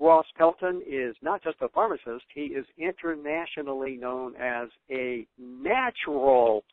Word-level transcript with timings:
Ross 0.00 0.26
Pelton 0.36 0.82
is 0.88 1.16
not 1.22 1.42
just 1.42 1.56
a 1.60 1.68
pharmacist, 1.68 2.24
he 2.32 2.42
is 2.42 2.64
internationally 2.78 3.96
known 3.96 4.36
as 4.36 4.68
a 4.90 5.26
natural 5.38 6.64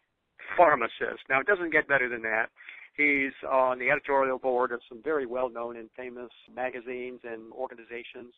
pharmacist. 0.56 1.24
Now, 1.30 1.40
it 1.40 1.48
doesn't 1.48 1.72
get 1.72 1.88
better 1.88 2.08
than 2.08 2.22
that. 2.22 2.48
He's 2.96 3.34
on 3.50 3.80
the 3.80 3.90
editorial 3.90 4.38
board 4.38 4.72
of 4.72 4.80
some 4.88 5.02
very 5.04 5.26
well 5.26 5.50
known 5.50 5.76
and 5.76 5.90
famous 5.98 6.30
magazines 6.56 7.20
and 7.24 7.52
organizations 7.52 8.34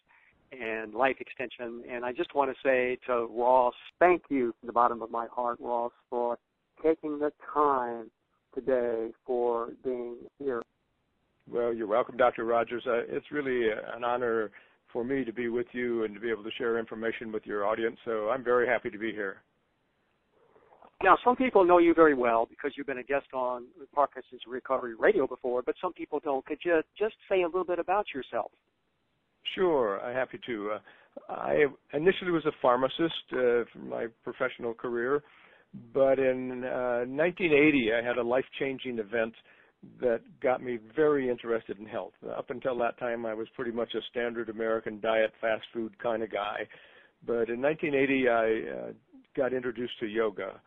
and 0.52 0.94
life 0.94 1.18
extension. 1.20 1.84
And 1.92 2.06
I 2.06 2.14
just 2.14 2.34
want 2.34 2.50
to 2.50 2.56
say 2.64 2.98
to 3.08 3.28
Ross, 3.30 3.76
thank 4.00 4.24
you 4.30 4.54
from 4.60 4.68
the 4.68 4.74
bottom 4.74 5.02
of 5.02 5.12
my 5.12 5.28
heart, 5.28 5.60
Ross, 5.60 5.92
for 6.10 6.40
taking 6.84 7.20
the 7.20 7.32
time 7.54 8.10
today 8.56 9.12
for 9.26 9.70
being 9.84 10.16
here. 10.40 10.64
Well, 11.50 11.74
you're 11.74 11.88
welcome, 11.88 12.18
Dr. 12.18 12.46
Rogers. 12.46 12.84
Uh, 12.88 13.04
it's 13.08 13.32
really 13.32 13.70
an 13.70 14.04
honor 14.04 14.52
for 14.98 15.04
me 15.04 15.24
to 15.24 15.32
be 15.32 15.48
with 15.48 15.68
you 15.74 16.06
and 16.06 16.16
to 16.16 16.20
be 16.20 16.32
able 16.32 16.42
to 16.42 16.50
share 16.58 16.80
information 16.80 17.32
with 17.32 17.46
your 17.46 17.68
audience. 17.68 17.98
So 18.04 18.32
I'm 18.32 18.44
very 18.44 18.66
happy 18.66 18.90
to 18.90 18.98
be 18.98 19.12
here. 19.12 19.44
Now, 21.04 21.16
some 21.24 21.36
people 21.36 21.64
know 21.64 21.78
you 21.78 21.94
very 21.94 22.16
well 22.16 22.48
because 22.50 22.72
you've 22.76 22.88
been 22.88 22.98
a 22.98 23.04
guest 23.04 23.28
on 23.32 23.66
Parkinson's 23.94 24.42
Recovery 24.48 24.96
Radio 24.98 25.28
before, 25.28 25.62
but 25.62 25.76
some 25.80 25.94
people 25.94 26.20
don't. 26.24 26.44
Could 26.48 26.58
you 26.66 26.82
just 26.98 27.14
say 27.30 27.44
a 27.44 27.46
little 27.46 27.64
bit 27.64 27.78
about 27.78 28.08
yourself? 28.12 28.50
Sure, 29.54 30.02
I'm 30.02 30.16
happy 30.16 30.40
to. 30.48 30.72
Uh, 30.72 31.32
I 31.32 31.66
initially 31.94 32.32
was 32.32 32.48
a 32.48 32.52
pharmacist 32.60 33.14
uh, 33.34 33.70
for 33.72 33.80
my 33.88 34.08
professional 34.24 34.74
career, 34.74 35.22
but 35.94 36.18
in 36.18 36.64
uh, 36.64 37.06
1980 37.06 37.92
I 37.94 38.04
had 38.04 38.18
a 38.18 38.24
life-changing 38.24 38.98
event 38.98 39.36
that 40.02 40.22
got 40.42 40.64
me 40.64 40.80
very 40.96 41.30
interested 41.30 41.78
in 41.80 41.86
health. 41.86 42.14
Up 42.36 42.50
until 42.50 42.78
that 42.80 42.98
time, 43.00 43.26
I 43.26 43.34
was 43.34 43.48
pretty 43.56 43.72
much 43.72 43.94
a 43.94 44.02
standard 44.10 44.50
American 44.50 45.00
diet, 45.00 45.34
fast 45.40 45.64
food 45.74 45.98
kind 46.00 46.24
of 46.24 46.32
guy. 46.32 46.68
But 47.26 47.50
in 47.50 47.62
1980, 47.62 48.30
I 48.30 48.34
uh, 48.34 48.92
got 49.36 49.54
introduced 49.54 50.00
to 50.00 50.08
yoga 50.08 50.60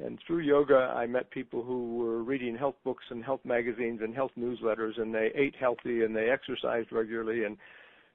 and 0.00 0.18
through 0.26 0.40
yoga, 0.40 0.92
I 0.96 1.06
met 1.06 1.30
people 1.30 1.62
who 1.62 1.96
were 1.96 2.22
reading 2.22 2.56
health 2.56 2.76
books 2.84 3.04
and 3.10 3.24
health 3.24 3.40
magazines 3.44 4.00
and 4.02 4.14
health 4.14 4.30
newsletters, 4.38 5.00
and 5.00 5.12
they 5.12 5.30
ate 5.34 5.56
healthy 5.58 6.04
and 6.04 6.14
they 6.14 6.30
exercised 6.30 6.92
regularly. 6.92 7.44
And 7.44 7.56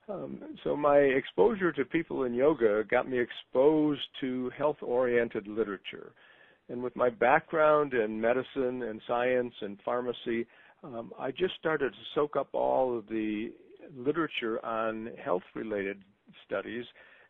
um, 0.08 0.42
so 0.64 0.78
my 0.78 0.98
exposure 0.98 1.74
to 1.74 1.84
people 1.84 2.24
in 2.24 2.34
yoga 2.34 2.84
got 2.90 3.10
me 3.10 3.20
exposed 3.20 4.02
to 4.22 4.50
health-oriented 4.58 5.46
literature. 5.48 6.14
And 6.70 6.82
with 6.82 6.96
my 6.96 7.10
background 7.10 7.94
in 7.94 8.20
medicine 8.20 8.84
and 8.84 9.02
science 9.08 9.54
and 9.62 9.78
pharmacy, 9.84 10.48
um, 10.84 11.12
I 11.20 11.32
just 11.32 11.56
started 11.60 11.92
to 11.92 12.00
soak 12.16 12.36
up 12.36 12.50
all 12.54 12.98
of 12.98 13.08
the 13.08 13.52
literature 13.96 14.64
on 14.66 15.10
health-related 15.24 16.04
studies 16.46 16.86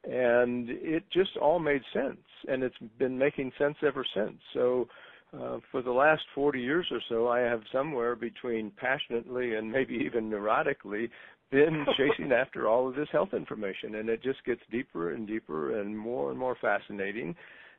and 0.06 0.70
it 0.70 1.04
just 1.12 1.38
all 1.42 1.60
made 1.60 1.82
sense 1.94 2.18
and 2.48 2.62
it's 2.62 2.76
been 3.00 3.18
making 3.18 3.52
sense 3.58 3.76
ever 3.86 4.06
since. 4.14 4.38
So 4.54 4.88
uh, 5.34 5.58
for 5.72 5.82
the 5.82 5.92
last 5.92 6.22
40 6.36 6.60
years 6.60 6.86
or 6.92 7.00
so 7.10 7.28
i 7.28 7.40
have 7.40 7.62
somewhere 7.72 8.16
between 8.16 8.72
passionately 8.78 9.56
and 9.56 9.72
maybe 9.72 9.96
even 9.96 10.30
neurotically 10.30 11.10
been 11.52 11.86
chasing 11.98 12.32
after 12.32 12.68
all 12.68 12.88
of 12.88 12.96
this 12.96 13.08
health 13.12 13.34
information 13.34 13.96
and 13.96 14.10
it 14.10 14.22
just 14.22 14.44
gets 14.46 14.62
deeper 14.72 15.14
and 15.14 15.28
deeper 15.28 15.80
and 15.80 15.98
more 15.98 16.30
and 16.30 16.40
more 16.40 16.56
fascinating 16.62 17.36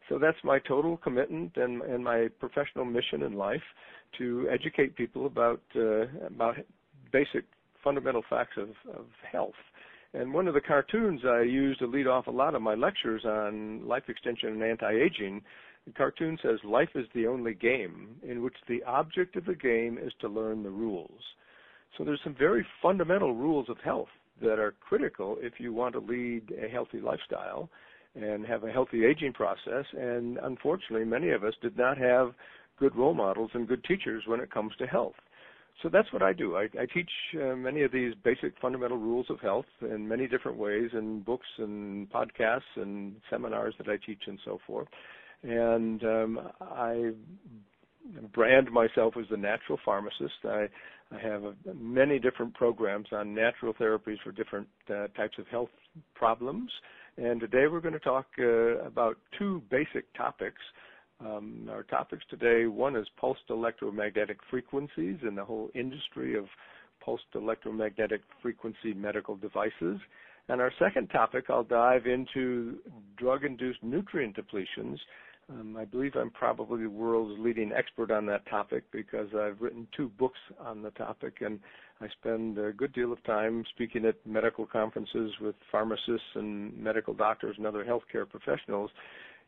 so 0.09 0.19
that's 0.19 0.39
my 0.45 0.59
total 0.59 0.97
commitment 0.97 1.57
and, 1.57 1.83
and 1.83 2.05
my 2.05 2.29
professional 2.41 2.85
mission 2.85 3.23
in 3.23 3.35
life 3.35 3.63
to 4.19 4.49
educate 4.53 4.97
people 4.97 5.27
about 5.27 5.61
uh, 5.77 6.07
about 6.27 6.57
basic 7.13 7.45
fundamental 7.83 8.23
facts 8.29 8.57
of, 8.57 8.69
of 8.95 9.07
health 9.31 9.55
and 10.15 10.33
one 10.33 10.47
of 10.47 10.55
the 10.55 10.61
cartoons 10.61 11.23
I 11.27 11.43
use 11.43 11.77
to 11.79 11.87
lead 11.87 12.07
off 12.07 12.29
a 12.29 12.31
lot 12.31 12.55
of 12.55 12.63
my 12.63 12.75
lectures 12.75 13.25
on 13.25 13.87
life 13.87 14.05
extension 14.09 14.51
and 14.51 14.63
anti-aging, 14.63 15.43
the 15.87 15.93
cartoon 15.93 16.39
says, 16.41 16.61
life 16.63 16.91
is 16.95 17.07
the 17.15 17.27
only 17.27 17.53
game 17.53 18.15
in 18.23 18.43
which 18.43 18.55
the 18.69 18.83
object 18.85 19.35
of 19.35 19.45
the 19.45 19.57
game 19.57 19.99
is 20.01 20.13
to 20.21 20.29
learn 20.29 20.63
the 20.63 20.71
rules. 20.71 21.21
So 21.99 22.05
there's 22.05 22.21
some 22.23 22.37
very 22.39 22.65
fundamental 22.81 23.35
rules 23.35 23.69
of 23.69 23.77
health 23.85 24.09
that 24.41 24.61
are 24.61 24.75
critical 24.81 25.37
if 25.41 25.55
you 25.59 25.73
want 25.73 25.95
to 25.95 26.01
lead 26.01 26.53
a 26.65 26.69
healthy 26.69 27.01
lifestyle 27.01 27.69
and 28.15 28.47
have 28.47 28.65
a 28.65 28.71
healthy 28.71 29.05
aging 29.05 29.33
process. 29.33 29.85
And 29.93 30.39
unfortunately, 30.43 31.05
many 31.05 31.31
of 31.31 31.45
us 31.45 31.55
did 31.63 31.77
not 31.77 31.99
have 31.99 32.33
good 32.79 32.95
role 32.97 33.15
models 33.15 33.51
and 33.55 33.69
good 33.69 33.85
teachers 33.85 34.25
when 34.27 34.41
it 34.41 34.51
comes 34.51 34.73
to 34.79 34.87
health. 34.87 35.15
So 35.83 35.89
that's 35.89 36.13
what 36.13 36.23
I 36.23 36.33
do. 36.33 36.57
I, 36.57 36.65
I 36.81 36.87
teach 36.93 37.11
uh, 37.35 37.57
many 37.57 37.83
of 37.83 37.93
these 37.93 38.15
basic 38.25 38.55
fundamental 38.61 38.97
rules 38.97 39.27
of 39.29 39.41
health 39.41 39.67
in 39.83 40.07
many 40.07 40.29
different 40.29 40.57
ways 40.57 40.91
in 40.93 41.21
books 41.21 41.47
and 41.59 42.09
podcasts 42.11 42.61
and 42.77 43.17
seminars 43.29 43.75
that 43.79 43.89
I 43.89 43.97
teach 43.97 44.23
and 44.27 44.39
so 44.45 44.59
forth. 44.67 44.89
And 45.43 46.03
um, 46.05 46.41
I 46.61 47.11
brand 48.33 48.71
myself 48.71 49.15
as 49.19 49.27
the 49.31 49.37
natural 49.37 49.79
pharmacist. 49.85 50.35
I, 50.45 50.69
I 51.11 51.19
have 51.21 51.43
a, 51.45 51.55
many 51.75 52.19
different 52.19 52.55
programs 52.55 53.09
on 53.13 53.35
natural 53.35 53.75
therapies 53.75 54.17
for 54.23 54.33
different 54.33 54.69
uh, 54.89 55.09
types 55.17 55.39
of 55.39 55.47
health 55.49 55.71
problems. 56.15 56.71
And 57.17 57.41
today 57.41 57.67
we're 57.71 57.81
going 57.81 57.95
to 57.95 58.01
talk 58.01 58.27
uh, 58.39 58.85
about 58.85 59.17
two 59.39 59.63
basic 59.71 60.13
topics 60.15 60.61
um, 61.21 61.69
our 61.71 61.85
topics 61.85 62.25
today, 62.29 62.67
one 62.67 62.97
is 62.97 63.07
pulsed 63.19 63.43
electromagnetic 63.49 64.39
frequencies 64.51 65.17
and 65.23 65.37
the 65.39 65.45
whole 65.45 65.71
industry 65.75 66.37
of 66.37 66.47
pulsed 67.01 67.25
electromagnetic 67.35 68.23
frequency 68.43 68.95
medical 68.95 69.37
devices. 69.37 69.99
And 70.49 70.61
our 70.61 70.73
second 70.79 71.09
topic, 71.09 71.45
I'll 71.49 71.65
dive 71.65 72.07
into 72.07 72.79
drug-induced 73.17 73.83
nutrient 73.83 74.37
depletions. 74.37 74.99
Um, 75.51 75.77
I 75.77 75.85
believe 75.85 76.13
I'm 76.17 76.31
probably 76.31 76.85
the 76.85 76.91
world's 76.91 77.39
leading 77.39 77.73
expert 77.73 78.11
on 78.11 78.25
that 78.27 78.47
topic 78.47 78.85
because 78.91 79.29
I've 79.39 79.61
written 79.61 79.87
two 79.95 80.09
books 80.19 80.39
on 80.59 80.83
the 80.83 80.91
topic 80.93 81.39
and 81.41 81.61
I 82.01 82.09
spend 82.21 82.59
a 82.59 82.73
good 82.73 82.93
deal 82.95 83.13
of 83.13 83.23
time 83.25 83.65
speaking 83.75 84.07
at 84.07 84.17
medical 84.27 84.67
conferences 84.67 85.33
with 85.41 85.55
pharmacists 85.71 86.27
and 86.35 86.77
medical 86.77 87.13
doctors 87.13 87.57
and 87.59 87.67
other 87.67 87.85
healthcare 87.85 88.29
professionals 88.29 88.91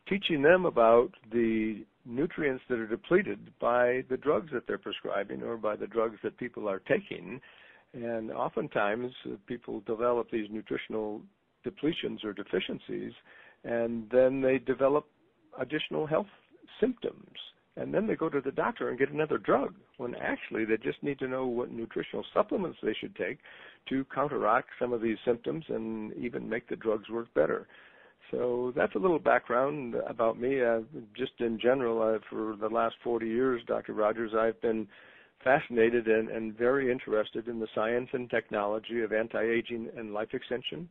teaching 0.09 0.43
them 0.43 0.67
about 0.67 1.11
the 1.33 1.85
nutrients 2.05 2.62
that 2.69 2.79
are 2.79 2.87
depleted 2.87 3.51
by 3.61 4.05
the 4.09 4.17
drugs 4.17 4.51
that 4.53 4.67
they're 4.67 4.79
prescribing 4.79 5.43
or 5.43 5.56
by 5.56 5.77
the 5.77 5.87
drugs 5.87 6.17
that 6.23 6.37
people 6.37 6.69
are 6.69 6.79
taking. 6.81 7.41
And 7.93 8.31
oftentimes 8.31 9.12
uh, 9.27 9.37
people 9.47 9.81
develop 9.87 10.31
these 10.31 10.49
nutritional 10.51 11.23
depletions 11.67 12.25
or 12.25 12.33
deficiencies, 12.33 13.12
and 13.65 14.09
then 14.11 14.41
they 14.41 14.59
develop 14.59 15.06
additional 15.61 16.06
health 16.06 16.27
symptoms. 16.81 17.37
And 17.77 17.93
then 17.93 18.06
they 18.06 18.17
go 18.17 18.31
to 18.31 18.41
the 18.41 18.53
doctor 18.53 18.89
and 18.89 18.99
get 18.99 19.11
another 19.11 19.37
drug 19.37 19.75
when 19.99 20.15
actually 20.15 20.65
they 20.65 20.78
just 20.78 21.03
need 21.03 21.19
to 21.19 21.28
know 21.28 21.47
what 21.47 21.71
nutritional 21.71 22.25
supplements 22.33 22.78
they 22.83 22.94
should 22.99 23.15
take 23.17 23.39
to 23.91 24.06
counteract 24.15 24.71
some 24.78 24.94
of 24.94 25.03
these 25.03 25.19
symptoms 25.27 25.65
and 25.69 26.15
even 26.15 26.49
make 26.49 26.69
the 26.69 26.77
drugs 26.77 27.09
work 27.11 27.33
better. 27.34 27.67
So 28.31 28.72
that's 28.75 28.94
a 28.94 28.99
little 28.99 29.19
background 29.19 29.94
about 30.09 30.39
me. 30.41 30.62
Uh, 30.62 30.81
just 31.17 31.33
in 31.39 31.59
general, 31.61 32.03
uh, 32.03 32.19
for 32.31 32.56
the 32.56 32.69
last 32.69 32.97
40 33.05 33.27
years, 33.27 33.62
Dr. 33.67 33.93
Rogers, 33.93 34.33
I've 34.37 34.61
been 34.62 34.88
fascinated 35.44 36.09
and, 36.09 36.28
and 36.31 36.56
very 36.56 36.91
interested 36.91 37.47
in 37.47 37.61
the 37.61 37.69
science 37.75 38.09
and 38.12 38.28
technology 38.28 39.03
of 39.03 39.12
anti-aging 39.12 39.91
and 39.97 40.12
life 40.12 40.31
extension. 40.33 40.88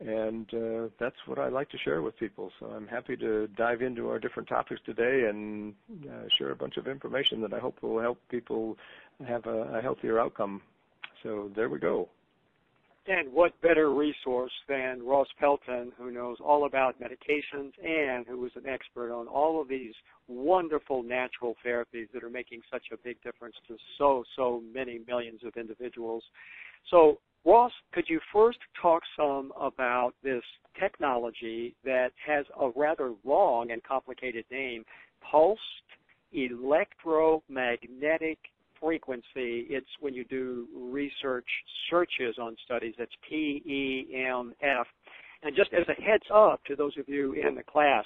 And 0.00 0.46
uh, 0.54 0.88
that's 1.00 1.16
what 1.26 1.40
I 1.40 1.48
like 1.48 1.68
to 1.70 1.78
share 1.78 2.02
with 2.02 2.16
people. 2.18 2.52
So 2.60 2.66
I'm 2.66 2.86
happy 2.86 3.16
to 3.16 3.48
dive 3.48 3.82
into 3.82 4.08
our 4.08 4.20
different 4.20 4.48
topics 4.48 4.80
today 4.86 5.28
and 5.28 5.74
uh, 6.08 6.28
share 6.38 6.52
a 6.52 6.56
bunch 6.56 6.76
of 6.76 6.86
information 6.86 7.40
that 7.40 7.52
I 7.52 7.58
hope 7.58 7.82
will 7.82 8.00
help 8.00 8.18
people 8.28 8.76
have 9.26 9.46
a, 9.46 9.78
a 9.78 9.82
healthier 9.82 10.20
outcome. 10.20 10.62
So 11.24 11.50
there 11.56 11.68
we 11.68 11.80
go. 11.80 12.08
And 13.08 13.32
what 13.32 13.58
better 13.62 13.90
resource 13.90 14.52
than 14.68 15.02
Ross 15.02 15.28
Pelton, 15.40 15.92
who 15.96 16.10
knows 16.10 16.36
all 16.44 16.66
about 16.66 16.96
medications 17.00 17.72
and 17.82 18.26
who 18.26 18.44
is 18.44 18.52
an 18.54 18.68
expert 18.68 19.10
on 19.10 19.26
all 19.26 19.62
of 19.62 19.68
these 19.68 19.94
wonderful 20.28 21.02
natural 21.02 21.56
therapies 21.64 22.12
that 22.12 22.22
are 22.22 22.28
making 22.28 22.60
such 22.70 22.84
a 22.92 22.98
big 22.98 23.16
difference 23.22 23.56
to 23.66 23.76
so, 23.96 24.24
so 24.36 24.62
many 24.74 25.00
millions 25.06 25.40
of 25.42 25.56
individuals. 25.56 26.22
So, 26.90 27.18
Ross, 27.48 27.72
could 27.92 28.04
you 28.08 28.20
first 28.30 28.58
talk 28.80 29.02
some 29.16 29.52
about 29.58 30.12
this 30.22 30.42
technology 30.78 31.74
that 31.82 32.10
has 32.26 32.44
a 32.60 32.68
rather 32.76 33.14
long 33.24 33.70
and 33.70 33.82
complicated 33.82 34.44
name, 34.50 34.84
pulsed 35.30 35.62
electromagnetic 36.34 38.36
frequency. 38.78 39.66
It's 39.70 39.86
when 40.00 40.12
you 40.12 40.24
do 40.24 40.68
research 40.76 41.46
searches 41.88 42.36
on 42.38 42.54
studies, 42.66 42.92
that's 42.98 43.10
PEMF. 43.32 44.84
And 45.42 45.56
just 45.56 45.72
as 45.72 45.86
a 45.88 45.94
heads 46.02 46.24
up 46.32 46.62
to 46.66 46.76
those 46.76 46.98
of 46.98 47.08
you 47.08 47.32
in 47.32 47.54
the 47.54 47.62
class, 47.62 48.04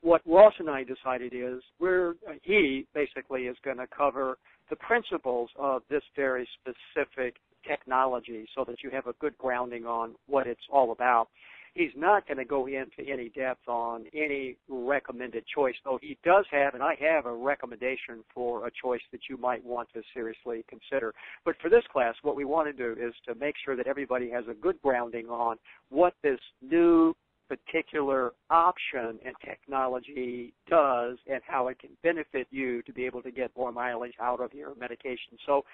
what 0.00 0.22
Ross 0.26 0.54
and 0.58 0.68
I 0.68 0.82
decided 0.82 1.32
is 1.32 1.62
we're 1.78 2.14
he 2.42 2.84
basically 2.94 3.42
is 3.42 3.56
going 3.64 3.76
to 3.76 3.86
cover 3.96 4.38
the 4.70 4.76
principles 4.76 5.50
of 5.56 5.82
this 5.88 6.02
very 6.16 6.48
specific 6.60 7.36
technology 7.68 8.46
so 8.54 8.64
that 8.64 8.82
you 8.82 8.90
have 8.90 9.06
a 9.06 9.12
good 9.14 9.36
grounding 9.38 9.86
on 9.86 10.14
what 10.26 10.46
it's 10.46 10.60
all 10.70 10.92
about. 10.92 11.28
He's 11.74 11.92
not 11.94 12.26
going 12.26 12.38
to 12.38 12.44
go 12.46 12.66
into 12.66 13.06
any 13.06 13.28
depth 13.28 13.68
on 13.68 14.06
any 14.14 14.56
recommended 14.66 15.44
choice, 15.54 15.74
though 15.84 15.98
he 16.00 16.16
does 16.24 16.46
have, 16.50 16.72
and 16.72 16.82
I 16.82 16.94
have 17.00 17.26
a 17.26 17.34
recommendation 17.34 18.24
for 18.34 18.66
a 18.66 18.70
choice 18.82 19.02
that 19.12 19.20
you 19.28 19.36
might 19.36 19.62
want 19.62 19.90
to 19.92 20.00
seriously 20.14 20.64
consider. 20.68 21.12
But 21.44 21.56
for 21.60 21.68
this 21.68 21.84
class, 21.92 22.14
what 22.22 22.34
we 22.34 22.46
want 22.46 22.66
to 22.68 22.72
do 22.72 22.98
is 22.98 23.12
to 23.28 23.34
make 23.34 23.56
sure 23.62 23.76
that 23.76 23.86
everybody 23.86 24.30
has 24.30 24.44
a 24.50 24.54
good 24.54 24.80
grounding 24.82 25.26
on 25.26 25.58
what 25.90 26.14
this 26.22 26.40
new 26.62 27.14
particular 27.48 28.32
option 28.50 29.18
and 29.24 29.34
technology 29.44 30.52
does 30.68 31.18
and 31.30 31.40
how 31.46 31.68
it 31.68 31.78
can 31.78 31.90
benefit 32.02 32.46
you 32.50 32.82
to 32.82 32.92
be 32.92 33.04
able 33.04 33.22
to 33.22 33.30
get 33.30 33.50
more 33.56 33.72
mileage 33.72 34.14
out 34.20 34.40
of 34.40 34.52
your 34.52 34.74
medication. 34.76 35.38
So, 35.44 35.64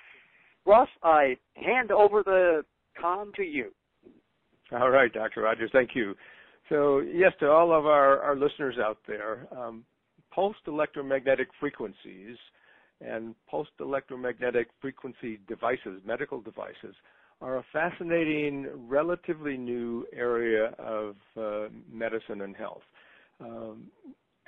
Ross, 0.67 0.89
I 1.03 1.37
hand 1.55 1.91
over 1.91 2.23
the 2.23 2.65
con 3.01 3.33
to 3.37 3.43
you. 3.43 3.73
All 4.73 4.91
right, 4.91 5.13
Dr. 5.13 5.43
Rogers, 5.43 5.71
thank 5.73 5.91
you. 5.95 6.15
So, 6.69 7.01
yes, 7.01 7.33
to 7.41 7.51
all 7.51 7.77
of 7.77 7.87
our, 7.87 8.21
our 8.21 8.37
listeners 8.37 8.77
out 8.83 8.99
there, 9.07 9.47
um, 9.57 9.85
pulsed 10.33 10.61
electromagnetic 10.67 11.49
frequencies 11.61 12.37
and 13.01 13.35
pulsed 13.51 13.73
electromagnetic 13.81 14.69
frequency 14.81 15.41
devices, 15.49 16.01
medical 16.07 16.41
devices, 16.41 16.95
are 17.41 17.59
a 17.59 17.65
fascinating, 17.73 18.69
relatively 18.89 19.57
new 19.57 20.07
area 20.15 20.73
of 20.79 21.17
uh, 21.37 21.69
medicine 21.91 22.43
and 22.43 22.57
health. 22.57 22.83
Um, 23.41 23.89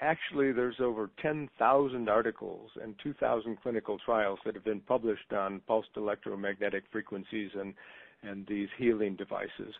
actually, 0.04 0.52
there's 0.52 0.80
over 0.80 1.10
10,000 1.20 2.08
articles 2.08 2.70
and 2.82 2.94
2,000 3.02 3.56
clinical 3.62 3.98
trials 4.04 4.38
that 4.44 4.54
have 4.54 4.64
been 4.64 4.80
published 4.80 5.32
on 5.32 5.60
pulsed 5.66 5.88
electromagnetic 5.96 6.84
frequencies 6.92 7.50
and, 7.58 7.74
and 8.22 8.46
these 8.46 8.68
healing 8.78 9.16
devices 9.16 9.74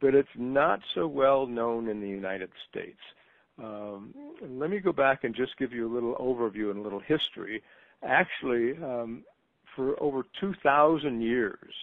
but 0.00 0.14
it's 0.14 0.28
not 0.36 0.80
so 0.94 1.06
well 1.06 1.46
known 1.46 1.88
in 1.88 2.00
the 2.00 2.08
United 2.08 2.50
States. 2.70 2.98
Um, 3.62 4.14
let 4.42 4.70
me 4.70 4.78
go 4.78 4.92
back 4.92 5.24
and 5.24 5.34
just 5.34 5.56
give 5.58 5.72
you 5.72 5.90
a 5.90 5.92
little 5.92 6.14
overview 6.14 6.70
and 6.70 6.78
a 6.78 6.82
little 6.82 7.00
history. 7.00 7.62
Actually, 8.02 8.72
um, 8.82 9.22
for 9.76 10.02
over 10.02 10.24
2,000 10.40 11.20
years, 11.20 11.74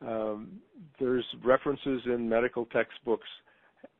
um, 0.00 0.60
there's 1.00 1.24
references 1.44 2.02
in 2.06 2.28
medical 2.28 2.66
textbooks 2.66 3.28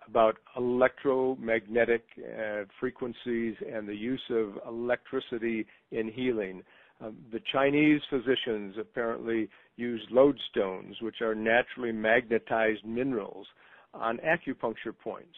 about 0.08 0.36
electromagnetic 0.56 2.04
uh, 2.18 2.64
frequencies 2.78 3.54
and 3.72 3.88
the 3.88 3.94
use 3.94 4.22
of 4.30 4.58
electricity 4.66 5.66
in 5.90 6.10
healing. 6.10 6.62
Um, 7.00 7.16
the 7.32 7.40
Chinese 7.52 8.00
physicians 8.08 8.76
apparently 8.80 9.48
use 9.76 10.06
lodestones, 10.12 11.00
which 11.02 11.20
are 11.20 11.34
naturally 11.34 11.92
magnetized 11.92 12.84
minerals, 12.84 13.46
on 13.92 14.18
acupuncture 14.18 14.96
points. 15.02 15.36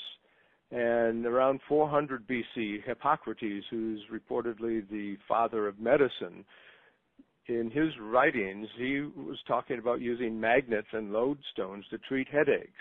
And 0.71 1.25
around 1.27 1.61
400 1.69 2.27
BC, 2.27 2.83
Hippocrates, 2.85 3.65
who's 3.71 4.01
reportedly 4.13 4.89
the 4.91 5.17
father 5.29 5.69
of 5.69 5.79
medicine, 5.79 6.45
in 7.49 7.71
his 7.71 7.91
writings, 8.01 8.67
he 8.77 9.03
was 9.17 9.39
talking 9.47 9.79
about 9.79 10.01
using 10.01 10.39
magnets 10.41 10.89
and 10.93 11.13
lodestones 11.13 11.89
to 11.91 11.99
treat 12.09 12.29
headaches. 12.29 12.73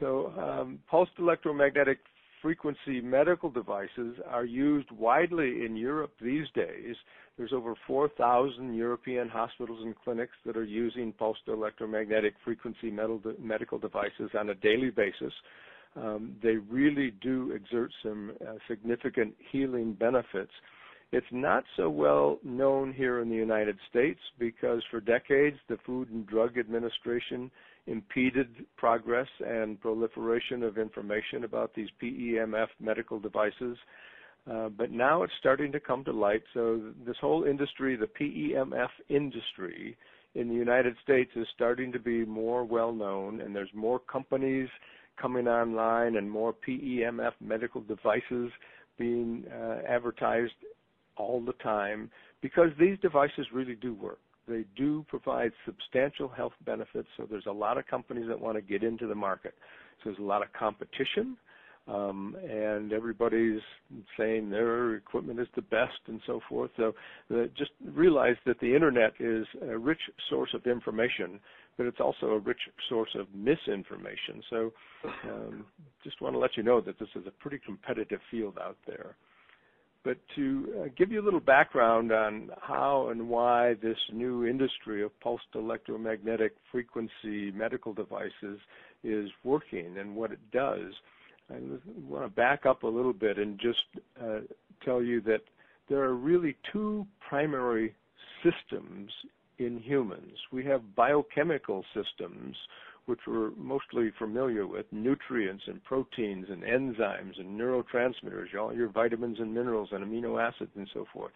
So, 0.00 0.32
um, 0.38 0.78
pulsed 0.90 1.12
electromagnetic 1.18 1.98
frequency 2.42 3.00
medical 3.00 3.50
devices 3.50 4.16
are 4.28 4.44
used 4.44 4.90
widely 4.92 5.64
in 5.64 5.76
Europe 5.76 6.12
these 6.20 6.46
days. 6.54 6.94
There's 7.36 7.52
over 7.52 7.74
4,000 7.86 8.74
European 8.74 9.28
hospitals 9.28 9.80
and 9.82 9.94
clinics 10.04 10.32
that 10.44 10.56
are 10.56 10.64
using 10.64 11.12
pulsed 11.12 11.48
electromagnetic 11.48 12.34
frequency 12.44 12.90
medical 12.90 13.78
devices 13.78 14.30
on 14.38 14.50
a 14.50 14.54
daily 14.54 14.90
basis. 14.90 15.32
Um, 15.96 16.36
they 16.42 16.56
really 16.56 17.12
do 17.22 17.52
exert 17.52 17.90
some 18.02 18.32
uh, 18.46 18.54
significant 18.68 19.34
healing 19.50 19.94
benefits. 19.94 20.52
It's 21.12 21.26
not 21.30 21.64
so 21.76 21.88
well 21.88 22.38
known 22.42 22.92
here 22.92 23.20
in 23.20 23.28
the 23.28 23.36
United 23.36 23.78
States 23.88 24.20
because 24.38 24.82
for 24.90 25.00
decades 25.00 25.56
the 25.68 25.78
Food 25.86 26.10
and 26.10 26.26
Drug 26.26 26.58
Administration 26.58 27.50
impeded 27.86 28.66
progress 28.76 29.28
and 29.46 29.80
proliferation 29.80 30.62
of 30.62 30.78
information 30.78 31.44
about 31.44 31.74
these 31.74 31.88
PEMF 32.02 32.68
medical 32.80 33.18
devices. 33.18 33.76
Uh, 34.50 34.68
but 34.68 34.90
now 34.90 35.22
it's 35.22 35.32
starting 35.40 35.72
to 35.72 35.80
come 35.80 36.04
to 36.04 36.12
light. 36.12 36.42
So 36.54 36.80
this 37.04 37.16
whole 37.20 37.44
industry, 37.44 37.96
the 37.96 38.06
PEMF 38.06 38.88
industry 39.08 39.96
in 40.34 40.48
the 40.48 40.54
United 40.54 40.94
States 41.02 41.30
is 41.34 41.46
starting 41.54 41.90
to 41.92 41.98
be 41.98 42.24
more 42.24 42.64
well 42.64 42.92
known 42.92 43.40
and 43.40 43.56
there's 43.56 43.70
more 43.74 43.98
companies 43.98 44.68
coming 45.20 45.48
online 45.48 46.16
and 46.16 46.30
more 46.30 46.54
PEMF 46.66 47.32
medical 47.40 47.80
devices 47.80 48.50
being 48.98 49.44
uh, 49.52 49.78
advertised 49.88 50.52
all 51.16 51.40
the 51.40 51.54
time 51.54 52.10
because 52.42 52.68
these 52.78 52.98
devices 53.00 53.46
really 53.52 53.74
do 53.74 53.94
work. 53.94 54.18
They 54.48 54.64
do 54.76 55.04
provide 55.08 55.52
substantial 55.64 56.28
health 56.28 56.52
benefits, 56.64 57.08
so 57.16 57.26
there's 57.28 57.46
a 57.46 57.52
lot 57.52 57.78
of 57.78 57.86
companies 57.86 58.26
that 58.28 58.40
want 58.40 58.56
to 58.56 58.62
get 58.62 58.82
into 58.82 59.06
the 59.06 59.14
market. 59.14 59.54
So 59.98 60.10
there's 60.10 60.18
a 60.18 60.22
lot 60.22 60.42
of 60.42 60.52
competition, 60.52 61.36
um, 61.88 62.36
and 62.48 62.92
everybody's 62.92 63.60
saying 64.16 64.50
their 64.50 64.96
equipment 64.96 65.40
is 65.40 65.48
the 65.56 65.62
best 65.62 65.98
and 66.06 66.20
so 66.26 66.40
forth. 66.48 66.70
So 66.76 66.94
uh, 67.34 67.44
just 67.56 67.72
realize 67.84 68.36
that 68.46 68.60
the 68.60 68.74
internet 68.74 69.14
is 69.18 69.46
a 69.62 69.76
rich 69.76 70.00
source 70.30 70.50
of 70.54 70.66
information, 70.66 71.40
but 71.76 71.86
it's 71.86 72.00
also 72.00 72.26
a 72.26 72.38
rich 72.38 72.60
source 72.88 73.10
of 73.14 73.26
misinformation. 73.34 74.42
So 74.50 74.72
um, 75.24 75.64
just 76.04 76.20
want 76.20 76.34
to 76.34 76.38
let 76.38 76.56
you 76.56 76.62
know 76.62 76.80
that 76.80 76.98
this 76.98 77.08
is 77.16 77.26
a 77.26 77.30
pretty 77.30 77.58
competitive 77.64 78.20
field 78.30 78.58
out 78.60 78.76
there. 78.86 79.16
But 80.06 80.18
to 80.36 80.82
uh, 80.84 80.88
give 80.96 81.10
you 81.10 81.20
a 81.20 81.24
little 81.24 81.40
background 81.40 82.12
on 82.12 82.50
how 82.62 83.08
and 83.10 83.28
why 83.28 83.74
this 83.82 83.98
new 84.12 84.46
industry 84.46 85.02
of 85.02 85.10
pulsed 85.18 85.42
electromagnetic 85.56 86.52
frequency 86.70 87.50
medical 87.50 87.92
devices 87.92 88.60
is 89.02 89.28
working 89.42 89.98
and 89.98 90.14
what 90.14 90.30
it 90.30 90.38
does, 90.52 90.92
I 91.50 91.54
want 92.08 92.24
to 92.24 92.28
back 92.28 92.66
up 92.66 92.84
a 92.84 92.86
little 92.86 93.12
bit 93.12 93.36
and 93.36 93.58
just 93.58 93.80
uh, 94.22 94.42
tell 94.84 95.02
you 95.02 95.20
that 95.22 95.40
there 95.88 96.02
are 96.02 96.14
really 96.14 96.56
two 96.72 97.04
primary 97.28 97.92
systems 98.44 99.10
in 99.58 99.78
humans. 99.78 100.36
We 100.52 100.64
have 100.66 100.94
biochemical 100.94 101.84
systems 101.94 102.56
which 103.06 103.20
we're 103.26 103.50
mostly 103.52 104.10
familiar 104.18 104.66
with, 104.66 104.84
nutrients 104.90 105.62
and 105.68 105.82
proteins 105.84 106.46
and 106.50 106.62
enzymes 106.62 107.38
and 107.38 107.58
neurotransmitters, 107.58 108.46
all 108.58 108.74
your 108.74 108.88
vitamins 108.88 109.38
and 109.38 109.54
minerals 109.54 109.88
and 109.92 110.04
amino 110.04 110.42
acids 110.42 110.72
and 110.74 110.88
so 110.92 111.06
forth. 111.12 111.32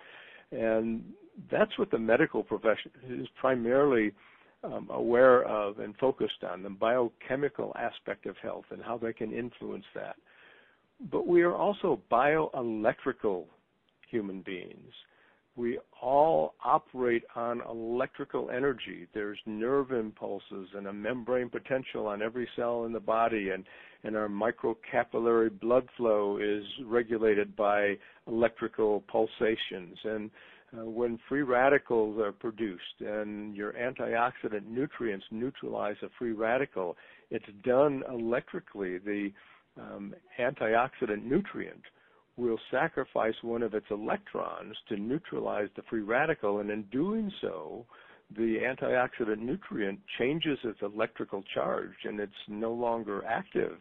And 0.50 1.04
that's 1.50 1.78
what 1.78 1.92
the 1.92 1.99
medical 1.99 2.42
profession 2.42 2.90
is 3.09 3.28
primarily 3.40 4.12
um, 4.64 4.88
aware 4.90 5.44
of 5.44 5.78
and 5.78 5.97
focused 5.97 6.42
on, 6.49 6.62
the 6.64 6.71
biochemical 6.71 7.75
aspect 7.78 8.26
of 8.26 8.37
health 8.42 8.64
and 8.71 8.83
how 8.83 8.99
they 8.99 9.12
can 9.12 9.33
influence 9.33 9.87
that. 9.94 10.16
But 11.11 11.26
we 11.26 11.42
are 11.42 11.54
also 11.54 12.00
bioelectrical 12.11 13.44
human 14.11 14.42
beings 14.42 14.92
we 15.57 15.78
all 16.00 16.54
operate 16.64 17.25
on 17.35 17.61
electrical 17.69 18.50
energy. 18.50 19.07
There's 19.12 19.38
nerve 19.47 19.92
impulses 19.92 20.69
and 20.76 20.87
a 20.87 20.92
membrane 20.92 21.49
potential 21.49 22.07
on 22.07 22.23
every 22.23 22.49
cell 22.57 22.85
in 22.85 22.92
the 22.92 23.00
body, 23.00 23.50
and, 23.50 23.64
and 24.04 24.16
our 24.16 24.28
microcapillary 24.28 25.61
blood 25.61 25.88
flow 25.97 26.38
is 26.38 26.64
regulated 26.87 27.54
by 27.57 27.97
electrical 28.26 29.02
pulsations. 29.09 29.99
And 30.04 30.30
uh, 30.73 30.85
when 30.85 31.19
free 31.28 31.42
radicals 31.42 32.21
are 32.21 32.33
produced 32.33 33.00
and 33.00 33.57
your 33.57 33.73
antioxidant 33.73 34.66
nutrients 34.66 35.26
neutralize 35.30 35.97
a 36.02 36.09
free 36.19 36.33
radical, 36.33 36.97
it's 37.30 37.45
done 37.64 38.02
electrically. 38.09 38.99
The 38.99 39.30
um, 39.76 40.14
antioxidant 40.38 41.25
nutrient 41.25 41.83
will 42.40 42.59
sacrifice 42.70 43.35
one 43.42 43.62
of 43.62 43.75
its 43.75 43.87
electrons 43.90 44.76
to 44.88 44.97
neutralize 44.97 45.68
the 45.76 45.82
free 45.90 46.02
radical, 46.02 46.61
and 46.61 46.70
in 46.70 46.82
doing 46.85 47.30
so, 47.40 47.85
the 48.37 48.59
antioxidant 48.64 49.38
nutrient 49.38 49.99
changes 50.18 50.59
its 50.64 50.78
electrical 50.82 51.42
charge 51.52 51.94
and 52.04 52.20
it's 52.20 52.32
no 52.49 52.73
longer 52.73 53.25
active, 53.26 53.78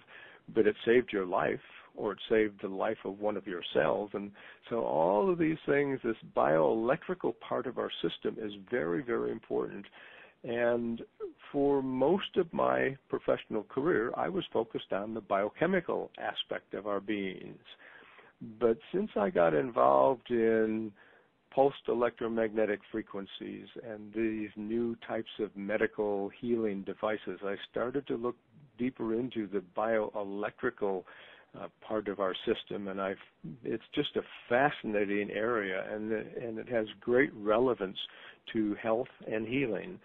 but 0.56 0.66
it 0.66 0.75
saved 0.86 1.13
your 1.13 1.25
life 1.25 1.60
or 1.96 2.13
it 2.13 2.20
saved 2.30 2.62
the 2.62 2.68
life 2.68 2.98
of 3.06 3.20
one 3.20 3.38
of 3.38 3.46
your 3.46 3.62
cells. 3.74 4.10
And 4.13 4.32
so 4.70 4.82
all 4.84 5.32
of 5.32 5.38
these 5.38 5.58
things, 5.66 6.00
this 6.04 6.16
bioelectrical 6.36 7.34
part 7.48 7.68
of 7.68 7.78
our 7.78 7.92
system 8.01 8.38
is 8.42 8.54
very, 8.72 9.04
very 9.04 9.32
important. 9.32 9.86
And 10.44 11.01
for 11.51 11.84
most 11.84 12.38
of 12.38 12.51
my 12.54 12.96
professional 13.10 13.63
career, 13.63 14.12
I 14.16 14.30
was 14.30 14.46
focused 14.54 14.94
on 14.94 15.13
the 15.13 15.22
biochemical 15.22 16.12
aspect 16.18 16.74
of 16.74 16.88
our 16.88 17.01
beings. 17.01 17.60
But 18.60 18.77
since 18.93 19.10
I 19.15 19.29
got 19.29 19.53
involved 19.53 20.29
in 20.29 20.91
pulsed 21.53 21.88
electromagnetic 21.88 22.79
frequencies 22.91 23.67
and 23.84 24.13
these 24.13 24.50
new 24.55 24.96
types 25.08 25.29
of 25.39 25.55
medical 25.55 26.29
healing 26.39 26.84
devices, 26.84 27.39
I 27.43 27.55
started 27.72 28.08
to 28.08 28.15
look 28.15 28.36
deeper 28.77 29.13
into 29.13 29.48
the 29.48 29.63
bioelectrical 29.75 31.03
uh, 31.60 31.67
part 31.81 32.08
of 32.08 32.19
our 32.19 32.36
system, 32.46 32.88
and 32.89 33.01
I've 33.01 33.17
it's 33.63 33.84
just 33.96 34.15
a 34.15 34.22
fascinating 34.48 35.31
area, 35.31 35.84
and 35.91 36.12
and 36.12 36.60
it 36.60 36.69
has 36.69 36.86
great 37.01 37.31
relevance 37.34 37.98
to 38.53 38.75
health 38.75 39.08
and 39.29 39.48
healing. 39.48 40.00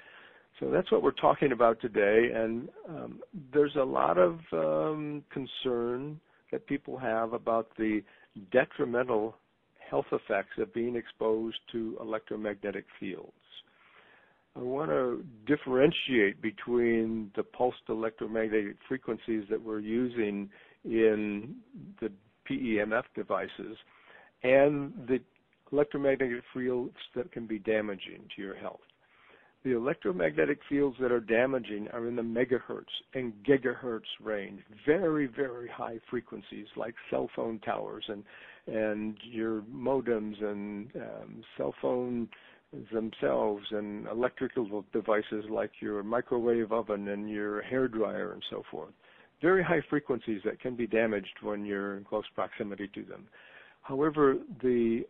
So 0.58 0.70
that's 0.70 0.90
what 0.90 1.02
we're 1.02 1.10
talking 1.10 1.52
about 1.52 1.80
today, 1.80 2.30
and 2.34 2.68
um, 2.88 3.20
there's 3.52 3.76
a 3.76 3.84
lot 3.84 4.16
of 4.16 4.38
um, 4.52 5.22
concern 5.30 6.18
that 6.50 6.66
people 6.66 6.96
have 6.96 7.32
about 7.32 7.68
the 7.76 8.02
detrimental 8.50 9.36
health 9.90 10.06
effects 10.12 10.58
of 10.58 10.72
being 10.74 10.96
exposed 10.96 11.56
to 11.72 11.96
electromagnetic 12.00 12.84
fields. 12.98 13.32
I 14.56 14.60
want 14.60 14.90
to 14.90 15.24
differentiate 15.46 16.40
between 16.40 17.30
the 17.34 17.42
pulsed 17.42 17.78
electromagnetic 17.88 18.76
frequencies 18.88 19.44
that 19.50 19.60
we're 19.60 19.80
using 19.80 20.48
in 20.84 21.56
the 22.00 22.10
PEMF 22.48 23.02
devices 23.16 23.76
and 24.42 24.92
the 25.08 25.18
electromagnetic 25.72 26.42
fields 26.52 26.94
that 27.16 27.32
can 27.32 27.46
be 27.46 27.58
damaging 27.58 28.28
to 28.36 28.42
your 28.42 28.54
health. 28.54 28.80
The 29.64 29.72
electromagnetic 29.72 30.58
fields 30.68 30.96
that 31.00 31.10
are 31.10 31.20
damaging 31.20 31.88
are 31.94 32.06
in 32.06 32.16
the 32.16 32.22
megahertz 32.22 32.84
and 33.14 33.32
gigahertz 33.48 34.02
range, 34.22 34.60
very, 34.84 35.26
very 35.26 35.68
high 35.68 35.98
frequencies 36.10 36.66
like 36.76 36.94
cell 37.10 37.30
phone 37.34 37.58
towers 37.60 38.04
and 38.08 38.24
and 38.66 39.16
your 39.22 39.62
modems 39.62 40.42
and 40.42 40.90
um, 40.96 41.44
cell 41.56 41.74
phone 41.80 42.28
themselves 42.92 43.64
and 43.70 44.06
electrical 44.08 44.84
devices 44.92 45.44
like 45.50 45.70
your 45.80 46.02
microwave 46.02 46.72
oven 46.72 47.08
and 47.08 47.30
your 47.30 47.62
hair 47.62 47.88
dryer 47.88 48.32
and 48.32 48.42
so 48.50 48.62
forth. 48.70 48.92
Very 49.40 49.62
high 49.62 49.82
frequencies 49.88 50.40
that 50.44 50.60
can 50.60 50.76
be 50.76 50.86
damaged 50.86 51.36
when 51.42 51.64
you're 51.64 51.96
in 51.96 52.04
close 52.04 52.24
proximity 52.34 52.88
to 52.94 53.02
them. 53.02 53.28
However, 53.82 54.36
the 54.62 55.04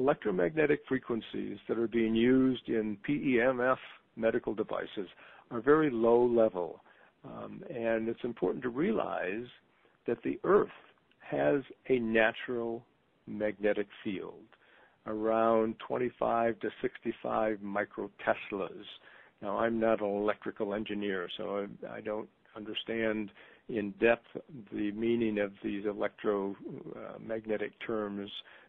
electromagnetic 0.00 0.80
frequencies 0.88 1.58
that 1.68 1.78
are 1.78 1.86
being 1.86 2.14
used 2.14 2.68
in 2.68 2.96
PEMF 3.06 3.76
medical 4.16 4.54
devices 4.54 5.08
are 5.50 5.60
very 5.60 5.90
low 5.90 6.24
level. 6.24 6.80
Um, 7.24 7.62
and 7.68 8.08
it's 8.08 8.24
important 8.24 8.62
to 8.62 8.70
realize 8.70 9.46
that 10.06 10.22
the 10.24 10.40
Earth 10.42 10.68
has 11.20 11.60
a 11.88 11.98
natural 11.98 12.82
magnetic 13.26 13.88
field 14.02 14.42
around 15.06 15.74
25 15.86 16.58
to 16.60 16.70
65 16.80 17.58
microteslas. 17.58 18.84
Now, 19.42 19.58
I'm 19.58 19.78
not 19.78 20.00
an 20.00 20.06
electrical 20.06 20.74
engineer, 20.74 21.28
so 21.36 21.66
I, 21.86 21.96
I 21.96 22.00
don't 22.00 22.28
understand 22.56 23.30
in 23.68 23.92
depth 24.00 24.26
the 24.72 24.90
meaning 24.92 25.38
of 25.38 25.52
these 25.62 25.84
electromagnetic 25.86 27.72
terms, 27.86 28.30
uh, 28.30 28.59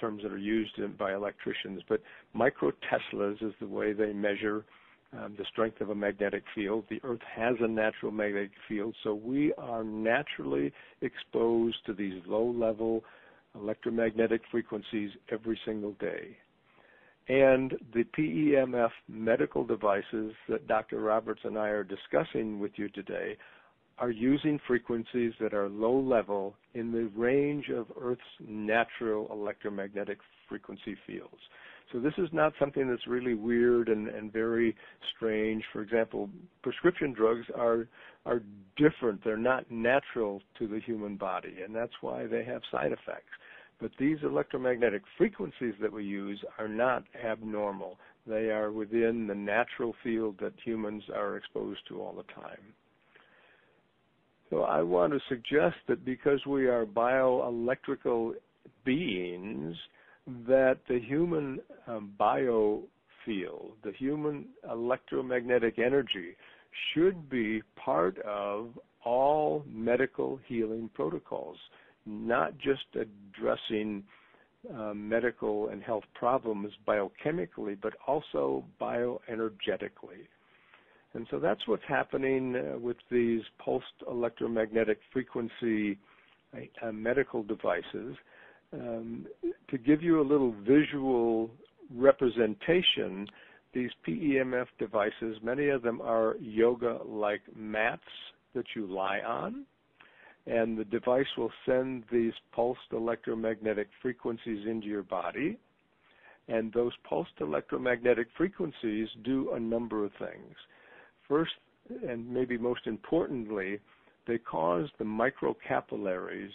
terms 0.00 0.22
that 0.22 0.32
are 0.32 0.38
used 0.38 0.78
by 0.98 1.14
electricians. 1.14 1.82
But 1.88 2.00
microteslas 2.36 3.42
is 3.42 3.54
the 3.60 3.66
way 3.66 3.92
they 3.92 4.12
measure 4.12 4.64
um, 5.12 5.34
the 5.38 5.44
strength 5.52 5.80
of 5.80 5.90
a 5.90 5.94
magnetic 5.94 6.42
field. 6.54 6.84
The 6.90 7.00
Earth 7.04 7.20
has 7.36 7.54
a 7.60 7.68
natural 7.68 8.10
magnetic 8.10 8.50
field, 8.68 8.94
so 9.04 9.14
we 9.14 9.52
are 9.54 9.84
naturally 9.84 10.72
exposed 11.02 11.76
to 11.86 11.92
these 11.92 12.20
low-level 12.26 13.04
electromagnetic 13.54 14.42
frequencies 14.50 15.10
every 15.30 15.58
single 15.64 15.92
day. 16.00 16.36
And 17.28 17.74
the 17.94 18.04
PEMF 18.18 18.90
medical 19.08 19.64
devices 19.64 20.32
that 20.48 20.66
Dr. 20.66 21.00
Roberts 21.00 21.40
and 21.44 21.56
I 21.56 21.68
are 21.68 21.84
discussing 21.84 22.58
with 22.58 22.72
you 22.76 22.88
today 22.88 23.36
are 23.98 24.10
using 24.10 24.58
frequencies 24.66 25.32
that 25.40 25.54
are 25.54 25.68
low 25.68 25.98
level 25.98 26.54
in 26.74 26.90
the 26.92 27.10
range 27.18 27.68
of 27.68 27.86
Earth's 28.00 28.22
natural 28.40 29.28
electromagnetic 29.30 30.18
frequency 30.48 30.96
fields. 31.06 31.40
So 31.92 32.00
this 32.00 32.14
is 32.18 32.28
not 32.32 32.54
something 32.58 32.88
that's 32.88 33.06
really 33.06 33.34
weird 33.34 33.88
and, 33.88 34.08
and 34.08 34.32
very 34.32 34.74
strange. 35.14 35.62
For 35.72 35.82
example, 35.82 36.28
prescription 36.62 37.12
drugs 37.12 37.46
are 37.54 37.88
are 38.26 38.42
different. 38.76 39.22
They're 39.22 39.36
not 39.36 39.70
natural 39.70 40.40
to 40.58 40.66
the 40.66 40.80
human 40.80 41.16
body, 41.16 41.56
and 41.62 41.74
that's 41.74 41.92
why 42.00 42.26
they 42.26 42.42
have 42.44 42.62
side 42.72 42.90
effects. 42.90 43.30
But 43.80 43.90
these 43.98 44.18
electromagnetic 44.22 45.02
frequencies 45.18 45.74
that 45.80 45.92
we 45.92 46.04
use 46.04 46.42
are 46.58 46.68
not 46.68 47.04
abnormal. 47.22 47.98
They 48.26 48.50
are 48.50 48.72
within 48.72 49.26
the 49.26 49.34
natural 49.34 49.94
field 50.02 50.36
that 50.40 50.54
humans 50.64 51.02
are 51.14 51.36
exposed 51.36 51.80
to 51.88 52.00
all 52.00 52.14
the 52.14 52.32
time. 52.32 52.74
So 54.54 54.62
I 54.62 54.82
want 54.82 55.12
to 55.12 55.18
suggest 55.28 55.74
that 55.88 56.04
because 56.04 56.38
we 56.46 56.68
are 56.68 56.86
bioelectrical 56.86 58.34
beings, 58.84 59.74
that 60.46 60.78
the 60.88 61.00
human 61.00 61.58
um, 61.88 62.12
biofield, 62.20 63.72
the 63.82 63.92
human 63.98 64.44
electromagnetic 64.70 65.80
energy, 65.80 66.36
should 66.92 67.28
be 67.28 67.62
part 67.74 68.16
of 68.20 68.78
all 69.04 69.64
medical 69.66 70.38
healing 70.46 70.88
protocols 70.94 71.58
not 72.06 72.56
just 72.58 72.84
addressing 72.94 74.04
uh, 74.76 74.94
medical 74.94 75.68
and 75.70 75.82
health 75.82 76.04
problems 76.14 76.70
biochemically, 76.86 77.76
but 77.80 77.94
also 78.06 78.62
bioenergetically. 78.80 80.28
And 81.14 81.26
so 81.30 81.38
that's 81.38 81.66
what's 81.66 81.84
happening 81.86 82.56
uh, 82.56 82.78
with 82.78 82.96
these 83.10 83.42
pulsed 83.64 83.86
electromagnetic 84.10 84.98
frequency 85.12 85.98
uh, 86.82 86.92
medical 86.92 87.42
devices. 87.42 88.16
Um, 88.72 89.26
to 89.70 89.78
give 89.78 90.02
you 90.02 90.20
a 90.20 90.26
little 90.26 90.54
visual 90.66 91.50
representation, 91.94 93.28
these 93.72 93.90
PEMF 94.06 94.66
devices, 94.78 95.36
many 95.42 95.68
of 95.68 95.82
them 95.82 96.00
are 96.00 96.36
yoga-like 96.40 97.42
mats 97.54 98.02
that 98.54 98.64
you 98.74 98.86
lie 98.86 99.20
on 99.20 99.66
and 100.46 100.76
the 100.76 100.84
device 100.84 101.26
will 101.38 101.52
send 101.64 102.04
these 102.12 102.32
pulsed 102.52 102.92
electromagnetic 102.92 103.88
frequencies 104.02 104.66
into 104.66 104.86
your 104.86 105.02
body. 105.02 105.58
And 106.48 106.70
those 106.72 106.92
pulsed 107.08 107.32
electromagnetic 107.40 108.28
frequencies 108.36 109.08
do 109.24 109.52
a 109.54 109.60
number 109.60 110.04
of 110.04 110.12
things. 110.18 110.54
First, 111.28 111.52
and 112.06 112.28
maybe 112.28 112.58
most 112.58 112.86
importantly, 112.86 113.78
they 114.26 114.38
cause 114.38 114.88
the 114.98 115.04
microcapillaries 115.04 116.52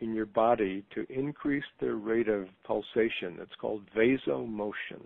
in 0.00 0.14
your 0.14 0.26
body 0.26 0.84
to 0.94 1.06
increase 1.10 1.64
their 1.80 1.96
rate 1.96 2.28
of 2.28 2.48
pulsation. 2.64 3.38
It's 3.40 3.54
called 3.60 3.82
vasomotion. 3.96 5.02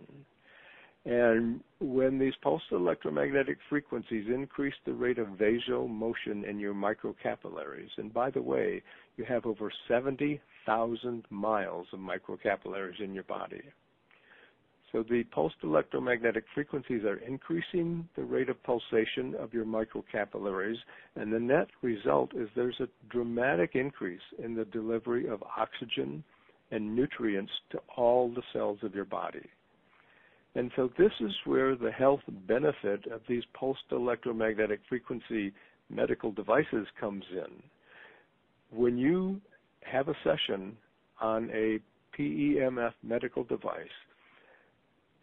And 1.05 1.61
when 1.81 2.19
these 2.19 2.33
pulsed 2.43 2.73
electromagnetic 2.73 3.59
frequencies 3.69 4.27
increase 4.29 4.75
the 4.87 4.95
rate 4.95 5.19
of 5.19 5.27
vasomotion 5.29 6.49
in 6.49 6.59
your 6.59 6.73
microcapillaries, 6.73 7.91
and 7.99 8.13
by 8.13 8.31
the 8.31 8.41
way, 8.41 8.83
you 9.17 9.25
have 9.25 9.45
over 9.45 9.71
70,000 9.87 11.25
miles 11.29 11.87
of 11.93 11.99
microcapillaries 11.99 13.01
in 13.01 13.13
your 13.13 13.25
body. 13.25 13.63
So 14.95 15.03
the 15.03 15.25
pulsed 15.25 15.57
electromagnetic 15.65 16.45
frequencies 16.55 17.03
are 17.03 17.17
increasing 17.17 18.09
the 18.15 18.23
rate 18.23 18.49
of 18.49 18.63
pulsation 18.63 19.35
of 19.41 19.53
your 19.53 19.65
microcapillaries, 19.65 20.77
and 21.17 21.33
the 21.33 21.41
net 21.41 21.67
result 21.83 22.31
is 22.33 22.49
there's 22.55 22.79
a 22.79 22.87
dramatic 23.11 23.75
increase 23.75 24.23
in 24.39 24.55
the 24.55 24.67
delivery 24.67 25.27
of 25.27 25.43
oxygen 25.43 26.23
and 26.71 26.95
nutrients 26.95 27.51
to 27.71 27.81
all 27.97 28.29
the 28.29 28.43
cells 28.53 28.79
of 28.85 28.95
your 28.95 29.05
body. 29.05 29.51
And 30.55 30.71
so 30.77 30.89
this 30.97 31.11
is 31.19 31.33
where 31.45 31.75
the 31.75 31.91
health 31.91 32.23
benefit 32.47 33.05
of 33.09 33.21
these 33.29 33.43
pulsed 33.53 33.91
electromagnetic 33.91 34.79
frequency 34.89 35.53
medical 35.91 36.31
devices 36.31 36.87
comes 37.01 37.25
in. 37.33 37.65
When 38.71 38.97
you 38.97 39.41
have 39.81 40.07
a 40.07 40.15
session 40.23 40.77
on 41.21 41.51
a 41.51 41.81
PEMF 42.17 42.93
medical 43.03 43.43
device, 43.43 43.89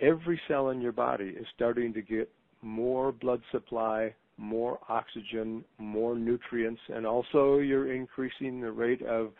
every 0.01 0.39
cell 0.47 0.69
in 0.69 0.81
your 0.81 0.91
body 0.91 1.35
is 1.39 1.45
starting 1.55 1.93
to 1.93 2.01
get 2.01 2.29
more 2.61 3.11
blood 3.11 3.41
supply, 3.51 4.13
more 4.37 4.79
oxygen, 4.89 5.63
more 5.77 6.15
nutrients, 6.15 6.81
and 6.93 7.05
also 7.05 7.59
you're 7.59 7.93
increasing 7.93 8.59
the 8.59 8.71
rate 8.71 9.01
of 9.03 9.31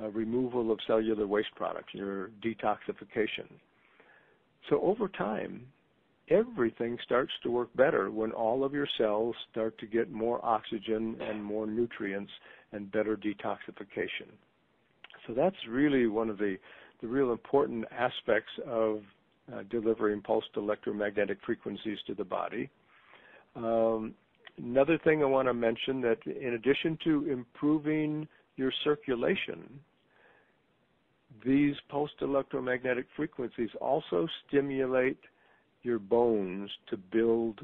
uh, 0.00 0.08
removal 0.10 0.72
of 0.72 0.78
cellular 0.86 1.26
waste 1.26 1.54
products, 1.56 1.92
your 1.92 2.30
detoxification. 2.42 3.48
So 4.70 4.80
over 4.80 5.08
time, 5.08 5.66
everything 6.30 6.98
starts 7.04 7.32
to 7.42 7.50
work 7.50 7.68
better 7.76 8.10
when 8.10 8.32
all 8.32 8.64
of 8.64 8.72
your 8.72 8.88
cells 8.96 9.36
start 9.50 9.76
to 9.78 9.86
get 9.86 10.10
more 10.10 10.44
oxygen 10.44 11.16
and 11.20 11.42
more 11.42 11.66
nutrients 11.66 12.32
and 12.72 12.90
better 12.90 13.16
detoxification. 13.16 14.30
So 15.26 15.34
that's 15.34 15.56
really 15.68 16.06
one 16.06 16.28
of 16.28 16.38
the, 16.38 16.56
the 17.00 17.06
real 17.06 17.30
important 17.30 17.84
aspects 17.92 18.50
of 18.66 19.02
uh, 19.52 19.62
delivering 19.70 20.22
pulsed 20.22 20.48
electromagnetic 20.56 21.38
frequencies 21.44 21.98
to 22.06 22.14
the 22.14 22.24
body. 22.24 22.70
Um, 23.56 24.14
another 24.58 24.98
thing 24.98 25.22
I 25.22 25.26
want 25.26 25.48
to 25.48 25.54
mention 25.54 26.00
that 26.02 26.18
in 26.26 26.54
addition 26.54 26.98
to 27.04 27.30
improving 27.30 28.26
your 28.56 28.72
circulation, 28.84 29.80
these 31.44 31.74
pulsed 31.88 32.14
electromagnetic 32.20 33.06
frequencies 33.16 33.70
also 33.80 34.26
stimulate 34.46 35.18
your 35.82 35.98
bones 35.98 36.70
to 36.88 36.96
build 36.96 37.60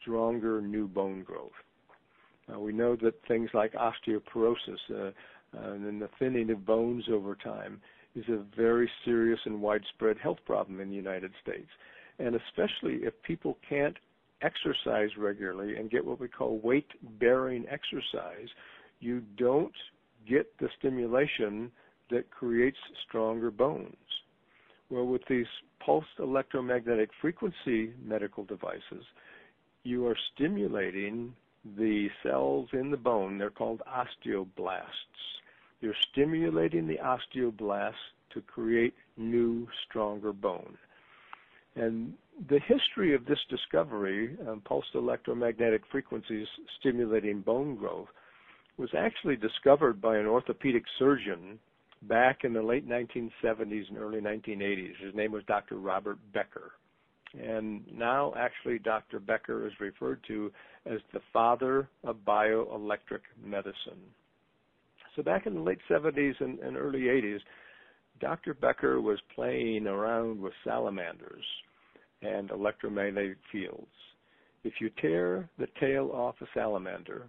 stronger 0.00 0.60
new 0.60 0.86
bone 0.86 1.22
growth. 1.22 1.50
Uh, 2.52 2.58
we 2.58 2.72
know 2.72 2.96
that 2.96 3.14
things 3.26 3.50
like 3.54 3.72
osteoporosis 3.74 4.78
uh, 4.90 5.10
uh, 5.56 5.72
and 5.72 6.00
the 6.00 6.08
thinning 6.18 6.50
of 6.50 6.66
bones 6.66 7.04
over 7.10 7.34
time 7.34 7.80
is 8.16 8.24
a 8.28 8.42
very 8.56 8.90
serious 9.04 9.38
and 9.44 9.60
widespread 9.60 10.16
health 10.18 10.38
problem 10.46 10.80
in 10.80 10.88
the 10.88 10.96
United 10.96 11.32
States. 11.42 11.68
And 12.18 12.34
especially 12.34 13.04
if 13.04 13.12
people 13.22 13.58
can't 13.68 13.96
exercise 14.42 15.10
regularly 15.18 15.76
and 15.76 15.90
get 15.90 16.04
what 16.04 16.18
we 16.18 16.28
call 16.28 16.58
weight 16.58 16.88
bearing 17.20 17.66
exercise, 17.70 18.48
you 19.00 19.22
don't 19.36 19.72
get 20.28 20.46
the 20.58 20.68
stimulation 20.78 21.70
that 22.10 22.30
creates 22.30 22.78
stronger 23.06 23.50
bones. 23.50 23.96
Well, 24.88 25.06
with 25.06 25.22
these 25.28 25.46
pulsed 25.84 26.06
electromagnetic 26.18 27.10
frequency 27.20 27.92
medical 28.02 28.44
devices, 28.44 29.04
you 29.82 30.06
are 30.06 30.16
stimulating 30.34 31.34
the 31.76 32.08
cells 32.22 32.68
in 32.72 32.90
the 32.90 32.96
bone. 32.96 33.38
They're 33.38 33.50
called 33.50 33.82
osteoblasts. 33.88 34.82
You're 35.80 35.94
stimulating 36.12 36.86
the 36.86 36.98
osteoblasts 36.98 37.92
to 38.34 38.40
create 38.42 38.94
new, 39.16 39.66
stronger 39.88 40.32
bone. 40.32 40.76
And 41.74 42.14
the 42.48 42.60
history 42.60 43.14
of 43.14 43.26
this 43.26 43.38
discovery, 43.50 44.36
um, 44.48 44.62
pulsed 44.64 44.94
electromagnetic 44.94 45.82
frequencies 45.90 46.46
stimulating 46.80 47.40
bone 47.40 47.76
growth, 47.76 48.08
was 48.78 48.90
actually 48.96 49.36
discovered 49.36 50.00
by 50.00 50.16
an 50.16 50.26
orthopedic 50.26 50.84
surgeon 50.98 51.58
back 52.02 52.44
in 52.44 52.52
the 52.52 52.62
late 52.62 52.88
1970s 52.88 53.88
and 53.88 53.98
early 53.98 54.20
1980s. 54.20 54.96
His 55.02 55.14
name 55.14 55.32
was 55.32 55.42
Dr. 55.44 55.76
Robert 55.76 56.18
Becker. 56.32 56.72
And 57.38 57.82
now, 57.92 58.32
actually, 58.36 58.78
Dr. 58.78 59.18
Becker 59.18 59.66
is 59.66 59.72
referred 59.80 60.20
to 60.28 60.52
as 60.86 61.00
the 61.12 61.20
father 61.32 61.88
of 62.04 62.16
bioelectric 62.26 63.20
medicine. 63.44 64.00
So, 65.16 65.22
back 65.22 65.46
in 65.46 65.54
the 65.54 65.60
late 65.60 65.78
70s 65.90 66.38
and, 66.40 66.58
and 66.58 66.76
early 66.76 67.04
80s, 67.04 67.40
Dr. 68.20 68.52
Becker 68.54 69.00
was 69.00 69.18
playing 69.34 69.86
around 69.86 70.40
with 70.40 70.52
salamanders 70.62 71.44
and 72.22 72.50
electromagnetic 72.50 73.38
fields. 73.50 73.86
If 74.62 74.74
you 74.80 74.90
tear 75.00 75.48
the 75.58 75.68
tail 75.80 76.10
off 76.12 76.34
a 76.42 76.46
salamander, 76.54 77.26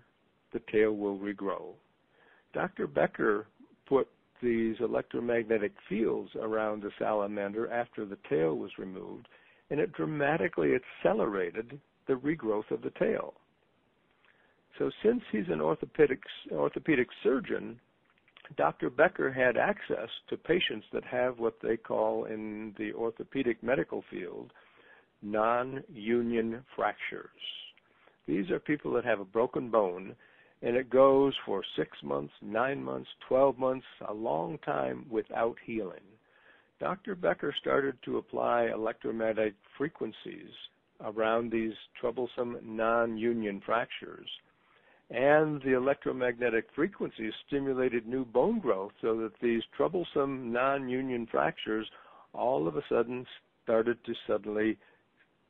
the 0.53 0.61
tail 0.71 0.93
will 0.93 1.17
regrow. 1.17 1.73
Dr. 2.53 2.87
Becker 2.87 3.47
put 3.87 4.07
these 4.41 4.75
electromagnetic 4.79 5.73
fields 5.87 6.29
around 6.41 6.81
the 6.81 6.91
salamander 6.99 7.71
after 7.71 8.05
the 8.05 8.17
tail 8.29 8.55
was 8.55 8.71
removed, 8.77 9.27
and 9.69 9.79
it 9.79 9.93
dramatically 9.93 10.73
accelerated 10.75 11.79
the 12.07 12.13
regrowth 12.13 12.69
of 12.71 12.81
the 12.81 12.91
tail. 12.99 13.33
So 14.77 14.91
since 15.03 15.21
he's 15.31 15.47
an 15.49 15.61
orthopedic, 15.61 16.21
orthopedic 16.51 17.07
surgeon, 17.23 17.79
Dr. 18.55 18.89
Becker 18.89 19.31
had 19.31 19.57
access 19.57 20.09
to 20.29 20.37
patients 20.37 20.85
that 20.93 21.03
have 21.03 21.39
what 21.39 21.55
they 21.61 21.77
call 21.77 22.25
in 22.25 22.73
the 22.77 22.93
orthopedic 22.93 23.61
medical 23.63 24.03
field 24.09 24.51
non-union 25.21 26.63
fractures. 26.75 27.29
These 28.27 28.51
are 28.51 28.59
people 28.59 28.93
that 28.93 29.05
have 29.05 29.19
a 29.19 29.25
broken 29.25 29.69
bone 29.69 30.15
and 30.61 30.75
it 30.75 30.89
goes 30.89 31.33
for 31.45 31.63
six 31.75 31.91
months, 32.03 32.33
nine 32.41 32.83
months, 32.83 33.09
12 33.27 33.57
months, 33.57 33.85
a 34.07 34.13
long 34.13 34.57
time 34.59 35.05
without 35.09 35.55
healing. 35.65 36.01
Dr. 36.79 37.15
Becker 37.15 37.53
started 37.59 37.97
to 38.05 38.17
apply 38.17 38.69
electromagnetic 38.73 39.53
frequencies 39.77 40.51
around 41.01 41.51
these 41.51 41.73
troublesome 41.99 42.57
non-union 42.63 43.61
fractures. 43.65 44.27
And 45.09 45.61
the 45.61 45.73
electromagnetic 45.73 46.65
frequencies 46.75 47.31
stimulated 47.47 48.05
new 48.05 48.25
bone 48.25 48.59
growth 48.59 48.91
so 49.01 49.15
that 49.21 49.39
these 49.41 49.63
troublesome 49.75 50.51
non-union 50.51 51.27
fractures 51.31 51.89
all 52.33 52.67
of 52.67 52.75
a 52.75 52.83
sudden 52.89 53.25
started 53.63 53.97
to 54.05 54.13
suddenly 54.27 54.77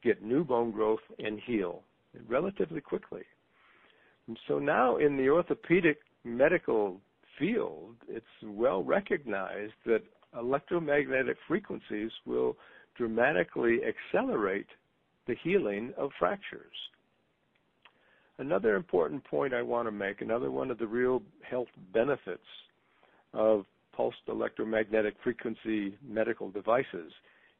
get 0.03 0.21
new 0.23 0.43
bone 0.43 0.71
growth 0.71 0.99
and 1.17 1.39
heal 1.45 1.81
relatively 2.27 2.81
quickly. 2.81 3.23
And 4.27 4.37
so 4.47 4.59
now 4.59 4.97
in 4.97 5.17
the 5.17 5.29
orthopedic 5.29 5.97
medical 6.23 6.99
field, 7.39 7.95
it's 8.07 8.25
well 8.43 8.83
recognized 8.83 9.73
that 9.85 10.03
electromagnetic 10.37 11.37
frequencies 11.47 12.11
will 12.25 12.57
dramatically 12.95 13.79
accelerate 13.83 14.67
the 15.27 15.35
healing 15.43 15.93
of 15.97 16.11
fractures. 16.19 16.75
Another 18.39 18.75
important 18.75 19.23
point 19.23 19.53
I 19.53 19.61
want 19.61 19.87
to 19.87 19.91
make, 19.91 20.21
another 20.21 20.51
one 20.51 20.69
of 20.69 20.77
the 20.77 20.87
real 20.87 21.23
health 21.49 21.69
benefits 21.93 22.41
of 23.33 23.65
pulsed 23.95 24.17
electromagnetic 24.27 25.15
frequency 25.23 25.97
medical 26.07 26.51
devices 26.51 27.11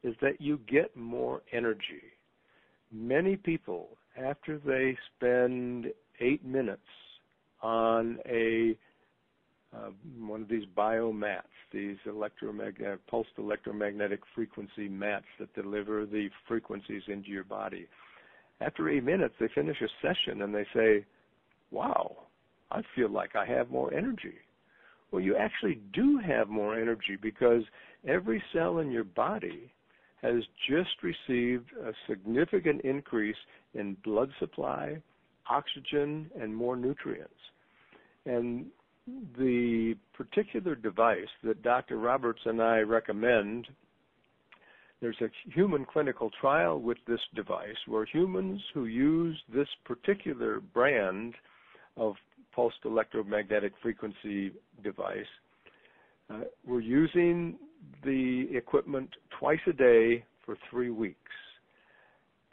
is 0.04 0.14
that 0.22 0.40
you 0.40 0.60
get 0.68 0.96
more 0.96 1.42
energy. 1.52 2.02
Many 2.92 3.36
people, 3.36 3.88
after 4.16 4.58
they 4.58 4.96
spend 5.16 5.86
eight 6.20 6.44
minutes 6.44 6.80
on 7.60 8.18
a 8.26 8.76
uh, 9.76 9.90
one 10.18 10.40
of 10.40 10.48
these 10.48 10.64
bio 10.74 11.12
mats, 11.12 11.48
these 11.72 11.96
electromagnetic 12.06 13.06
pulsed 13.06 13.28
electromagnetic 13.36 14.20
frequency 14.34 14.88
mats 14.88 15.26
that 15.38 15.52
deliver 15.54 16.06
the 16.06 16.30
frequencies 16.46 17.02
into 17.08 17.28
your 17.28 17.44
body. 17.44 17.86
After 18.60 18.88
eight 18.88 19.04
minutes, 19.04 19.34
they 19.38 19.48
finish 19.54 19.80
a 19.80 19.88
session 20.02 20.42
and 20.42 20.54
they 20.54 20.66
say, 20.74 21.04
"Wow, 21.70 22.24
I 22.70 22.82
feel 22.94 23.08
like 23.08 23.36
I 23.36 23.44
have 23.46 23.70
more 23.70 23.92
energy." 23.94 24.38
Well, 25.10 25.22
you 25.22 25.36
actually 25.36 25.76
do 25.92 26.18
have 26.18 26.48
more 26.48 26.74
energy 26.74 27.16
because 27.16 27.62
every 28.06 28.42
cell 28.52 28.78
in 28.78 28.90
your 28.90 29.04
body 29.04 29.72
has 30.22 30.42
just 30.68 31.02
received 31.02 31.70
a 31.76 31.94
significant 32.06 32.82
increase 32.82 33.36
in 33.74 33.94
blood 34.04 34.30
supply, 34.38 35.00
oxygen, 35.48 36.30
and 36.38 36.54
more 36.54 36.76
nutrients. 36.76 37.32
And 38.26 38.66
the 39.38 39.96
particular 40.12 40.74
device 40.74 41.28
that 41.42 41.62
Dr. 41.62 41.98
Roberts 41.98 42.40
and 42.44 42.60
I 42.60 42.80
recommend, 42.80 43.68
there's 45.00 45.20
a 45.20 45.28
human 45.52 45.84
clinical 45.84 46.30
trial 46.40 46.80
with 46.80 46.98
this 47.06 47.20
device 47.34 47.76
where 47.86 48.04
humans 48.04 48.60
who 48.74 48.86
use 48.86 49.40
this 49.52 49.68
particular 49.84 50.60
brand 50.60 51.34
of 51.96 52.14
pulsed 52.54 52.78
electromagnetic 52.84 53.72
frequency 53.80 54.52
device 54.82 55.26
uh, 56.30 56.40
were 56.66 56.80
using 56.80 57.56
the 58.04 58.46
equipment 58.52 59.08
twice 59.38 59.60
a 59.68 59.72
day 59.72 60.24
for 60.44 60.56
three 60.70 60.90
weeks. 60.90 61.16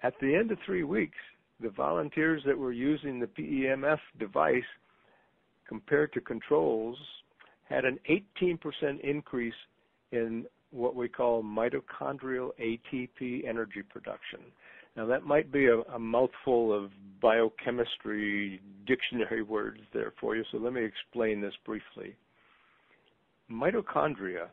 At 0.03 0.13
the 0.21 0.35
end 0.35 0.51
of 0.51 0.59
three 0.65 0.83
weeks, 0.83 1.17
the 1.59 1.69
volunteers 1.69 2.43
that 2.45 2.57
were 2.57 2.71
using 2.71 3.19
the 3.19 3.27
PEMF 3.27 3.99
device 4.19 4.63
compared 5.67 6.13
to 6.13 6.21
controls 6.21 6.97
had 7.63 7.85
an 7.85 7.97
18% 8.39 8.59
increase 9.03 9.53
in 10.11 10.45
what 10.75 10.95
we 10.95 11.07
call 11.07 11.41
mitochondrial 11.41 12.49
ATP 12.59 13.47
energy 13.47 13.81
production. 13.81 14.39
Now 14.95 15.05
that 15.07 15.23
might 15.23 15.51
be 15.51 15.67
a, 15.67 15.79
a, 15.93 15.99
mouthful 15.99 16.73
of 16.73 16.91
biochemistry 17.21 18.61
dictionary 18.85 19.41
words 19.55 19.79
there 19.93 20.13
for 20.19 20.35
you, 20.35 20.43
so 20.51 20.57
let 20.57 20.73
me 20.73 20.83
explain 20.83 21.41
this 21.41 21.53
briefly. 21.65 22.15
Mitochondria 23.51 24.47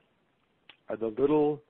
are 0.89 0.97
the 0.97 1.15
little, 1.19 1.61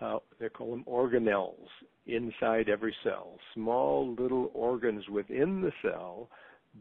uh, 0.00 0.18
they 0.40 0.48
call 0.48 0.70
them 0.70 0.84
organelles 0.88 1.68
inside 2.06 2.68
every 2.68 2.94
cell, 3.04 3.36
small 3.54 4.14
little 4.18 4.50
organs 4.54 5.08
within 5.08 5.60
the 5.60 5.72
cell 5.82 6.28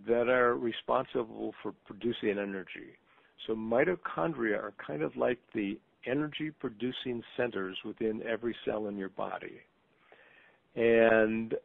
that 0.08 0.28
are 0.28 0.56
responsible 0.56 1.54
for 1.62 1.74
producing 1.86 2.38
energy. 2.40 2.98
So 3.48 3.54
mitochondria 3.54 4.58
are 4.58 4.74
kind 4.86 5.02
of 5.02 5.16
like 5.16 5.40
the 5.54 5.78
energy 6.06 6.52
producing 6.60 7.22
centers 7.38 7.78
within 7.86 8.22
every 8.28 8.56
cell 8.66 8.88
in 8.88 8.98
your 8.98 9.10
body. 9.10 9.60
And 10.76 11.56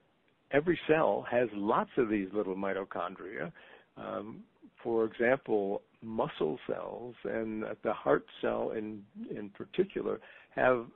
every 0.52 0.78
cell 0.88 1.24
has 1.30 1.48
lots 1.54 1.90
of 1.96 2.08
these 2.08 2.28
little 2.32 2.56
mitochondria. 2.56 3.52
Um, 3.96 4.40
for 4.82 5.04
example, 5.04 5.82
muscle 6.02 6.58
cells 6.68 7.14
and 7.24 7.64
the 7.82 7.92
heart 7.92 8.24
cell 8.40 8.72
in 8.76 9.02
in 9.30 9.48
particular 9.50 10.20
have 10.54 10.86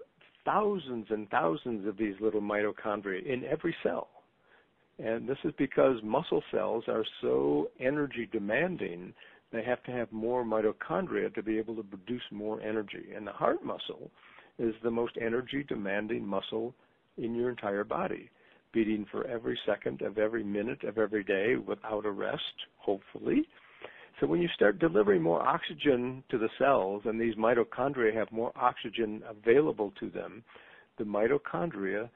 thousands 0.45 1.07
and 1.11 1.29
thousands 1.31 1.87
of 1.87 1.97
these 1.97 2.15
little 2.21 2.41
mitochondria 2.41 3.25
in 3.25 3.45
every 3.45 3.75
cell. 3.83 4.09
And 4.99 5.29
this 5.29 5.39
is 5.45 5.53
because 5.57 5.97
muscle 6.03 6.43
cells 6.51 6.85
are 6.89 7.05
so 7.23 7.71
energy 7.81 8.29
demanding, 8.31 9.15
they 9.53 9.63
have 9.65 9.83
to 9.85 9.91
have 9.91 10.11
more 10.13 10.45
mitochondria 10.45 11.35
to 11.35 11.43
be 11.43 11.59
able 11.59 11.75
to 11.77 11.83
produce 11.83 12.23
more 12.31 12.61
energy. 12.61 13.13
And 13.15 13.27
the 13.27 13.33
heart 13.33 13.65
muscle 13.65 14.11
is 14.59 14.75
the 14.83 14.91
most 14.91 15.15
energy 15.21 15.65
demanding 15.69 16.27
muscle 16.27 16.75
in 17.17 17.35
your 17.35 17.51
entire 17.51 17.85
body, 17.85 18.31
beating 18.73 19.07
for 19.11 19.27
every 19.27 19.59
second 19.67 20.03
of 20.03 20.19
every 20.19 20.45
minute 20.45 20.85
of 20.85 20.99
every 20.99 21.25
day 21.25 21.57
without 21.57 22.07
a 22.07 22.11
rest, 22.11 22.43
hopefully. 22.77 23.47
So 24.21 24.27
when 24.27 24.43
you 24.43 24.49
start 24.55 24.79
delivering 24.79 25.23
more 25.23 25.41
oxygen 25.41 26.23
to 26.31 26.39
the 26.39 26.51
cells 26.59 27.03
and 27.07 27.19
these 27.21 27.35
mitochondria 27.37 28.15
have 28.15 28.31
more 28.31 28.53
oxygen 28.55 29.23
available 29.29 29.93
to 29.99 30.11
them, 30.11 30.45
the 30.99 31.05
mitochondria 31.05 32.11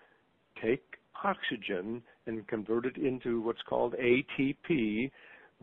take 0.63 0.85
oxygen 1.25 2.03
and 2.27 2.47
convert 2.47 2.85
it 2.85 2.97
into 2.99 3.41
what's 3.41 3.63
called 3.69 3.95
ATP, 3.95 5.11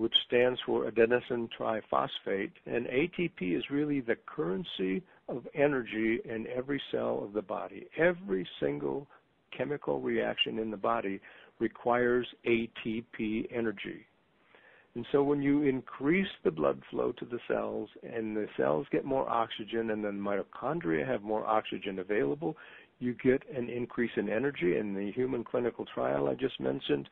which 0.01 0.15
stands 0.25 0.59
for 0.65 0.89
adenosine 0.89 1.47
triphosphate. 1.55 2.51
And 2.65 2.87
ATP 2.87 3.55
is 3.55 3.63
really 3.69 4.01
the 4.01 4.15
currency 4.25 5.03
of 5.29 5.45
energy 5.53 6.19
in 6.25 6.47
every 6.47 6.81
cell 6.91 7.21
of 7.23 7.33
the 7.33 7.43
body. 7.43 7.85
Every 7.95 8.47
single 8.59 9.07
chemical 9.55 10.01
reaction 10.01 10.57
in 10.57 10.71
the 10.71 10.77
body 10.77 11.21
requires 11.59 12.25
ATP 12.47 13.55
energy. 13.55 14.07
And 14.95 15.05
so 15.11 15.21
when 15.21 15.39
you 15.39 15.61
increase 15.63 16.27
the 16.43 16.49
blood 16.49 16.81
flow 16.89 17.11
to 17.11 17.25
the 17.25 17.39
cells 17.47 17.87
and 18.01 18.35
the 18.35 18.47
cells 18.57 18.87
get 18.91 19.05
more 19.05 19.29
oxygen 19.29 19.91
and 19.91 20.03
then 20.03 20.19
mitochondria 20.19 21.07
have 21.07 21.21
more 21.21 21.45
oxygen 21.45 21.99
available, 21.99 22.57
you 22.97 23.13
get 23.23 23.43
an 23.55 23.69
increase 23.69 24.11
in 24.17 24.29
energy. 24.29 24.77
In 24.77 24.95
the 24.95 25.11
human 25.11 25.43
clinical 25.43 25.85
trial 25.93 26.27
I 26.27 26.33
just 26.33 26.59
mentioned, 26.59 27.07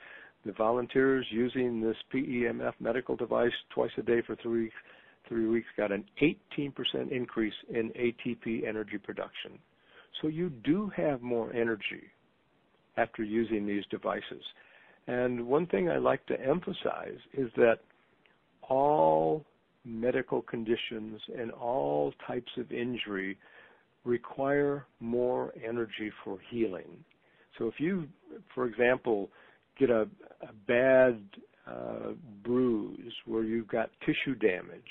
the 0.45 0.51
volunteers 0.53 1.25
using 1.29 1.81
this 1.81 1.97
PEMF 2.13 2.73
medical 2.79 3.15
device 3.15 3.51
twice 3.73 3.91
a 3.97 4.01
day 4.01 4.21
for 4.25 4.35
three 4.37 4.63
weeks, 4.63 4.75
three 5.27 5.47
weeks 5.47 5.67
got 5.77 5.91
an 5.91 6.05
18% 6.21 7.11
increase 7.11 7.53
in 7.69 7.89
ATP 7.91 8.67
energy 8.67 8.97
production. 8.97 9.59
So 10.21 10.27
you 10.27 10.49
do 10.49 10.91
have 10.95 11.21
more 11.21 11.53
energy 11.53 12.03
after 12.97 13.23
using 13.23 13.65
these 13.65 13.83
devices. 13.91 14.43
And 15.07 15.47
one 15.47 15.65
thing 15.67 15.89
I 15.89 15.97
like 15.97 16.25
to 16.27 16.39
emphasize 16.39 17.17
is 17.33 17.49
that 17.55 17.79
all 18.61 19.45
medical 19.85 20.41
conditions 20.41 21.19
and 21.37 21.51
all 21.51 22.13
types 22.27 22.51
of 22.57 22.71
injury 22.71 23.37
require 24.03 24.85
more 24.99 25.53
energy 25.67 26.11
for 26.23 26.37
healing. 26.49 27.03
So 27.57 27.67
if 27.67 27.75
you, 27.79 28.07
for 28.53 28.65
example, 28.65 29.29
get 29.79 29.89
a, 29.89 30.07
a 30.41 30.53
bad 30.67 31.19
uh, 31.67 32.13
bruise 32.43 33.13
where 33.25 33.43
you've 33.43 33.67
got 33.67 33.89
tissue 34.05 34.35
damage, 34.35 34.81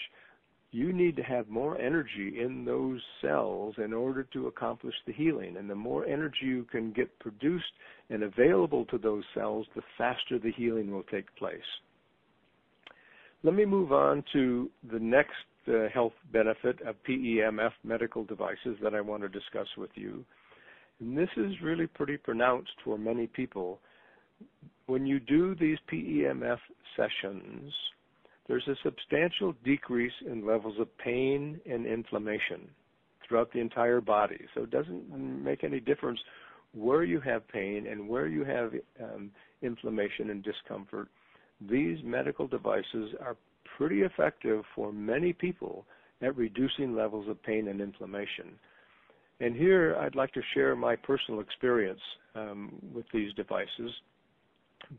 you 0.70 0.92
need 0.92 1.16
to 1.16 1.22
have 1.22 1.48
more 1.48 1.81
energy 1.81 2.40
in 2.40 2.64
those 2.64 3.01
cells 3.22 3.74
in 3.79 3.92
order 3.92 4.22
to 4.24 4.48
accomplish 4.48 4.94
the 5.07 5.12
healing. 5.12 5.57
And 5.57 5.68
the 5.68 5.74
more 5.74 6.05
energy 6.07 6.44
you 6.44 6.66
can 6.70 6.92
get 6.92 7.18
produced 7.20 7.64
and 8.11 8.22
available 8.22 8.85
to 8.87 8.98
those 8.98 9.24
cells, 9.35 9.66
the 9.74 9.83
faster 9.96 10.38
the 10.38 10.53
healing 10.53 10.90
will 10.90 11.05
take 11.05 11.35
place. 11.37 11.61
Let 13.42 13.55
me 13.55 13.64
move 13.64 13.92
on 13.92 14.24
to 14.33 14.68
the 14.92 14.98
next 14.98 15.33
uh, 15.68 15.88
health 15.92 16.12
benefit 16.33 16.81
of 16.83 16.96
PEMF 17.09 17.72
medical 17.85 18.24
devices 18.24 18.77
that 18.83 18.94
I 18.94 19.01
want 19.01 19.22
to 19.22 19.29
discuss 19.29 19.68
with 19.77 19.90
you. 19.94 20.24
And 21.01 21.16
this 21.16 21.29
is 21.37 21.53
really 21.62 21.87
pretty 21.87 22.16
pronounced 22.16 22.72
for 22.85 22.98
many 22.98 23.27
people. 23.27 23.79
When 24.88 25.07
you 25.07 25.20
do 25.20 25.55
these 25.55 25.77
PEMF 25.92 26.59
sessions, 26.96 27.70
there's 28.46 28.66
a 28.68 28.74
substantial 28.83 29.55
decrease 29.62 30.14
in 30.27 30.46
levels 30.46 30.81
of 30.81 30.88
pain 30.96 31.61
and 31.70 31.87
inflammation 31.87 32.70
throughout 33.22 33.53
the 33.53 33.61
entire 33.61 34.01
body. 34.01 34.40
So 34.55 34.62
it 34.62 34.70
doesn't 34.70 35.44
make 35.44 35.62
any 35.62 35.79
difference 35.79 36.18
where 36.72 37.05
you 37.05 37.20
have 37.20 37.46
pain 37.48 37.87
and 37.87 38.09
where 38.09 38.29
you 38.29 38.44
have 38.44 38.72
um, 39.03 39.31
inflammation 39.61 40.31
and 40.31 40.42
discomfort. 40.42 41.09
These 41.68 41.98
medical 42.03 42.46
devices 42.46 43.12
are 43.20 43.37
pretty 43.77 44.01
effective 44.01 44.64
for 44.74 44.90
many 44.90 45.35
people 45.35 45.85
at 46.22 46.35
reducing 46.35 46.96
levels 46.96 47.29
of 47.29 47.42
pain 47.42 47.68
and 47.68 47.83
inflammation. 47.83 48.59
And 49.40 49.55
here 49.55 49.98
I'd 50.01 50.14
like 50.14 50.33
to 50.33 50.42
share 50.55 50.74
my 50.74 50.96
personal 50.96 51.40
experience 51.40 52.01
um, 52.35 52.72
with 52.94 53.05
these 53.12 53.35
devices. 53.35 53.92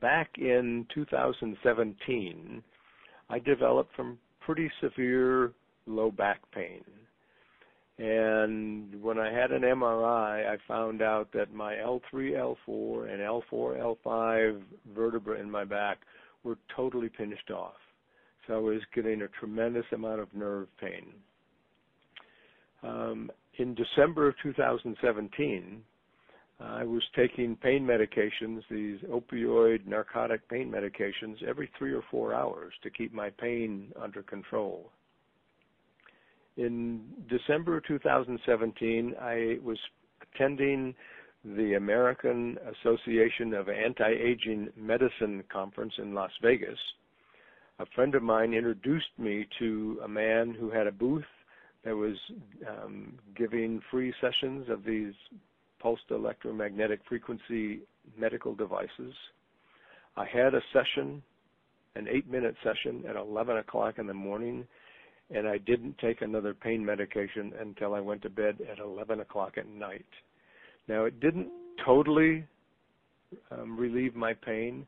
Back 0.01 0.37
in 0.37 0.85
2017, 0.93 2.63
I 3.29 3.39
developed 3.39 3.91
some 3.97 4.17
pretty 4.39 4.69
severe 4.81 5.53
low 5.85 6.11
back 6.11 6.39
pain. 6.53 6.83
And 7.97 9.01
when 9.01 9.19
I 9.19 9.31
had 9.31 9.51
an 9.51 9.63
MRI, 9.63 10.49
I 10.49 10.57
found 10.67 11.01
out 11.01 11.31
that 11.33 11.53
my 11.53 11.73
L3, 11.73 12.01
L4, 12.13 13.11
and 13.11 13.19
L4, 13.19 13.97
L5 14.05 14.61
vertebrae 14.95 15.41
in 15.41 15.51
my 15.51 15.65
back 15.65 15.99
were 16.43 16.57
totally 16.73 17.09
pinched 17.09 17.51
off. 17.51 17.73
So 18.47 18.55
I 18.55 18.57
was 18.57 18.81
getting 18.95 19.23
a 19.23 19.27
tremendous 19.27 19.85
amount 19.91 20.21
of 20.21 20.33
nerve 20.33 20.67
pain. 20.79 21.07
Um, 22.81 23.29
in 23.57 23.75
December 23.75 24.29
of 24.29 24.35
2017, 24.41 25.83
I 26.61 26.83
was 26.83 27.03
taking 27.15 27.55
pain 27.55 27.85
medications, 27.85 28.63
these 28.69 28.99
opioid 29.09 29.87
narcotic 29.87 30.47
pain 30.49 30.69
medications, 30.69 31.41
every 31.47 31.69
three 31.77 31.93
or 31.93 32.03
four 32.11 32.33
hours 32.33 32.73
to 32.83 32.89
keep 32.89 33.13
my 33.13 33.29
pain 33.29 33.93
under 34.01 34.21
control. 34.21 34.91
In 36.57 37.01
December 37.29 37.79
2017, 37.87 39.15
I 39.21 39.57
was 39.63 39.77
attending 40.21 40.93
the 41.45 41.75
American 41.75 42.57
Association 42.81 43.53
of 43.53 43.69
Anti-Aging 43.69 44.69
Medicine 44.75 45.43
conference 45.49 45.93
in 45.97 46.13
Las 46.13 46.31
Vegas. 46.41 46.77
A 47.79 47.85
friend 47.95 48.13
of 48.15 48.23
mine 48.23 48.53
introduced 48.53 49.17
me 49.17 49.47
to 49.59 50.01
a 50.03 50.07
man 50.09 50.53
who 50.53 50.69
had 50.69 50.87
a 50.87 50.91
booth 50.91 51.23
that 51.85 51.95
was 51.95 52.17
um, 52.67 53.17
giving 53.37 53.81
free 53.89 54.13
sessions 54.19 54.67
of 54.69 54.83
these 54.83 55.13
pulsed 55.79 56.03
electromagnetic 56.11 57.01
frequency 57.07 57.79
medical 58.17 58.55
devices. 58.55 59.13
I 60.17 60.25
had 60.25 60.53
a 60.53 60.61
session, 60.73 61.21
an 61.95 62.07
eight 62.09 62.29
minute 62.29 62.55
session 62.63 63.03
at 63.07 63.15
11 63.15 63.57
o'clock 63.57 63.95
in 63.97 64.07
the 64.07 64.13
morning, 64.13 64.65
and 65.31 65.47
I 65.47 65.57
didn't 65.57 65.97
take 65.99 66.21
another 66.21 66.53
pain 66.53 66.83
medication 66.83 67.53
until 67.59 67.93
I 67.93 67.99
went 67.99 68.21
to 68.23 68.29
bed 68.29 68.59
at 68.71 68.79
11 68.79 69.19
o'clock 69.19 69.57
at 69.57 69.67
night. 69.67 70.05
Now, 70.87 71.05
it 71.05 71.19
didn't 71.19 71.49
totally 71.85 72.45
um, 73.51 73.77
relieve 73.77 74.15
my 74.15 74.33
pain, 74.33 74.87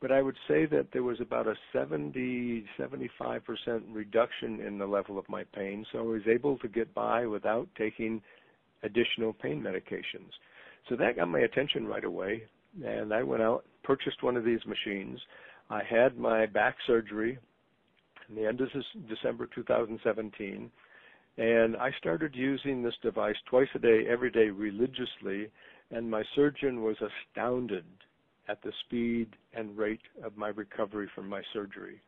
but 0.00 0.12
I 0.12 0.22
would 0.22 0.36
say 0.48 0.64
that 0.66 0.86
there 0.92 1.02
was 1.02 1.20
about 1.20 1.46
a 1.46 1.54
70, 1.72 2.64
75% 2.78 3.82
reduction 3.92 4.60
in 4.60 4.78
the 4.78 4.86
level 4.86 5.18
of 5.18 5.28
my 5.28 5.44
pain, 5.54 5.84
so 5.92 5.98
I 5.98 6.02
was 6.02 6.22
able 6.26 6.56
to 6.58 6.68
get 6.68 6.94
by 6.94 7.26
without 7.26 7.68
taking 7.76 8.22
additional 8.82 9.32
pain 9.32 9.62
medications. 9.62 10.30
So 10.88 10.96
that 10.96 11.16
got 11.16 11.28
my 11.28 11.40
attention 11.40 11.86
right 11.86 12.04
away, 12.04 12.42
and 12.84 13.12
I 13.12 13.22
went 13.22 13.42
out, 13.42 13.64
purchased 13.82 14.22
one 14.22 14.36
of 14.36 14.44
these 14.44 14.64
machines. 14.66 15.20
I 15.68 15.82
had 15.88 16.18
my 16.18 16.46
back 16.46 16.76
surgery 16.86 17.38
in 18.28 18.34
the 18.34 18.46
end 18.46 18.60
of 18.60 18.68
December 19.08 19.48
2017, 19.54 20.70
and 21.36 21.76
I 21.76 21.90
started 21.98 22.34
using 22.34 22.82
this 22.82 22.94
device 23.02 23.36
twice 23.48 23.68
a 23.74 23.78
day, 23.78 24.06
every 24.08 24.30
day, 24.30 24.48
religiously, 24.50 25.50
and 25.90 26.10
my 26.10 26.22
surgeon 26.34 26.82
was 26.82 26.96
astounded 27.00 27.84
at 28.48 28.62
the 28.62 28.72
speed 28.86 29.28
and 29.54 29.76
rate 29.76 30.00
of 30.24 30.36
my 30.36 30.48
recovery 30.48 31.08
from 31.14 31.28
my 31.28 31.42
surgery. 31.52 32.00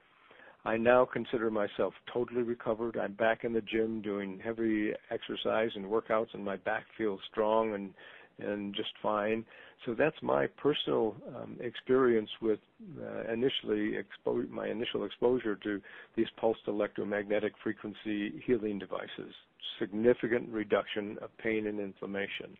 I 0.64 0.76
now 0.76 1.04
consider 1.04 1.50
myself 1.50 1.92
totally 2.12 2.42
recovered. 2.42 2.96
I'm 2.96 3.14
back 3.14 3.42
in 3.42 3.52
the 3.52 3.60
gym 3.60 4.00
doing 4.00 4.40
heavy 4.42 4.92
exercise 5.10 5.70
and 5.74 5.84
workouts, 5.86 6.34
and 6.34 6.44
my 6.44 6.56
back 6.56 6.84
feels 6.96 7.20
strong 7.30 7.74
and 7.74 7.92
and 8.38 8.74
just 8.74 8.90
fine. 9.02 9.44
So 9.84 9.94
that's 9.94 10.16
my 10.22 10.46
personal 10.46 11.14
um, 11.36 11.56
experience 11.60 12.30
with 12.40 12.60
uh, 13.00 13.30
initially 13.32 13.92
expo- 13.98 14.48
my 14.48 14.68
initial 14.68 15.04
exposure 15.04 15.54
to 15.56 15.80
these 16.16 16.26
pulsed 16.38 16.62
electromagnetic 16.66 17.52
frequency 17.62 18.42
healing 18.46 18.78
devices. 18.78 19.34
Significant 19.78 20.48
reduction 20.48 21.18
of 21.20 21.36
pain 21.38 21.66
and 21.66 21.78
inflammation. 21.78 22.56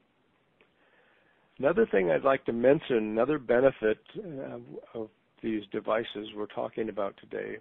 Another 1.59 1.87
thing 1.87 2.11
I'd 2.11 2.23
like 2.23 2.45
to 2.47 2.53
mention, 2.53 2.97
another 2.97 3.39
benefit 3.39 3.99
uh, 4.19 4.59
of 4.95 5.09
these 5.43 5.63
devices 5.73 6.29
we're 6.37 6.47
talking 6.47 6.89
about 6.91 7.15
today 7.19 7.59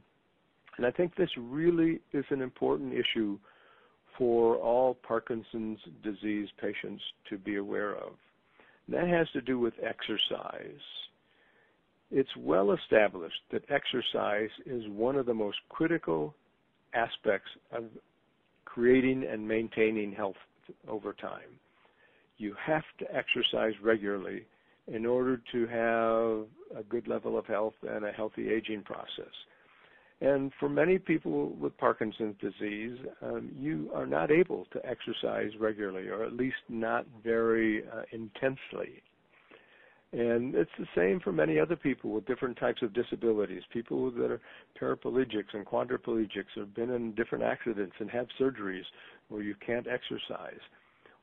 And 0.78 0.86
I 0.86 0.92
think 0.92 1.16
this 1.16 1.30
really 1.38 2.00
is 2.14 2.26
an 2.30 2.42
important 2.42 2.94
issue 2.94 3.38
for 4.18 4.56
all 4.58 4.96
Parkinson's 4.96 5.80
disease 6.04 6.48
patients 6.60 7.02
to 7.30 7.38
be 7.38 7.58
aware 7.58 7.96
of. 7.96 8.14
And 8.88 8.96
that 8.96 9.08
has 9.08 9.30
to 9.34 9.42
do 9.42 9.60
with 9.60 9.74
exercise. 9.84 10.82
It's 12.12 12.30
well 12.38 12.74
established 12.74 13.42
that 13.52 13.64
exercise 13.70 14.50
is 14.66 14.84
one 14.90 15.16
of 15.16 15.26
the 15.26 15.34
most 15.34 15.58
critical 15.70 16.36
aspects 16.94 17.50
of 17.72 17.86
creating 18.66 19.26
and 19.30 19.48
maintaining 19.48 20.12
health 20.12 20.36
over 20.88 21.14
time. 21.14 21.60
You 22.38 22.56
have 22.66 22.84
to 23.00 23.16
exercise 23.16 23.74
regularly 23.82 24.46
in 24.88 25.06
order 25.06 25.42
to 25.52 25.68
have 25.68 26.80
a 26.80 26.84
good 26.90 27.08
level 27.08 27.38
of 27.38 27.46
health 27.46 27.76
and 27.88 28.04
a 28.06 28.12
healthy 28.12 28.50
aging 28.50 28.84
process. 28.84 29.34
And 30.22 30.52
for 30.60 30.70
many 30.70 31.00
people 31.00 31.50
with 31.60 31.76
Parkinson's 31.78 32.36
disease, 32.40 32.98
um, 33.24 33.50
you 33.60 33.90
are 33.94 34.06
not 34.06 34.30
able 34.30 34.68
to 34.72 34.86
exercise 34.86 35.50
regularly, 35.60 36.10
or 36.10 36.24
at 36.24 36.34
least 36.34 36.58
not 36.70 37.08
very 37.24 37.84
uh, 37.88 38.04
intensely. 38.12 39.02
And 40.14 40.54
it's 40.54 40.72
the 40.78 40.86
same 40.96 41.22
for 41.22 41.32
many 41.32 41.58
other 41.58 41.76
people 41.76 42.12
with 42.12 42.28
different 42.28 42.58
types 42.58 42.84
of 42.84 42.94
disabilities. 42.94 43.64
People 43.72 44.12
that 44.12 44.30
are 44.30 44.42
paraplegics 44.80 45.54
and 45.54 45.66
quadriplegics 45.66 46.54
have 46.56 46.76
been 46.76 46.92
in 46.92 47.16
different 47.16 47.44
accidents 47.44 47.96
and 47.98 48.12
have 48.12 48.28
surgeries 48.40 48.84
where 49.30 49.42
you 49.42 49.56
can't 49.66 49.88
exercise. 49.88 50.60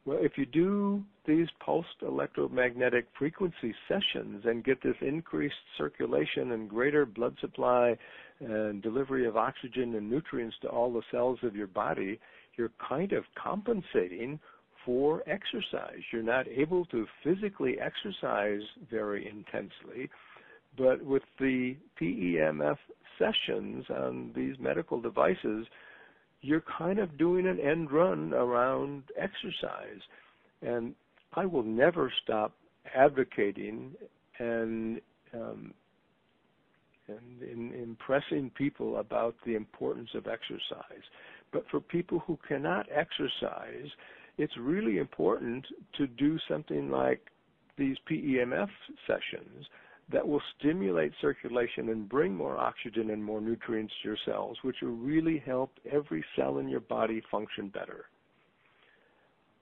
Well, 0.09 0.21
if 0.23 0.39
you 0.39 0.47
do 0.47 1.05
these 1.27 1.49
pulsed 1.63 2.01
electromagnetic 2.01 3.09
frequency 3.19 3.75
sessions 3.89 4.43
and 4.47 4.65
get 4.65 4.83
this 4.83 4.97
increased 5.03 5.55
circulation 5.77 6.53
and 6.53 6.67
greater 6.67 7.05
blood 7.05 7.37
supply 7.43 7.95
and 8.41 8.81
delivery 8.81 9.27
of 9.27 9.37
oxygen 9.37 9.97
and 9.97 10.09
nutrients 10.09 10.57
to 10.63 10.69
all 10.69 10.91
the 10.91 11.03
cells 11.11 11.41
of 11.43 11.55
your 11.55 11.67
body, 11.67 12.19
you're 12.57 12.73
kind 12.89 13.13
of 13.13 13.25
compensating 13.35 14.41
for 14.83 15.23
exercise. 15.27 16.01
You're 16.11 16.23
not 16.23 16.49
able 16.49 16.87
to 16.87 17.07
physically 17.23 17.77
exercise 17.79 18.63
very 18.91 19.29
intensely, 19.29 20.09
but 20.79 21.05
with 21.05 21.25
the 21.39 21.77
PEMF 22.01 22.79
sessions 23.19 23.85
on 23.91 24.33
these 24.35 24.55
medical 24.59 25.03
devices, 25.03 25.67
you're 26.41 26.65
kind 26.79 26.99
of 26.99 27.19
doing 27.19 27.47
an 27.47 27.59
end 27.61 27.91
run 27.91 28.33
around 28.33 29.05
exercise. 29.17 30.01
And 30.63 30.95
I 31.35 31.47
will 31.47 31.63
never 31.63 32.13
stop 32.23 32.53
advocating 32.95 33.93
and 34.39 35.01
um, 35.35 35.75
and 37.09 37.43
in 37.43 37.73
impressing 37.75 38.51
people 38.57 38.99
about 38.99 39.35
the 39.47 39.55
importance 39.55 40.11
of 40.15 40.27
exercise. 40.27 41.03
But 41.53 41.65
for 41.71 41.81
people 41.81 42.23
who 42.27 42.39
cannot 42.47 42.87
exercise, 42.95 43.89
it's 44.37 44.53
really 44.59 44.99
important 44.99 45.65
to 45.97 46.07
do 46.07 46.39
something 46.49 46.91
like 46.91 47.21
these 47.79 47.97
PEMF 48.11 48.69
sessions 49.07 49.67
that 50.11 50.27
will 50.27 50.41
stimulate 50.59 51.13
circulation 51.21 51.91
and 51.91 52.09
bring 52.09 52.35
more 52.35 52.57
oxygen 52.57 53.11
and 53.11 53.23
more 53.23 53.41
nutrients 53.41 53.93
to 54.03 54.09
your 54.09 54.19
cells, 54.25 54.57
which 54.63 54.77
will 54.81 54.91
really 54.91 55.43
help 55.45 55.71
every 55.91 56.25
cell 56.37 56.59
in 56.59 56.69
your 56.69 56.81
body 56.81 57.23
function 57.31 57.69
better. 57.69 58.07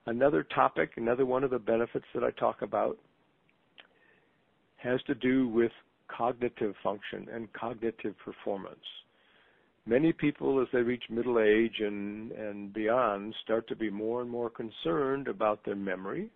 Another 0.07 0.45
topic, 0.45 0.91
another 0.97 1.27
one 1.27 1.43
of 1.43 1.51
the 1.51 1.59
benefits 1.59 2.05
that 2.15 2.23
I 2.23 2.31
talk 2.31 2.63
about 2.63 2.97
has 4.77 5.03
to 5.09 5.15
do 5.17 5.49
with 5.49 5.73
cognitive 6.07 6.75
function 6.83 7.27
and 7.33 7.53
cognitive 7.53 8.15
performance. 8.25 8.79
Many 9.85 10.13
people, 10.13 10.61
as 10.61 10.69
they 10.73 10.83
reach 10.83 11.05
middle 11.11 11.41
age 11.41 11.81
and, 11.81 12.31
and 12.33 12.73
beyond, 12.73 13.35
start 13.43 13.67
to 13.69 13.77
be 13.77 13.91
more 13.91 14.21
and 14.21 14.31
more 14.31 14.51
concerned 14.51 15.27
about 15.27 15.65
their 15.65 15.77
memory 15.77 16.31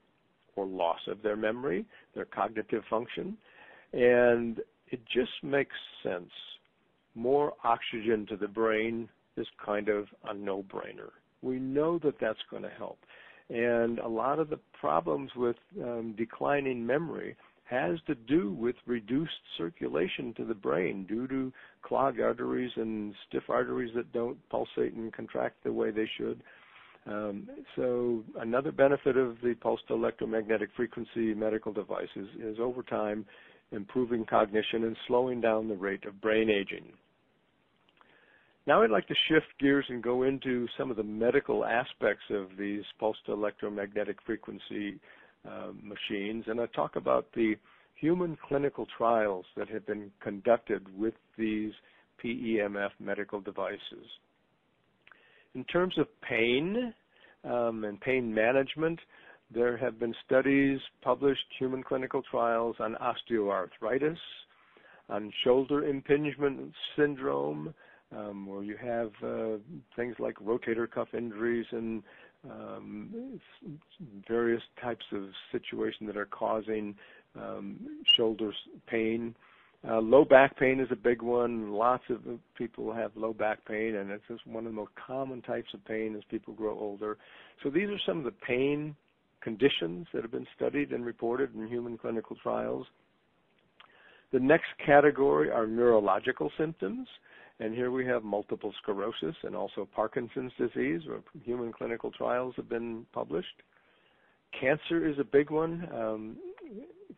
or 0.56 0.66
loss 0.66 1.00
of 1.08 1.22
their 1.22 1.36
memory, 1.36 1.84
their 2.14 2.24
cognitive 2.24 2.82
function, 2.90 3.36
and 3.92 4.60
it 4.88 5.00
just 5.12 5.32
makes 5.42 5.74
sense. 6.02 6.30
More 7.14 7.54
oxygen 7.64 8.26
to 8.26 8.36
the 8.36 8.48
brain 8.48 9.08
is 9.36 9.46
kind 9.64 9.88
of 9.88 10.06
a 10.28 10.34
no-brainer. 10.34 11.10
We 11.42 11.58
know 11.58 11.98
that 12.00 12.20
that's 12.20 12.38
going 12.50 12.62
to 12.62 12.70
help. 12.70 12.98
And 13.48 13.98
a 13.98 14.08
lot 14.08 14.38
of 14.38 14.48
the 14.48 14.60
problems 14.78 15.30
with 15.34 15.56
um, 15.82 16.14
declining 16.16 16.86
memory 16.86 17.36
has 17.64 17.98
to 18.06 18.14
do 18.14 18.52
with 18.52 18.74
reduced 18.86 19.32
circulation 19.56 20.34
to 20.36 20.44
the 20.44 20.54
brain 20.54 21.06
due 21.08 21.26
to 21.28 21.52
clogged 21.82 22.20
arteries 22.20 22.72
and 22.76 23.14
stiff 23.28 23.44
arteries 23.48 23.92
that 23.94 24.12
don't 24.12 24.36
pulsate 24.50 24.92
and 24.94 25.12
contract 25.12 25.62
the 25.64 25.72
way 25.72 25.90
they 25.90 26.08
should. 26.18 26.42
Um, 27.06 27.48
so 27.76 28.22
another 28.38 28.72
benefit 28.72 29.16
of 29.16 29.36
the 29.42 29.54
pulsed 29.54 29.84
electromagnetic 29.88 30.70
frequency 30.76 31.32
medical 31.32 31.72
devices 31.72 32.28
is 32.40 32.58
over 32.60 32.82
time 32.82 33.24
improving 33.72 34.24
cognition 34.24 34.84
and 34.84 34.96
slowing 35.06 35.40
down 35.40 35.68
the 35.68 35.76
rate 35.76 36.04
of 36.04 36.20
brain 36.20 36.50
aging. 36.50 36.84
Now 38.66 38.82
I'd 38.82 38.90
like 38.90 39.08
to 39.08 39.14
shift 39.28 39.46
gears 39.58 39.86
and 39.88 40.02
go 40.02 40.24
into 40.24 40.66
some 40.78 40.90
of 40.90 40.96
the 40.96 41.02
medical 41.02 41.64
aspects 41.64 42.24
of 42.30 42.56
these 42.58 42.84
pulsed 42.98 43.28
electromagnetic 43.28 44.18
frequency 44.24 45.00
uh, 45.48 45.68
machines, 45.82 46.44
and 46.46 46.60
I 46.60 46.66
talk 46.66 46.96
about 46.96 47.26
the 47.34 47.54
human 47.94 48.36
clinical 48.48 48.86
trials 48.96 49.44
that 49.56 49.68
have 49.68 49.86
been 49.86 50.10
conducted 50.20 50.86
with 50.98 51.14
these 51.38 51.72
PEMF 52.22 52.90
medical 52.98 53.40
devices. 53.40 54.06
In 55.54 55.64
terms 55.64 55.98
of 55.98 56.06
pain 56.22 56.94
um, 57.44 57.84
and 57.84 58.00
pain 58.00 58.32
management, 58.32 59.00
there 59.52 59.76
have 59.76 59.98
been 59.98 60.14
studies, 60.24 60.78
published 61.02 61.44
human 61.58 61.82
clinical 61.82 62.22
trials 62.22 62.76
on 62.78 62.96
osteoarthritis, 63.00 64.18
on 65.08 65.32
shoulder 65.42 65.86
impingement 65.86 66.72
syndrome, 66.96 67.74
um, 68.16 68.46
where 68.46 68.62
you 68.62 68.76
have 68.76 69.10
uh, 69.24 69.58
things 69.96 70.16
like 70.18 70.34
rotator 70.36 70.90
cuff 70.90 71.08
injuries 71.14 71.66
and 71.70 72.02
um, 72.48 73.40
various 74.26 74.62
types 74.80 75.04
of 75.12 75.24
situations 75.52 76.06
that 76.06 76.16
are 76.16 76.26
causing 76.26 76.94
um, 77.36 78.02
shoulder 78.16 78.52
pain. 78.86 79.34
Uh, 79.88 79.98
low 79.98 80.24
back 80.24 80.58
pain 80.58 80.78
is 80.78 80.88
a 80.90 80.96
big 80.96 81.22
one. 81.22 81.72
Lots 81.72 82.04
of 82.10 82.20
people 82.56 82.92
have 82.92 83.10
low 83.16 83.32
back 83.32 83.64
pain, 83.64 83.96
and 83.96 84.10
it's 84.10 84.24
just 84.28 84.46
one 84.46 84.66
of 84.66 84.72
the 84.72 84.76
most 84.76 84.92
common 84.94 85.40
types 85.42 85.72
of 85.72 85.84
pain 85.84 86.14
as 86.16 86.22
people 86.30 86.52
grow 86.54 86.78
older. 86.78 87.16
So 87.62 87.70
these 87.70 87.88
are 87.88 87.98
some 88.06 88.18
of 88.18 88.24
the 88.24 88.30
pain 88.30 88.94
conditions 89.42 90.06
that 90.12 90.22
have 90.22 90.32
been 90.32 90.46
studied 90.56 90.92
and 90.92 91.04
reported 91.04 91.54
in 91.54 91.66
human 91.68 91.96
clinical 91.98 92.36
trials. 92.42 92.86
The 94.32 94.40
next 94.40 94.68
category 94.84 95.50
are 95.50 95.66
neurological 95.66 96.50
symptoms. 96.58 97.08
And 97.60 97.74
here 97.74 97.90
we 97.90 98.06
have 98.06 98.24
multiple 98.24 98.72
sclerosis 98.82 99.36
and 99.42 99.54
also 99.54 99.86
Parkinson's 99.94 100.52
disease, 100.58 101.02
where 101.06 101.20
human 101.44 101.72
clinical 101.72 102.10
trials 102.10 102.54
have 102.56 102.70
been 102.70 103.04
published. 103.12 103.62
Cancer 104.58 105.06
is 105.06 105.18
a 105.18 105.24
big 105.24 105.50
one. 105.50 105.86
Um, 105.94 106.36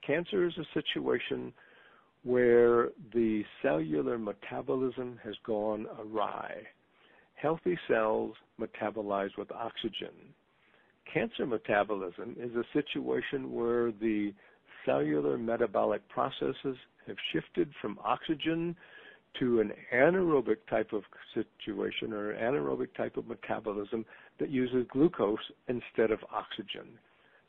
cancer 0.04 0.44
is 0.44 0.52
a 0.58 0.64
situation 0.74 1.52
where 2.24 2.88
the 3.14 3.44
cellular 3.62 4.18
metabolism 4.18 5.18
has 5.22 5.34
gone 5.44 5.86
awry. 5.98 6.54
Healthy 7.34 7.78
cells 7.88 8.34
metabolize 8.60 9.36
with 9.38 9.50
oxygen. 9.52 10.34
Cancer 11.12 11.46
metabolism 11.46 12.36
is 12.38 12.54
a 12.54 12.64
situation 12.72 13.52
where 13.52 13.92
the 13.92 14.32
cellular 14.84 15.38
metabolic 15.38 16.06
processes 16.08 16.76
have 17.06 17.16
shifted 17.32 17.70
from 17.80 17.98
oxygen 18.04 18.76
to 19.38 19.60
an 19.60 19.72
anaerobic 19.94 20.58
type 20.68 20.92
of 20.92 21.02
situation 21.34 22.12
or 22.12 22.34
anaerobic 22.34 22.94
type 22.96 23.16
of 23.16 23.26
metabolism 23.26 24.04
that 24.38 24.50
uses 24.50 24.86
glucose 24.92 25.38
instead 25.68 26.10
of 26.10 26.18
oxygen. 26.30 26.88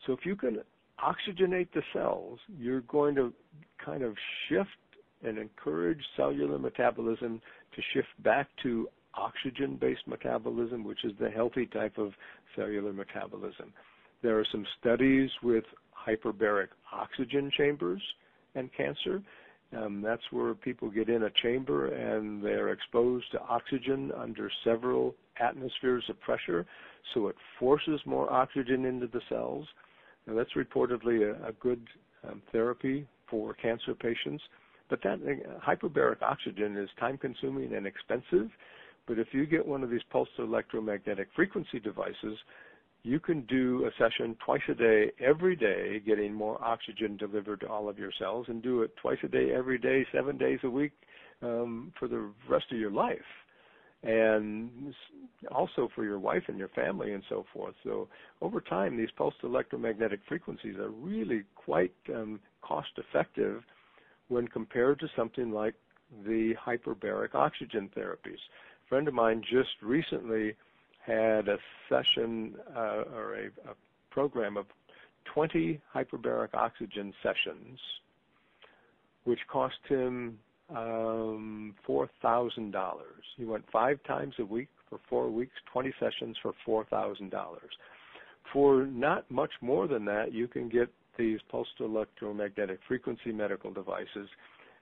So 0.06 0.14
if 0.14 0.26
you 0.26 0.36
can 0.36 0.60
oxygenate 1.00 1.68
the 1.74 1.82
cells, 1.94 2.40
you're 2.58 2.82
going 2.82 3.16
to 3.16 3.34
kind 3.84 4.04
of 4.04 4.16
shift 4.48 4.70
and 5.24 5.38
encourage 5.38 6.00
cellular 6.16 6.60
metabolism 6.60 7.42
to 7.76 7.82
shift 7.94 8.10
back 8.24 8.48
to 8.64 8.88
oxygen-based 9.16 10.08
metabolism, 10.08 10.84
which 10.84 11.04
is 11.04 11.12
the 11.20 11.30
healthy 11.30 11.66
type 11.68 11.98
of 11.98 12.14
cellular 12.56 12.94
metabolism. 12.94 13.74
There 14.22 14.40
are 14.40 14.46
some 14.52 14.66
studies 14.80 15.30
with 15.42 15.66
hyperbaric 16.08 16.70
oxygen 16.92 17.52
chambers 17.56 18.02
and 18.56 18.70
cancer 18.76 19.22
um, 19.76 20.02
that's 20.02 20.22
where 20.32 20.54
people 20.54 20.90
get 20.90 21.10
in 21.10 21.24
a 21.24 21.30
chamber 21.42 21.88
and 21.88 22.44
they're 22.44 22.70
exposed 22.70 23.26
to 23.32 23.42
oxygen 23.42 24.12
under 24.18 24.52
several 24.64 25.16
atmospheres 25.40 26.04
of 26.10 26.20
pressure, 26.22 26.66
so 27.14 27.28
it 27.28 27.36
forces 27.60 28.00
more 28.06 28.32
oxygen 28.32 28.86
into 28.86 29.08
the 29.08 29.22
cells. 29.30 29.68
Now, 30.28 30.36
that's 30.36 30.54
reportedly 30.56 31.24
a, 31.24 31.48
a 31.48 31.52
good 31.54 31.82
um, 32.28 32.42
therapy 32.52 33.08
for 33.30 33.54
cancer 33.56 33.94
patients. 33.96 34.44
But 34.90 35.02
that 35.04 35.20
uh, 35.22 35.60
hyperbaric 35.60 36.22
oxygen 36.22 36.78
is 36.78 36.90
time 37.00 37.18
consuming 37.18 37.74
and 37.74 37.88
expensive. 37.88 38.50
But 39.08 39.20
if 39.20 39.28
you 39.32 39.46
get 39.46 39.66
one 39.66 39.84
of 39.84 39.90
these 39.90 40.04
pulsed 40.10 40.32
electromagnetic 40.40 41.28
frequency 41.36 41.80
devices, 41.80 42.38
you 43.04 43.20
can 43.20 43.42
do 43.42 43.86
a 43.86 43.92
session 44.02 44.38
twice 44.46 44.62
a 44.70 44.74
day, 44.74 45.12
every 45.20 45.58
day, 45.58 46.00
getting 46.06 46.34
more 46.34 46.64
oxygen 46.64 47.18
delivered 47.18 47.60
to 47.62 47.68
all 47.68 47.90
of 47.90 48.00
your 48.00 48.12
cells, 48.18 48.46
and 48.48 48.64
do 48.64 48.82
it 48.82 48.96
twice 49.02 49.18
a 49.24 49.28
day, 49.28 49.52
every 49.54 49.78
day, 49.78 50.06
seven 50.14 50.38
days 50.38 50.60
a 50.64 50.70
week 50.70 50.94
um, 51.42 51.92
for 52.00 52.08
the 52.08 52.32
rest 52.50 52.66
of 52.72 52.78
your 52.78 52.92
life, 52.92 53.18
and 54.04 54.94
also 55.52 55.90
for 55.94 56.06
your 56.06 56.20
wife 56.20 56.44
and 56.48 56.58
your 56.58 56.70
family 56.70 57.12
and 57.12 57.24
so 57.28 57.46
forth. 57.54 57.76
So 57.84 58.08
over 58.42 58.62
time, 58.62 58.96
these 58.96 59.12
pulsed 59.18 59.38
electromagnetic 59.44 60.22
frequencies 60.28 60.78
are 60.78 60.90
really 60.90 61.44
quite 61.56 61.94
um, 62.16 62.40
cost 62.62 62.92
effective 62.98 63.64
when 64.30 64.48
compared 64.48 65.00
to 65.02 65.08
something 65.16 65.52
like 65.52 65.76
the 66.26 66.54
hyperbaric 66.66 67.36
oxygen 67.36 67.90
therapies. 67.98 68.40
Friend 68.94 69.08
of 69.08 69.16
mine 69.16 69.42
just 69.42 69.72
recently 69.82 70.54
had 71.04 71.48
a 71.48 71.58
session 71.90 72.54
uh, 72.76 73.02
or 73.16 73.34
a, 73.34 73.46
a, 73.72 73.74
program 74.12 74.56
of 74.56 74.68
20 75.34 75.82
hyperbaric 75.96 76.54
oxygen 76.54 77.12
sessions, 77.24 77.80
which 79.24 79.40
cost 79.52 79.80
him 79.90 80.38
um, 80.70 81.74
$4,000. 81.90 82.94
He 83.36 83.46
went 83.46 83.66
five 83.72 83.98
times 84.04 84.36
a 84.38 84.46
week 84.46 84.70
for 84.88 85.00
four 85.10 85.32
weeks, 85.32 85.54
20 85.72 85.92
sessions 86.00 86.38
for 86.44 86.54
$4,000. 86.68 87.34
For 88.54 88.86
not 88.86 89.26
much 89.32 89.54
more 89.62 89.88
than 89.88 90.06
that, 90.06 90.34
you 90.34 90.48
can 90.48 90.70
get 90.70 90.88
these 91.18 91.40
pulsed 91.50 91.80
electromagnetic 91.80 92.78
frequency 92.88 93.32
medical 93.32 93.74
devices 93.74 94.30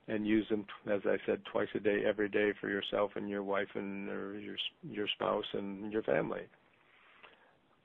and 0.08 0.26
use 0.26 0.48
them, 0.50 0.66
as 0.92 1.02
I 1.06 1.18
said, 1.26 1.42
twice 1.52 1.68
a 1.76 1.80
day, 1.80 2.04
every 2.08 2.30
day 2.30 2.54
for 2.60 2.70
yourself 2.70 3.12
and 3.16 3.30
your 3.30 3.44
wife 3.44 3.70
and 3.76 4.10
or 4.10 4.40
your 4.40 4.56
your 4.84 5.08
spouse 5.16 5.46
and 5.54 5.92
your 5.92 6.04
family. 6.04 6.42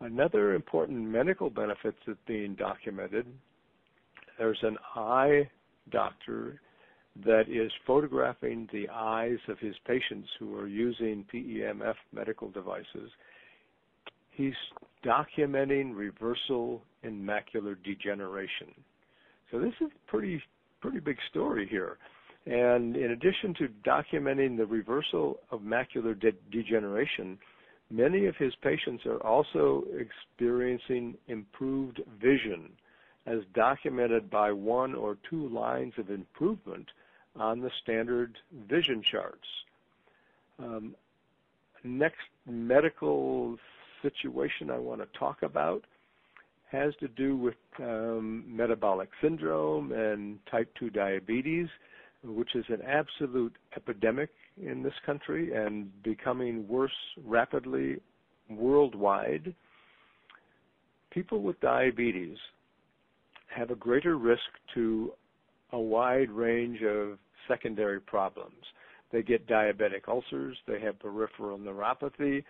Another 0.00 0.54
important 0.54 1.00
medical 1.00 1.50
benefit 1.50 1.94
that's 2.06 2.18
being 2.26 2.54
documented. 2.54 3.26
There's 4.38 4.58
an 4.62 4.76
eye 4.94 5.48
doctor 5.90 6.60
that 7.24 7.48
is 7.48 7.72
photographing 7.86 8.68
the 8.72 8.88
eyes 8.92 9.38
of 9.48 9.58
his 9.58 9.74
patients 9.86 10.28
who 10.38 10.54
are 10.58 10.66
using 10.66 11.24
PEMF 11.32 11.94
medical 12.12 12.50
devices. 12.50 13.10
He's 14.32 14.52
documenting 15.04 15.96
reversal 15.96 16.82
in 17.02 17.22
macular 17.22 17.76
degeneration. 17.82 18.74
So 19.50 19.58
this 19.58 19.72
is 19.80 19.88
pretty 20.06 20.42
pretty 20.80 21.00
big 21.00 21.18
story 21.30 21.66
here. 21.68 21.98
And 22.46 22.96
in 22.96 23.10
addition 23.10 23.54
to 23.54 23.68
documenting 23.84 24.56
the 24.56 24.66
reversal 24.66 25.40
of 25.50 25.60
macular 25.62 26.18
de- 26.18 26.32
degeneration, 26.52 27.38
many 27.90 28.26
of 28.26 28.36
his 28.36 28.54
patients 28.62 29.04
are 29.04 29.22
also 29.24 29.84
experiencing 29.98 31.16
improved 31.26 32.00
vision, 32.20 32.70
as 33.26 33.40
documented 33.54 34.30
by 34.30 34.52
one 34.52 34.94
or 34.94 35.18
two 35.28 35.48
lines 35.48 35.94
of 35.98 36.10
improvement 36.10 36.86
on 37.34 37.60
the 37.60 37.70
standard 37.82 38.36
vision 38.68 39.02
charts. 39.10 39.48
Um, 40.58 40.94
next 41.82 42.28
medical 42.46 43.56
situation 44.02 44.70
I 44.70 44.78
want 44.78 45.00
to 45.00 45.18
talk 45.18 45.42
about 45.42 45.84
has 46.70 46.94
to 47.00 47.08
do 47.08 47.36
with 47.36 47.54
um, 47.80 48.44
metabolic 48.46 49.08
syndrome 49.22 49.92
and 49.92 50.38
type 50.50 50.72
2 50.78 50.90
diabetes, 50.90 51.68
which 52.24 52.54
is 52.54 52.64
an 52.68 52.80
absolute 52.82 53.54
epidemic 53.76 54.30
in 54.60 54.82
this 54.82 54.94
country 55.04 55.54
and 55.54 55.90
becoming 56.02 56.66
worse 56.66 56.90
rapidly 57.24 57.96
worldwide. 58.50 59.54
People 61.10 61.42
with 61.42 61.60
diabetes 61.60 62.36
have 63.54 63.70
a 63.70 63.76
greater 63.76 64.16
risk 64.16 64.40
to 64.74 65.12
a 65.72 65.78
wide 65.78 66.30
range 66.30 66.82
of 66.82 67.18
secondary 67.48 68.00
problems. 68.00 68.64
They 69.12 69.22
get 69.22 69.46
diabetic 69.46 70.08
ulcers, 70.08 70.56
they 70.66 70.80
have 70.80 70.98
peripheral 70.98 71.58
neuropathy, 71.58 72.42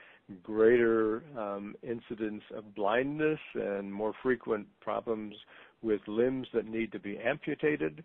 greater 0.42 1.22
um, 1.38 1.74
incidence 1.82 2.42
of 2.56 2.74
blindness, 2.74 3.38
and 3.54 3.92
more 3.92 4.14
frequent 4.22 4.66
problems 4.80 5.34
with 5.82 6.00
limbs 6.06 6.46
that 6.54 6.66
need 6.66 6.92
to 6.92 6.98
be 6.98 7.18
amputated. 7.18 8.02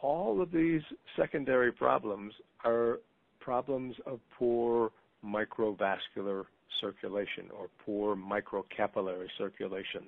All 0.00 0.40
of 0.40 0.52
these 0.52 0.82
secondary 1.16 1.72
problems 1.72 2.32
are 2.64 3.00
problems 3.40 3.96
of 4.06 4.20
poor 4.38 4.90
microvascular 5.24 6.44
circulation 6.80 7.50
or 7.58 7.68
poor 7.84 8.16
microcapillary 8.16 9.28
circulation. 9.36 10.04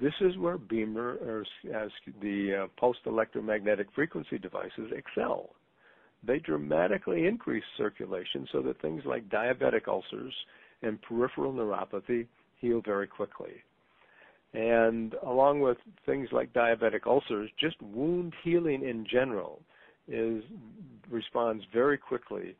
This 0.00 0.14
is 0.20 0.36
where 0.38 0.56
BEMER, 0.56 1.18
or 1.26 1.44
as 1.74 1.90
the 2.22 2.64
uh, 2.64 2.66
pulsed 2.78 3.00
electromagnetic 3.06 3.88
frequency 3.94 4.38
devices, 4.38 4.92
excel. 4.96 5.50
They 6.22 6.38
dramatically 6.38 7.26
increase 7.26 7.64
circulation 7.76 8.46
so 8.52 8.60
that 8.62 8.80
things 8.80 9.02
like 9.06 9.28
diabetic 9.28 9.88
ulcers 9.88 10.34
and 10.82 11.00
peripheral 11.02 11.52
neuropathy 11.52 12.26
heal 12.60 12.82
very 12.84 13.06
quickly. 13.06 13.62
And 14.52 15.14
along 15.24 15.60
with 15.60 15.78
things 16.06 16.28
like 16.32 16.52
diabetic 16.52 17.06
ulcers, 17.06 17.50
just 17.58 17.80
wound 17.80 18.34
healing 18.42 18.82
in 18.82 19.06
general 19.10 19.60
is 20.08 20.42
responds 21.08 21.64
very 21.72 21.96
quickly 21.96 22.56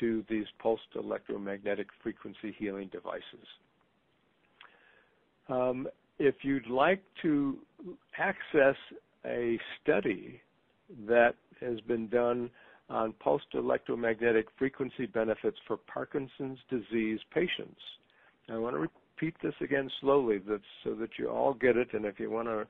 to 0.00 0.24
these 0.28 0.46
pulsed 0.58 0.82
electromagnetic 0.96 1.88
frequency 2.02 2.54
healing 2.58 2.88
devices. 2.90 3.46
Um, 5.48 5.86
if 6.18 6.36
you'd 6.42 6.68
like 6.68 7.02
to 7.22 7.58
access 8.18 8.76
a 9.26 9.58
study 9.82 10.40
that 11.06 11.34
has 11.60 11.80
been 11.82 12.08
done 12.08 12.50
on 12.90 13.12
pulsed 13.14 13.46
electromagnetic 13.54 14.46
frequency 14.58 15.06
benefits 15.06 15.56
for 15.66 15.76
Parkinson's 15.76 16.58
disease 16.68 17.20
patients, 17.32 17.80
I 18.50 18.58
want 18.58 18.74
to 18.74 18.80
repeat 18.80 19.34
this 19.42 19.54
again 19.60 19.90
slowly 20.00 20.40
so 20.82 20.94
that 20.94 21.10
you 21.18 21.28
all 21.28 21.54
get 21.54 21.76
it. 21.76 21.94
And 21.94 22.04
if 22.04 22.20
you 22.20 22.30
want 22.30 22.48
to 22.48 22.66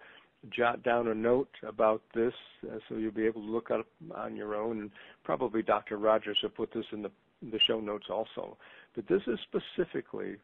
jot 0.50 0.82
down 0.82 1.08
a 1.08 1.14
note 1.14 1.48
about 1.66 2.02
this 2.14 2.32
uh, 2.70 2.76
so 2.88 2.96
you'll 2.96 3.10
be 3.10 3.26
able 3.26 3.40
to 3.40 3.50
look 3.50 3.70
up 3.70 3.86
on 4.14 4.36
your 4.36 4.54
own, 4.54 4.80
and 4.80 4.90
probably 5.24 5.62
Dr. 5.62 5.96
Rogers 5.96 6.38
will 6.42 6.50
put 6.50 6.72
this 6.72 6.84
in 6.92 7.02
the, 7.02 7.10
the 7.50 7.58
show 7.66 7.80
notes 7.80 8.06
also. 8.10 8.56
But 8.94 9.08
this 9.08 9.22
is 9.26 9.38
specifically 9.48 10.36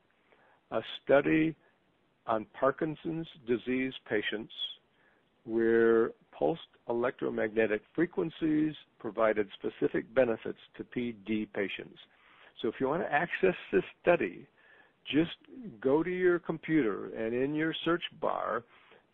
a 0.70 0.80
study 1.02 1.54
on 2.26 2.46
Parkinson's 2.58 3.26
disease 3.46 3.92
patients 4.08 4.52
where 5.44 6.10
pulsed 6.36 6.60
electromagnetic 6.88 7.82
frequencies 7.94 8.74
provided 8.98 9.48
specific 9.58 10.12
benefits 10.14 10.58
to 10.76 10.84
PD 10.84 11.48
patients. 11.52 11.98
So 12.60 12.68
if 12.68 12.74
you 12.80 12.88
want 12.88 13.02
to 13.02 13.12
access 13.12 13.54
this 13.72 13.82
study, 14.02 14.46
just 15.10 15.30
go 15.80 16.02
to 16.02 16.10
your 16.10 16.38
computer 16.38 17.06
and 17.16 17.34
in 17.34 17.54
your 17.54 17.74
search 17.84 18.02
bar, 18.20 18.64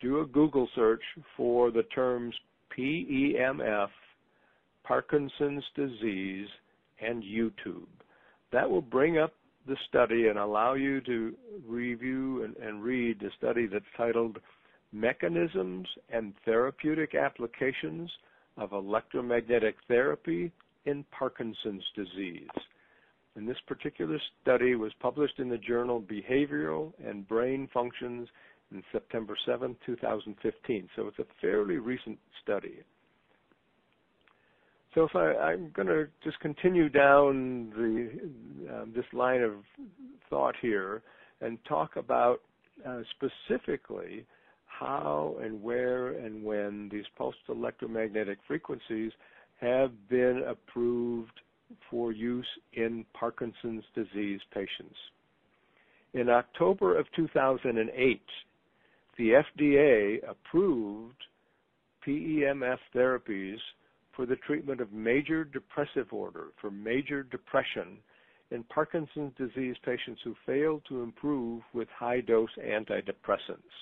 do 0.01 0.19
a 0.19 0.25
Google 0.25 0.69
search 0.75 1.01
for 1.35 1.71
the 1.71 1.83
terms 1.83 2.35
PEMF, 2.77 3.89
Parkinson's 4.83 5.63
disease, 5.75 6.47
and 7.01 7.23
PubMed. 7.23 7.87
That 8.51 8.69
will 8.69 8.81
bring 8.81 9.17
up 9.17 9.33
the 9.67 9.77
study 9.89 10.27
and 10.27 10.39
allow 10.39 10.73
you 10.75 11.01
to 11.01 11.33
review 11.67 12.43
and, 12.43 12.55
and 12.57 12.83
read 12.83 13.19
the 13.19 13.29
study 13.37 13.67
that's 13.67 13.85
titled 13.97 14.39
Mechanisms 14.91 15.87
and 16.09 16.33
Therapeutic 16.45 17.15
Applications 17.15 18.09
of 18.57 18.71
Electromagnetic 18.71 19.75
Therapy 19.87 20.51
in 20.85 21.05
Parkinson's 21.17 21.83
Disease. 21.95 22.47
And 23.35 23.47
this 23.47 23.57
particular 23.67 24.17
study 24.41 24.75
was 24.75 24.91
published 24.99 25.37
in 25.37 25.49
the 25.49 25.59
journal 25.59 26.01
Behavioral 26.01 26.93
and 27.05 27.27
Brain 27.27 27.69
Functions 27.73 28.27
in 28.71 28.83
September 28.91 29.37
7, 29.45 29.75
2015. 29.85 30.89
So 30.95 31.07
it's 31.07 31.19
a 31.19 31.25
fairly 31.39 31.77
recent 31.77 32.17
study. 32.43 32.79
So 34.95 35.03
if 35.03 35.15
I, 35.15 35.53
am 35.53 35.71
going 35.75 35.87
to 35.87 36.07
just 36.23 36.39
continue 36.39 36.89
down 36.89 37.69
the 37.75 38.73
uh, 38.73 38.85
this 38.95 39.05
line 39.13 39.41
of 39.41 39.53
thought 40.29 40.55
here 40.59 41.03
and 41.41 41.59
talk 41.65 41.97
about 41.97 42.41
uh, 42.87 43.01
specifically 43.15 44.25
how 44.79 45.35
and 45.41 45.61
where 45.61 46.09
and 46.09 46.43
when 46.43 46.89
these 46.91 47.05
pulsed 47.17 47.37
electromagnetic 47.49 48.37
frequencies 48.47 49.11
have 49.59 49.91
been 50.09 50.43
approved 50.47 51.39
for 51.89 52.11
use 52.11 52.47
in 52.73 53.05
Parkinson's 53.13 53.83
disease 53.95 54.39
patients. 54.53 54.95
In 56.13 56.29
October 56.29 56.97
of 56.97 57.05
2008, 57.15 58.21
the 59.17 59.43
FDA 59.59 60.19
approved 60.29 61.15
PEMF 62.07 62.77
therapies 62.95 63.57
for 64.15 64.25
the 64.25 64.35
treatment 64.37 64.79
of 64.79 64.91
major 64.93 65.43
depressive 65.43 66.11
order, 66.11 66.47
for 66.61 66.71
major 66.71 67.23
depression 67.23 67.97
in 68.51 68.63
Parkinson's 68.63 69.33
disease 69.37 69.75
patients 69.83 70.21
who 70.23 70.35
fail 70.45 70.81
to 70.87 71.01
improve 71.01 71.61
with 71.73 71.87
high 71.89 72.21
dose 72.21 72.49
antidepressants. 72.63 73.73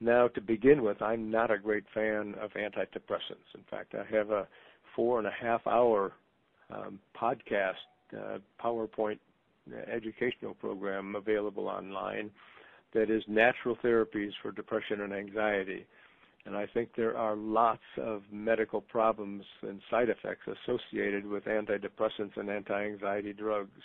Now, 0.00 0.28
to 0.28 0.40
begin 0.40 0.82
with, 0.82 1.00
I'm 1.00 1.30
not 1.30 1.50
a 1.50 1.58
great 1.58 1.84
fan 1.94 2.34
of 2.40 2.50
antidepressants. 2.52 3.54
In 3.54 3.62
fact, 3.70 3.94
I 3.94 4.04
have 4.14 4.30
a 4.30 4.46
four 4.94 5.18
and 5.18 5.26
a 5.26 5.30
half 5.30 5.66
hour 5.66 6.12
um, 6.70 6.98
podcast, 7.20 7.74
uh, 8.16 8.38
PowerPoint 8.62 9.18
educational 9.90 10.54
program 10.54 11.14
available 11.14 11.68
online 11.68 12.30
that 12.92 13.10
is 13.10 13.22
natural 13.26 13.76
therapies 13.82 14.30
for 14.42 14.52
depression 14.52 15.00
and 15.00 15.12
anxiety. 15.12 15.86
And 16.46 16.56
I 16.56 16.66
think 16.66 16.90
there 16.96 17.16
are 17.16 17.34
lots 17.34 17.82
of 17.96 18.22
medical 18.30 18.80
problems 18.80 19.44
and 19.62 19.80
side 19.90 20.10
effects 20.10 20.46
associated 20.46 21.26
with 21.26 21.44
antidepressants 21.44 22.36
and 22.36 22.50
anti-anxiety 22.50 23.32
drugs. 23.32 23.80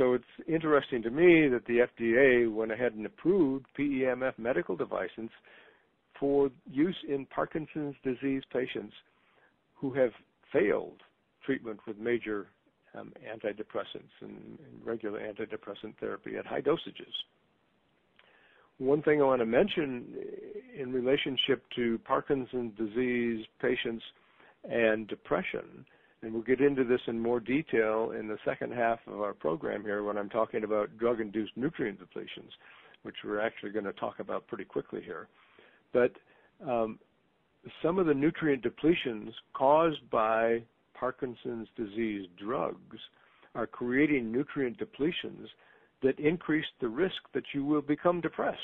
So 0.00 0.14
it's 0.14 0.24
interesting 0.48 1.02
to 1.02 1.10
me 1.10 1.46
that 1.48 1.66
the 1.66 1.86
FDA 1.86 2.50
went 2.50 2.72
ahead 2.72 2.94
and 2.94 3.04
approved 3.04 3.66
PEMF 3.78 4.32
medical 4.38 4.74
devices 4.74 5.28
for 6.18 6.48
use 6.70 6.96
in 7.06 7.26
Parkinson's 7.26 7.94
disease 8.02 8.42
patients 8.50 8.94
who 9.74 9.92
have 9.92 10.12
failed 10.54 11.02
treatment 11.44 11.80
with 11.86 11.98
major 11.98 12.46
um, 12.94 13.12
antidepressants 13.30 14.14
and, 14.22 14.58
and 14.58 14.86
regular 14.86 15.20
antidepressant 15.20 15.94
therapy 16.00 16.38
at 16.38 16.46
high 16.46 16.62
dosages. 16.62 17.12
One 18.78 19.02
thing 19.02 19.20
I 19.20 19.26
want 19.26 19.42
to 19.42 19.46
mention 19.46 20.14
in 20.78 20.94
relationship 20.94 21.62
to 21.76 22.00
Parkinson's 22.06 22.72
disease 22.78 23.44
patients 23.60 24.02
and 24.64 25.06
depression, 25.08 25.84
and 26.22 26.32
we'll 26.32 26.42
get 26.42 26.60
into 26.60 26.84
this 26.84 27.00
in 27.06 27.18
more 27.18 27.40
detail 27.40 28.12
in 28.18 28.28
the 28.28 28.38
second 28.44 28.72
half 28.72 28.98
of 29.06 29.20
our 29.20 29.32
program 29.32 29.82
here 29.82 30.02
when 30.02 30.18
I'm 30.18 30.28
talking 30.28 30.64
about 30.64 30.96
drug-induced 30.98 31.56
nutrient 31.56 31.98
depletions, 31.98 32.50
which 33.02 33.16
we're 33.24 33.40
actually 33.40 33.70
going 33.70 33.86
to 33.86 33.92
talk 33.94 34.18
about 34.18 34.46
pretty 34.46 34.64
quickly 34.64 35.00
here. 35.02 35.28
But 35.92 36.12
um, 36.66 36.98
some 37.82 37.98
of 37.98 38.06
the 38.06 38.14
nutrient 38.14 38.62
depletions 38.62 39.32
caused 39.54 40.08
by 40.10 40.62
Parkinson's 40.94 41.68
disease 41.76 42.26
drugs 42.38 42.98
are 43.54 43.66
creating 43.66 44.30
nutrient 44.30 44.78
depletions 44.78 45.46
that 46.02 46.18
increase 46.18 46.66
the 46.80 46.88
risk 46.88 47.16
that 47.34 47.44
you 47.54 47.64
will 47.64 47.82
become 47.82 48.20
depressed. 48.20 48.58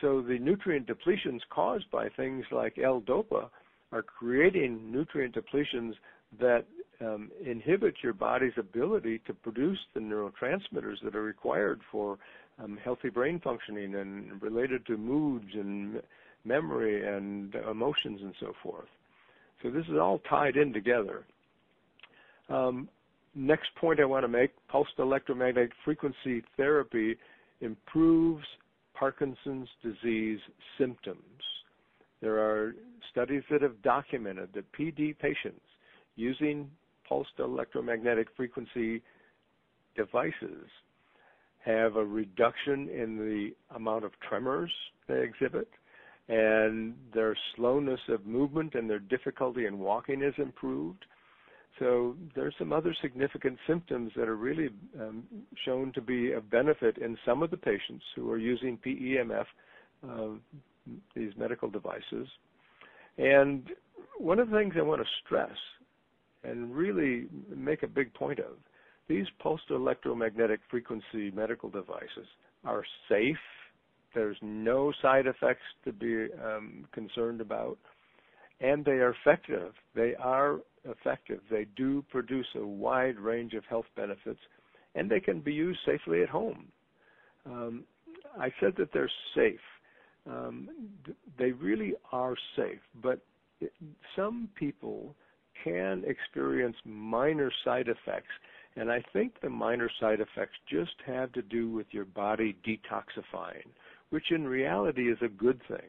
So 0.00 0.22
the 0.22 0.38
nutrient 0.38 0.88
depletions 0.88 1.40
caused 1.50 1.90
by 1.90 2.08
things 2.10 2.44
like 2.52 2.78
L-DOPA 2.78 3.48
are 3.90 4.02
creating 4.02 4.92
nutrient 4.92 5.34
depletions 5.34 5.94
that 6.40 6.64
um, 7.00 7.30
inhibit 7.44 7.94
your 8.02 8.12
body's 8.12 8.52
ability 8.56 9.20
to 9.26 9.34
produce 9.34 9.78
the 9.94 10.00
neurotransmitters 10.00 10.96
that 11.04 11.14
are 11.14 11.22
required 11.22 11.80
for 11.90 12.18
um, 12.62 12.78
healthy 12.82 13.08
brain 13.08 13.40
functioning 13.42 13.94
and 13.94 14.42
related 14.42 14.84
to 14.86 14.96
moods 14.96 15.48
and 15.54 16.02
memory 16.44 17.06
and 17.06 17.54
emotions 17.70 18.20
and 18.22 18.34
so 18.40 18.52
forth. 18.62 18.88
So 19.62 19.70
this 19.70 19.84
is 19.86 19.98
all 20.00 20.20
tied 20.28 20.56
in 20.56 20.72
together. 20.72 21.24
Um, 22.48 22.88
next 23.34 23.68
point 23.80 24.00
I 24.00 24.04
want 24.04 24.24
to 24.24 24.28
make, 24.28 24.50
pulsed 24.68 24.92
electromagnetic 24.98 25.72
frequency 25.84 26.42
therapy 26.56 27.16
improves 27.60 28.44
Parkinson's 28.94 29.68
disease 29.82 30.40
symptoms. 30.78 31.22
There 32.20 32.38
are 32.38 32.74
studies 33.10 33.42
that 33.50 33.62
have 33.62 33.80
documented 33.82 34.50
that 34.54 34.72
PD 34.72 35.16
patients 35.18 35.60
using 36.18 36.68
pulsed 37.08 37.38
electromagnetic 37.38 38.28
frequency 38.36 39.02
devices 39.96 40.66
have 41.64 41.96
a 41.96 42.04
reduction 42.04 42.88
in 42.88 43.16
the 43.16 43.50
amount 43.76 44.04
of 44.04 44.12
tremors 44.28 44.70
they 45.06 45.22
exhibit, 45.22 45.68
and 46.28 46.94
their 47.14 47.36
slowness 47.56 48.00
of 48.08 48.26
movement 48.26 48.74
and 48.74 48.90
their 48.90 48.98
difficulty 48.98 49.66
in 49.66 49.78
walking 49.78 50.22
is 50.22 50.34
improved. 50.38 51.04
So 51.78 52.16
there's 52.34 52.54
some 52.58 52.72
other 52.72 52.94
significant 53.00 53.58
symptoms 53.66 54.12
that 54.16 54.28
are 54.28 54.36
really 54.36 54.68
um, 55.00 55.22
shown 55.64 55.92
to 55.92 56.00
be 56.00 56.32
of 56.32 56.50
benefit 56.50 56.98
in 56.98 57.16
some 57.24 57.42
of 57.42 57.50
the 57.50 57.56
patients 57.56 58.04
who 58.16 58.30
are 58.30 58.38
using 58.38 58.78
PEMF, 58.78 59.46
uh, 60.08 60.38
these 61.14 61.32
medical 61.36 61.70
devices. 61.70 62.28
And 63.16 63.68
one 64.18 64.38
of 64.38 64.50
the 64.50 64.56
things 64.56 64.74
I 64.76 64.82
want 64.82 65.00
to 65.00 65.08
stress 65.24 65.56
and 66.44 66.74
really 66.74 67.26
make 67.54 67.82
a 67.82 67.88
big 67.88 68.12
point 68.14 68.38
of, 68.38 68.56
these 69.08 69.26
pulsed 69.40 69.70
electromagnetic 69.70 70.60
frequency 70.70 71.30
medical 71.34 71.70
devices 71.70 72.26
are 72.64 72.84
safe. 73.08 73.36
There's 74.14 74.36
no 74.42 74.92
side 75.02 75.26
effects 75.26 75.62
to 75.84 75.92
be 75.92 76.28
um, 76.44 76.86
concerned 76.92 77.40
about, 77.40 77.78
and 78.60 78.84
they 78.84 78.92
are 78.92 79.14
effective. 79.22 79.72
They 79.94 80.14
are 80.16 80.60
effective. 80.84 81.40
They 81.50 81.66
do 81.76 82.04
produce 82.10 82.46
a 82.54 82.66
wide 82.66 83.18
range 83.18 83.54
of 83.54 83.64
health 83.64 83.86
benefits, 83.96 84.40
and 84.94 85.10
they 85.10 85.20
can 85.20 85.40
be 85.40 85.52
used 85.52 85.80
safely 85.86 86.22
at 86.22 86.28
home. 86.28 86.68
Um, 87.46 87.84
I 88.38 88.52
said 88.60 88.74
that 88.78 88.92
they're 88.92 89.10
safe. 89.34 89.60
Um, 90.28 90.68
they 91.38 91.52
really 91.52 91.94
are 92.12 92.34
safe, 92.56 92.80
but 93.02 93.20
it, 93.60 93.72
some 94.16 94.48
people 94.54 95.14
can 95.64 96.04
experience 96.06 96.76
minor 96.84 97.50
side 97.64 97.88
effects, 97.88 98.32
and 98.76 98.90
I 98.90 99.02
think 99.12 99.40
the 99.40 99.50
minor 99.50 99.90
side 100.00 100.20
effects 100.20 100.56
just 100.70 100.94
have 101.06 101.32
to 101.32 101.42
do 101.42 101.70
with 101.70 101.86
your 101.90 102.04
body 102.04 102.56
detoxifying, 102.66 103.66
which 104.10 104.30
in 104.30 104.46
reality 104.46 105.10
is 105.10 105.18
a 105.22 105.28
good 105.28 105.60
thing. 105.68 105.88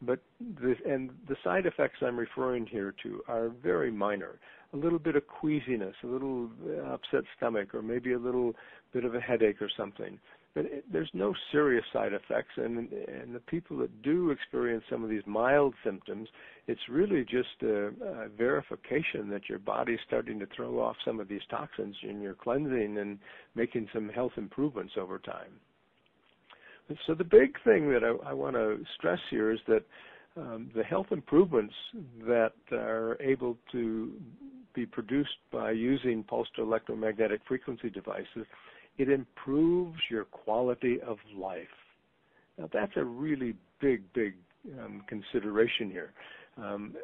But 0.00 0.20
the, 0.60 0.76
and 0.86 1.10
the 1.28 1.36
side 1.42 1.66
effects 1.66 1.98
I'm 2.02 2.18
referring 2.18 2.66
here 2.66 2.94
to 3.02 3.22
are 3.26 3.48
very 3.48 3.90
minor. 3.90 4.38
A 4.72 4.76
little 4.76 4.98
bit 4.98 5.16
of 5.16 5.26
queasiness, 5.26 5.94
a 6.04 6.06
little 6.06 6.50
upset 6.86 7.24
stomach, 7.36 7.74
or 7.74 7.82
maybe 7.82 8.12
a 8.12 8.18
little 8.18 8.54
bit 8.92 9.04
of 9.04 9.14
a 9.14 9.20
headache 9.20 9.60
or 9.60 9.70
something. 9.76 10.18
But 10.58 10.66
it, 10.66 10.84
there's 10.92 11.10
no 11.14 11.32
serious 11.52 11.84
side 11.92 12.12
effects, 12.12 12.50
and 12.56 12.90
and 12.90 13.32
the 13.32 13.42
people 13.46 13.78
that 13.78 14.02
do 14.02 14.32
experience 14.32 14.82
some 14.90 15.04
of 15.04 15.08
these 15.08 15.22
mild 15.24 15.72
symptoms, 15.84 16.28
it's 16.66 16.80
really 16.88 17.22
just 17.22 17.62
a, 17.62 17.92
a 18.24 18.28
verification 18.36 19.30
that 19.30 19.48
your 19.48 19.60
body's 19.60 20.00
starting 20.04 20.40
to 20.40 20.48
throw 20.56 20.80
off 20.80 20.96
some 21.04 21.20
of 21.20 21.28
these 21.28 21.42
toxins, 21.48 21.94
and 22.02 22.20
you're 22.20 22.34
cleansing 22.34 22.98
and 22.98 23.20
making 23.54 23.86
some 23.94 24.08
health 24.08 24.32
improvements 24.36 24.94
over 24.98 25.20
time. 25.20 25.52
So 27.06 27.14
the 27.14 27.22
big 27.22 27.54
thing 27.62 27.88
that 27.92 28.02
I, 28.02 28.30
I 28.30 28.32
want 28.32 28.56
to 28.56 28.80
stress 28.96 29.20
here 29.30 29.52
is 29.52 29.60
that 29.68 29.84
um, 30.36 30.72
the 30.74 30.82
health 30.82 31.12
improvements 31.12 31.74
that 32.26 32.54
are 32.72 33.16
able 33.20 33.56
to 33.70 34.12
be 34.74 34.86
produced 34.86 35.38
by 35.52 35.70
using 35.70 36.24
pulsed 36.24 36.58
electromagnetic 36.58 37.42
frequency 37.46 37.90
devices, 37.90 38.44
it 38.98 39.08
improves 39.08 39.98
your 40.10 40.24
quality 40.24 41.00
of 41.00 41.18
life. 41.36 41.66
Now 42.58 42.68
that's 42.72 42.92
a 42.96 43.04
really 43.04 43.54
big, 43.80 44.02
big 44.12 44.34
um, 44.78 45.02
consideration 45.08 45.90
here. 45.90 46.12
Um, 46.56 46.94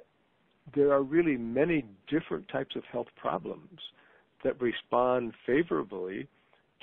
there 0.75 0.93
are 0.93 1.03
really 1.03 1.37
many 1.37 1.85
different 2.09 2.49
types 2.49 2.75
of 2.77 2.83
health 2.91 3.07
problems 3.17 3.79
that 4.43 4.61
respond 4.61 5.33
favorably 5.47 6.27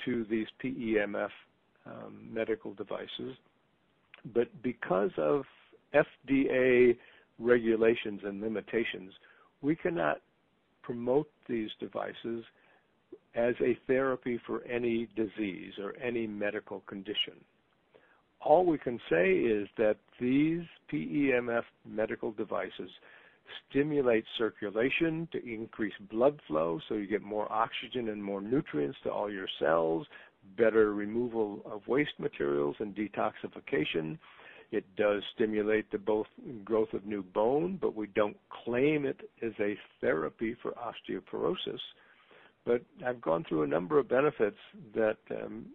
to 0.04 0.24
these 0.30 0.46
PEMF 0.62 1.28
um, 1.86 2.28
medical 2.32 2.74
devices. 2.74 3.36
But 4.34 4.48
because 4.62 5.10
of 5.18 5.44
FDA 5.94 6.96
regulations 7.38 8.20
and 8.24 8.40
limitations, 8.40 9.12
we 9.62 9.76
cannot 9.76 10.20
promote 10.82 11.28
these 11.48 11.70
devices 11.80 12.44
as 13.34 13.54
a 13.60 13.78
therapy 13.86 14.40
for 14.46 14.62
any 14.64 15.08
disease 15.16 15.72
or 15.78 15.94
any 16.02 16.26
medical 16.26 16.80
condition. 16.80 17.34
All 18.44 18.66
we 18.66 18.78
can 18.78 18.98
say 19.08 19.32
is 19.32 19.68
that 19.78 19.96
these 20.20 20.62
PEMF 20.92 21.62
medical 21.88 22.32
devices 22.32 22.90
stimulate 23.68 24.24
circulation 24.38 25.28
to 25.32 25.44
increase 25.44 25.92
blood 26.10 26.40
flow 26.46 26.80
so 26.88 26.94
you 26.94 27.06
get 27.06 27.22
more 27.22 27.50
oxygen 27.50 28.08
and 28.08 28.22
more 28.22 28.40
nutrients 28.40 28.98
to 29.04 29.10
all 29.10 29.30
your 29.30 29.48
cells, 29.58 30.06
better 30.56 30.92
removal 30.92 31.62
of 31.70 31.86
waste 31.86 32.18
materials 32.18 32.76
and 32.80 32.94
detoxification. 32.94 34.18
It 34.70 34.84
does 34.96 35.22
stimulate 35.34 35.90
the 35.90 35.98
both 35.98 36.26
growth 36.64 36.92
of 36.94 37.06
new 37.06 37.22
bone, 37.22 37.78
but 37.80 37.94
we 37.94 38.06
don't 38.08 38.36
claim 38.64 39.04
it 39.04 39.20
as 39.42 39.52
a 39.60 39.76
therapy 40.00 40.56
for 40.62 40.72
osteoporosis. 40.72 41.80
But 42.64 42.82
I've 43.06 43.20
gone 43.20 43.44
through 43.48 43.62
a 43.62 43.66
number 43.66 43.98
of 43.98 44.08
benefits 44.08 44.58
that 44.94 45.16
um, 45.30 45.66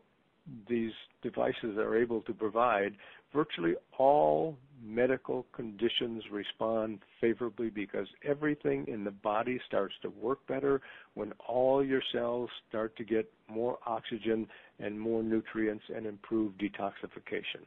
these 0.69 0.91
devices 1.21 1.77
are 1.77 1.97
able 1.97 2.21
to 2.21 2.33
provide, 2.33 2.95
virtually 3.33 3.75
all 3.97 4.57
medical 4.83 5.45
conditions 5.53 6.23
respond 6.31 6.99
favorably 7.19 7.69
because 7.69 8.07
everything 8.23 8.85
in 8.87 9.03
the 9.03 9.11
body 9.11 9.59
starts 9.67 9.95
to 10.01 10.09
work 10.09 10.45
better 10.47 10.81
when 11.15 11.33
all 11.47 11.83
your 11.83 12.01
cells 12.13 12.49
start 12.69 12.95
to 12.95 13.03
get 13.03 13.29
more 13.49 13.77
oxygen 13.85 14.47
and 14.79 14.99
more 14.99 15.23
nutrients 15.23 15.83
and 15.93 16.05
improve 16.05 16.53
detoxification. 16.53 17.65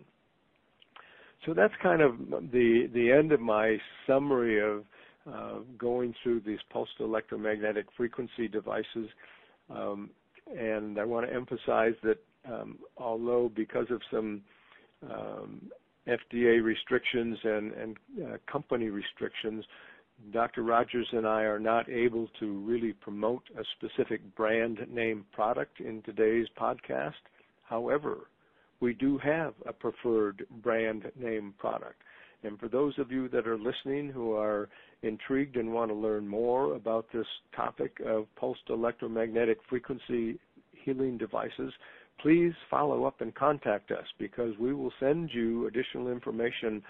So 1.45 1.55
that's 1.55 1.75
kind 1.83 2.03
of 2.03 2.19
the 2.53 2.89
the 2.93 3.11
end 3.11 3.33
of 3.33 3.41
my 3.41 3.79
summary 4.07 4.61
of 4.61 4.85
going 5.79 6.15
through 6.23 6.41
these 6.41 6.59
pulsed 6.71 6.93
electromagnetic 7.01 7.87
frequency 7.97 8.49
devices. 8.49 9.09
Um, 9.69 10.11
and 10.57 10.99
I 10.99 11.05
want 11.05 11.29
to 11.29 11.35
emphasize 11.35 11.95
that 12.03 12.19
um, 12.51 12.79
although 12.97 13.51
because 13.55 13.87
of 13.91 14.01
some 14.11 14.43
um, 15.09 15.71
FDA 16.09 16.63
restrictions 16.63 17.39
and, 17.45 17.73
and 17.73 17.97
uh, 18.25 18.37
company 18.51 18.89
restrictions, 18.89 19.65
Dr. 20.33 20.63
Rogers 20.63 21.09
and 21.13 21.27
I 21.27 21.43
are 21.43 21.59
not 21.59 21.89
able 21.89 22.29
to 22.41 22.59
really 22.61 22.93
promote 22.93 23.43
a 23.59 23.63
specific 23.77 24.21
brand 24.37 24.79
name 24.91 25.25
product 25.33 25.81
in 25.81 26.03
today's 26.03 26.47
podcast. 26.59 27.15
However, 27.63 28.29
we 28.81 28.95
do 28.95 29.19
have 29.19 29.55
a 29.67 29.73
preferred 29.73 30.47
brand 30.63 31.11
name 31.19 31.55
product. 31.59 32.03
And 32.43 32.59
for 32.59 32.69
those 32.69 32.99
of 32.99 33.11
you 33.13 33.29
that 33.29 33.47
are 33.47 33.59
listening 33.59 34.09
who 34.09 34.33
are 34.33 34.69
intrigued 35.03 35.57
and 35.57 35.73
want 35.73 35.91
to 35.91 35.95
learn 35.95 36.27
more 36.27 36.75
about 36.75 37.07
this 37.13 37.27
topic 37.55 38.01
of 38.07 38.27
pulsed 38.37 38.69
electromagnetic 38.69 39.59
frequency 39.69 40.39
healing 40.73 41.19
devices, 41.19 41.73
please 42.21 42.53
follow 42.71 43.05
up 43.05 43.21
and 43.21 43.35
contact 43.35 43.91
us 43.91 44.07
because 44.19 44.57
we 44.59 44.73
will 44.75 44.93
send 45.01 45.31
you 45.33 45.67
additional 45.67 46.09
information 46.09 46.83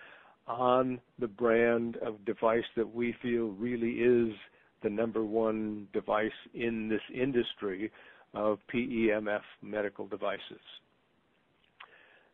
on 0.46 1.00
the 1.18 1.28
brand 1.28 1.96
of 1.98 2.24
device 2.24 2.64
that 2.76 2.94
we 2.94 3.14
feel 3.22 3.48
really 3.50 3.92
is 3.92 4.34
the 4.82 4.90
number 4.90 5.24
one 5.24 5.86
device 5.92 6.30
in 6.54 6.88
this 6.88 7.02
industry 7.14 7.90
of 8.34 8.58
PEMF 8.72 9.42
medical 9.62 10.06
devices. 10.06 10.60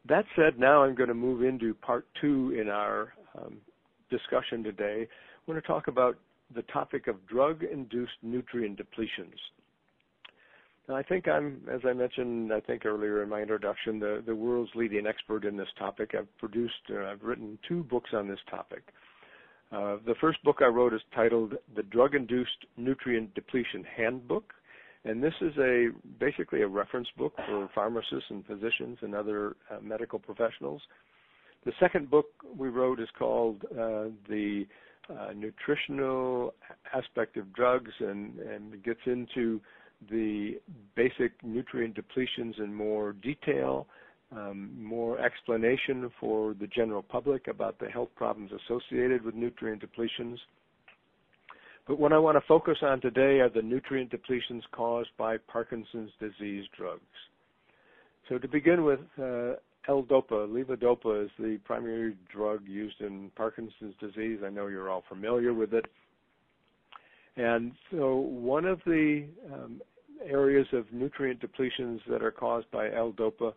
That 0.08 0.24
said, 0.36 0.58
now 0.58 0.84
I'm 0.84 0.94
going 0.94 1.08
to 1.08 1.14
move 1.14 1.42
into 1.42 1.74
part 1.74 2.06
two 2.20 2.56
in 2.60 2.68
our 2.68 3.12
um, 3.36 3.56
discussion 4.10 4.62
today. 4.62 5.00
I'm 5.00 5.52
going 5.52 5.60
to 5.60 5.66
talk 5.66 5.88
about 5.88 6.16
the 6.54 6.62
topic 6.62 7.08
of 7.08 7.26
drug-induced 7.26 8.12
nutrient 8.22 8.78
depletions. 8.78 9.34
Now, 10.88 10.94
I 10.94 11.02
think 11.02 11.26
I'm, 11.26 11.62
as 11.72 11.80
I 11.84 11.92
mentioned, 11.92 12.52
I 12.52 12.60
think 12.60 12.86
earlier 12.86 13.24
in 13.24 13.28
my 13.28 13.40
introduction, 13.40 13.98
the, 13.98 14.22
the 14.24 14.34
world's 14.34 14.70
leading 14.76 15.06
expert 15.06 15.44
in 15.44 15.56
this 15.56 15.66
topic. 15.76 16.14
I've 16.16 16.38
produced, 16.38 16.74
uh, 16.92 17.06
I've 17.06 17.22
written 17.22 17.58
two 17.66 17.82
books 17.82 18.10
on 18.12 18.28
this 18.28 18.38
topic. 18.48 18.84
Uh, 19.72 19.96
the 20.06 20.14
first 20.20 20.40
book 20.44 20.58
I 20.60 20.66
wrote 20.66 20.94
is 20.94 21.00
titled 21.12 21.54
The 21.74 21.82
Drug-Induced 21.82 22.66
Nutrient 22.76 23.34
Depletion 23.34 23.84
Handbook, 23.96 24.52
and 25.06 25.22
this 25.22 25.34
is 25.40 25.56
a 25.58 25.88
basically 26.18 26.62
a 26.62 26.68
reference 26.68 27.08
book 27.16 27.32
for 27.46 27.68
pharmacists 27.74 28.28
and 28.30 28.44
physicians 28.44 28.98
and 29.02 29.14
other 29.14 29.56
uh, 29.70 29.76
medical 29.80 30.18
professionals. 30.18 30.82
The 31.64 31.72
second 31.80 32.10
book 32.10 32.26
we 32.56 32.68
wrote 32.68 33.00
is 33.00 33.08
called 33.18 33.64
uh, 33.72 34.10
The 34.28 34.66
uh, 35.08 35.32
Nutritional 35.34 36.54
Aspect 36.92 37.36
of 37.36 37.52
Drugs 37.52 37.92
and, 38.00 38.38
and 38.38 38.82
gets 38.82 39.00
into 39.06 39.60
the 40.10 40.60
basic 40.94 41.32
nutrient 41.42 41.96
depletions 41.96 42.58
in 42.58 42.74
more 42.74 43.12
detail, 43.14 43.86
um, 44.32 44.70
more 44.76 45.18
explanation 45.20 46.10
for 46.20 46.54
the 46.54 46.66
general 46.66 47.02
public 47.02 47.48
about 47.48 47.78
the 47.78 47.88
health 47.88 48.10
problems 48.16 48.50
associated 48.52 49.24
with 49.24 49.34
nutrient 49.34 49.82
depletions. 49.82 50.36
But 51.86 52.00
what 52.00 52.12
I 52.12 52.18
want 52.18 52.36
to 52.36 52.46
focus 52.48 52.78
on 52.82 53.00
today 53.00 53.40
are 53.40 53.48
the 53.48 53.62
nutrient 53.62 54.10
depletions 54.10 54.62
caused 54.72 55.10
by 55.16 55.36
Parkinson's 55.36 56.10
disease 56.18 56.64
drugs. 56.76 57.02
So 58.28 58.38
to 58.38 58.48
begin 58.48 58.84
with, 58.84 59.00
uh, 59.18 59.54
L-DOPA, 59.88 60.48
levodopa 60.48 61.24
is 61.24 61.30
the 61.38 61.58
primary 61.64 62.16
drug 62.32 62.62
used 62.66 63.00
in 63.00 63.30
Parkinson's 63.36 63.94
disease. 64.00 64.40
I 64.44 64.50
know 64.50 64.66
you're 64.66 64.90
all 64.90 65.04
familiar 65.08 65.54
with 65.54 65.74
it. 65.74 65.84
And 67.36 67.72
so 67.92 68.16
one 68.16 68.64
of 68.64 68.80
the 68.84 69.26
um, 69.52 69.80
areas 70.28 70.66
of 70.72 70.92
nutrient 70.92 71.40
depletions 71.40 72.00
that 72.08 72.22
are 72.22 72.32
caused 72.32 72.68
by 72.70 72.90
L-DOPA 72.92 73.52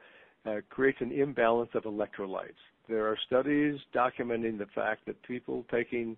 uh, 0.46 0.56
creates 0.70 1.00
an 1.02 1.12
imbalance 1.12 1.72
of 1.74 1.84
electrolytes. 1.84 2.60
There 2.88 3.08
are 3.08 3.18
studies 3.26 3.80
documenting 3.94 4.58
the 4.58 4.68
fact 4.76 5.06
that 5.08 5.22
people 5.24 5.66
taking 5.72 6.18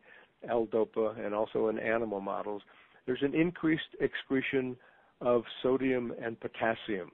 L-DOPA 0.50 1.24
and 1.24 1.34
also 1.34 1.68
in 1.68 1.80
animal 1.80 2.22
models, 2.22 2.62
there's 3.06 3.22
an 3.22 3.36
increased 3.36 3.96
excretion 4.00 4.76
of 5.22 5.44
sodium 5.62 6.14
and 6.24 6.40
potassium. 6.40 7.12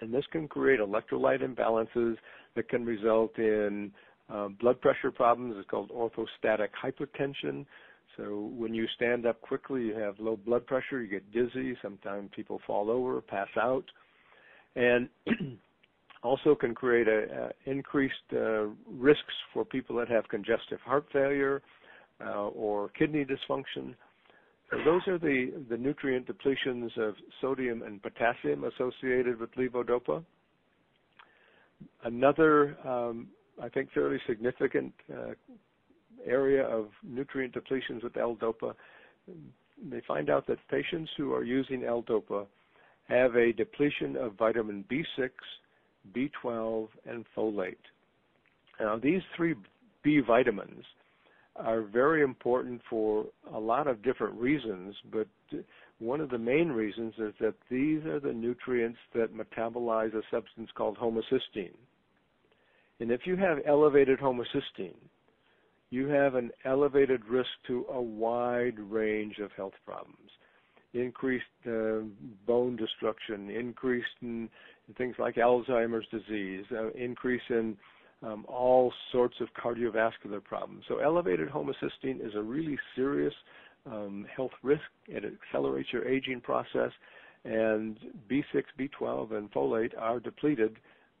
And 0.00 0.12
this 0.12 0.24
can 0.30 0.46
create 0.46 0.80
electrolyte 0.80 1.42
imbalances 1.42 2.16
that 2.54 2.68
can 2.68 2.84
result 2.84 3.36
in 3.38 3.92
uh, 4.32 4.48
blood 4.60 4.80
pressure 4.80 5.10
problems. 5.10 5.54
It's 5.58 5.68
called 5.68 5.90
orthostatic 5.90 6.68
hypotension. 6.82 7.66
So 8.16 8.52
when 8.56 8.74
you 8.74 8.86
stand 8.96 9.26
up 9.26 9.40
quickly, 9.40 9.82
you 9.82 9.94
have 9.94 10.14
low 10.18 10.36
blood 10.36 10.66
pressure, 10.66 11.02
you 11.02 11.08
get 11.08 11.32
dizzy, 11.32 11.76
sometimes 11.82 12.30
people 12.34 12.60
fall 12.66 12.90
over, 12.90 13.20
pass 13.20 13.48
out, 13.60 13.84
and 14.76 15.08
also 16.22 16.54
can 16.54 16.74
create 16.74 17.06
a, 17.06 17.50
a 17.66 17.70
increased 17.70 18.14
uh, 18.32 18.66
risks 18.90 19.22
for 19.52 19.64
people 19.64 19.96
that 19.96 20.08
have 20.08 20.28
congestive 20.28 20.80
heart 20.84 21.06
failure 21.12 21.62
or 22.24 22.88
kidney 22.90 23.24
dysfunction. 23.24 23.94
Those 24.84 25.00
are 25.06 25.18
the, 25.18 25.52
the 25.70 25.76
nutrient 25.76 26.28
depletions 26.28 26.96
of 26.98 27.14
sodium 27.40 27.82
and 27.82 28.02
potassium 28.02 28.64
associated 28.64 29.40
with 29.40 29.50
levodopa. 29.54 30.22
Another, 32.04 32.76
um, 32.86 33.28
I 33.62 33.68
think, 33.68 33.90
fairly 33.92 34.18
significant 34.26 34.92
uh, 35.10 35.32
area 36.26 36.64
of 36.64 36.88
nutrient 37.02 37.54
depletions 37.54 38.02
with 38.02 38.16
L-DOPA, 38.16 38.74
they 39.90 40.02
find 40.06 40.28
out 40.28 40.46
that 40.48 40.58
patients 40.68 41.10
who 41.16 41.32
are 41.32 41.44
using 41.44 41.84
L-DOPA 41.84 42.46
have 43.08 43.36
a 43.36 43.52
depletion 43.52 44.16
of 44.16 44.34
vitamin 44.34 44.84
B6, 44.90 45.30
B12, 46.14 46.88
and 47.08 47.24
folate. 47.36 47.76
Now, 48.80 48.98
these 48.98 49.22
three 49.36 49.54
B 50.02 50.20
vitamins 50.26 50.84
are 51.58 51.82
very 51.82 52.22
important 52.22 52.80
for 52.88 53.26
a 53.52 53.58
lot 53.58 53.86
of 53.86 54.02
different 54.02 54.34
reasons, 54.34 54.94
but 55.12 55.26
one 55.98 56.20
of 56.20 56.30
the 56.30 56.38
main 56.38 56.68
reasons 56.68 57.14
is 57.18 57.34
that 57.40 57.54
these 57.70 58.04
are 58.04 58.20
the 58.20 58.32
nutrients 58.32 58.98
that 59.14 59.34
metabolize 59.34 60.14
a 60.14 60.22
substance 60.30 60.70
called 60.76 60.96
homocysteine. 60.96 61.74
And 63.00 63.10
if 63.10 63.22
you 63.24 63.36
have 63.36 63.58
elevated 63.66 64.18
homocysteine, 64.18 64.94
you 65.90 66.08
have 66.08 66.34
an 66.34 66.50
elevated 66.64 67.24
risk 67.24 67.48
to 67.66 67.86
a 67.92 68.00
wide 68.00 68.78
range 68.78 69.38
of 69.38 69.50
health 69.52 69.74
problems. 69.84 70.30
Increased 70.94 71.44
uh, 71.66 72.00
bone 72.46 72.76
destruction, 72.76 73.50
increase 73.50 74.04
in, 74.20 74.48
in, 74.88 74.94
things 74.94 75.16
like 75.18 75.36
Alzheimer's 75.36 76.06
disease, 76.10 76.64
uh, 76.72 76.90
increase 76.92 77.42
in 77.50 77.76
um, 78.22 78.44
all 78.48 78.92
sorts 79.12 79.36
of 79.40 79.48
cardiovascular 79.54 80.42
problems. 80.42 80.84
So 80.88 80.98
elevated 80.98 81.48
homocysteine 81.48 82.24
is 82.24 82.34
a 82.34 82.42
really 82.42 82.78
serious 82.96 83.34
um, 83.86 84.26
health 84.34 84.52
risk. 84.62 84.82
It 85.06 85.24
accelerates 85.24 85.92
your 85.92 86.06
aging 86.06 86.40
process, 86.40 86.90
and 87.44 87.98
B6, 88.30 88.64
B12, 88.78 89.32
and 89.32 89.50
folate 89.52 89.92
are 89.98 90.20
depleted 90.20 90.76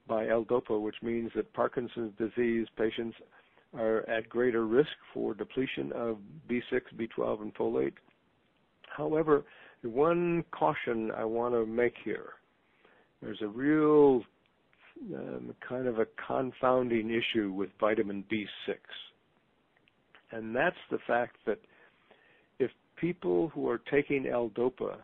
by 0.06 0.28
L-DOPA, 0.28 0.80
which 0.80 0.96
means 1.02 1.30
that 1.36 1.52
Parkinson's 1.52 2.12
disease 2.18 2.66
patients 2.76 3.16
are 3.76 4.08
at 4.08 4.28
greater 4.28 4.66
risk 4.66 4.88
for 5.12 5.34
depletion 5.34 5.92
of 5.92 6.16
B6, 6.50 6.80
B12, 6.96 7.42
and 7.42 7.54
folate. 7.54 7.92
However, 8.88 9.44
one 9.82 10.44
caution 10.50 11.12
I 11.12 11.24
want 11.24 11.54
to 11.54 11.66
make 11.66 11.94
here, 12.02 12.30
there's 13.22 13.42
a 13.42 13.46
real 13.46 14.22
um, 15.14 15.54
kind 15.66 15.86
of 15.86 15.98
a 15.98 16.06
confounding 16.26 17.10
issue 17.10 17.52
with 17.52 17.70
vitamin 17.80 18.24
B6. 18.30 18.76
And 20.30 20.54
that's 20.54 20.76
the 20.90 20.98
fact 21.06 21.36
that 21.46 21.58
if 22.58 22.70
people 22.96 23.48
who 23.48 23.68
are 23.68 23.80
taking 23.90 24.26
L-DOPA 24.26 24.96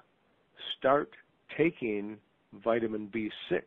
start 0.79 1.11
taking 1.57 2.19
vitamin 2.65 3.11
B6, 3.15 3.63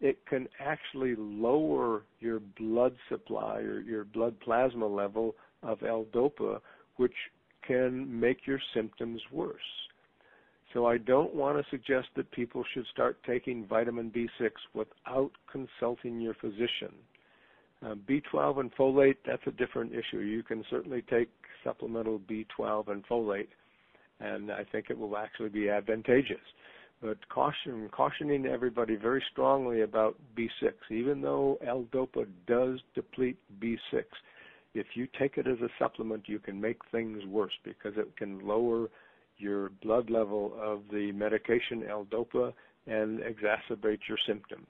it 0.00 0.18
can 0.26 0.48
actually 0.58 1.14
lower 1.18 2.02
your 2.20 2.40
blood 2.58 2.94
supply 3.08 3.58
or 3.58 3.80
your 3.80 4.04
blood 4.04 4.38
plasma 4.40 4.86
level 4.86 5.34
of 5.62 5.82
L-DOPA, 5.82 6.60
which 6.96 7.12
can 7.66 8.18
make 8.18 8.46
your 8.46 8.60
symptoms 8.74 9.20
worse. 9.30 9.60
So 10.72 10.86
I 10.86 10.98
don't 10.98 11.34
want 11.34 11.58
to 11.58 11.70
suggest 11.70 12.08
that 12.16 12.30
people 12.30 12.64
should 12.72 12.86
start 12.92 13.18
taking 13.26 13.66
vitamin 13.66 14.10
B6 14.10 14.50
without 14.72 15.32
consulting 15.50 16.20
your 16.20 16.34
physician. 16.34 16.94
Uh, 17.84 17.94
B12 18.08 18.60
and 18.60 18.74
folate, 18.76 19.16
that's 19.26 19.42
a 19.46 19.52
different 19.52 19.92
issue. 19.92 20.18
You 20.18 20.42
can 20.42 20.64
certainly 20.70 21.02
take 21.02 21.30
supplemental 21.64 22.20
B12 22.20 22.88
and 22.88 23.06
folate, 23.06 23.48
and 24.20 24.52
I 24.52 24.64
think 24.70 24.86
it 24.90 24.98
will 24.98 25.16
actually 25.16 25.48
be 25.48 25.70
advantageous. 25.70 26.38
But 27.02 27.26
caution, 27.30 27.88
cautioning 27.90 28.44
everybody 28.46 28.96
very 28.96 29.24
strongly 29.32 29.80
about 29.80 30.16
B6, 30.36 30.72
even 30.90 31.22
though 31.22 31.58
L-DOPA 31.66 32.26
does 32.46 32.78
deplete 32.94 33.38
B6, 33.58 34.04
if 34.74 34.86
you 34.94 35.08
take 35.18 35.38
it 35.38 35.46
as 35.46 35.58
a 35.60 35.68
supplement, 35.78 36.28
you 36.28 36.38
can 36.38 36.60
make 36.60 36.78
things 36.92 37.24
worse 37.24 37.54
because 37.64 37.94
it 37.96 38.14
can 38.16 38.46
lower 38.46 38.88
your 39.40 39.70
blood 39.82 40.10
level 40.10 40.52
of 40.60 40.82
the 40.92 41.12
medication 41.12 41.84
L-DOPA 41.88 42.52
and 42.86 43.20
exacerbate 43.20 44.00
your 44.08 44.18
symptoms. 44.26 44.66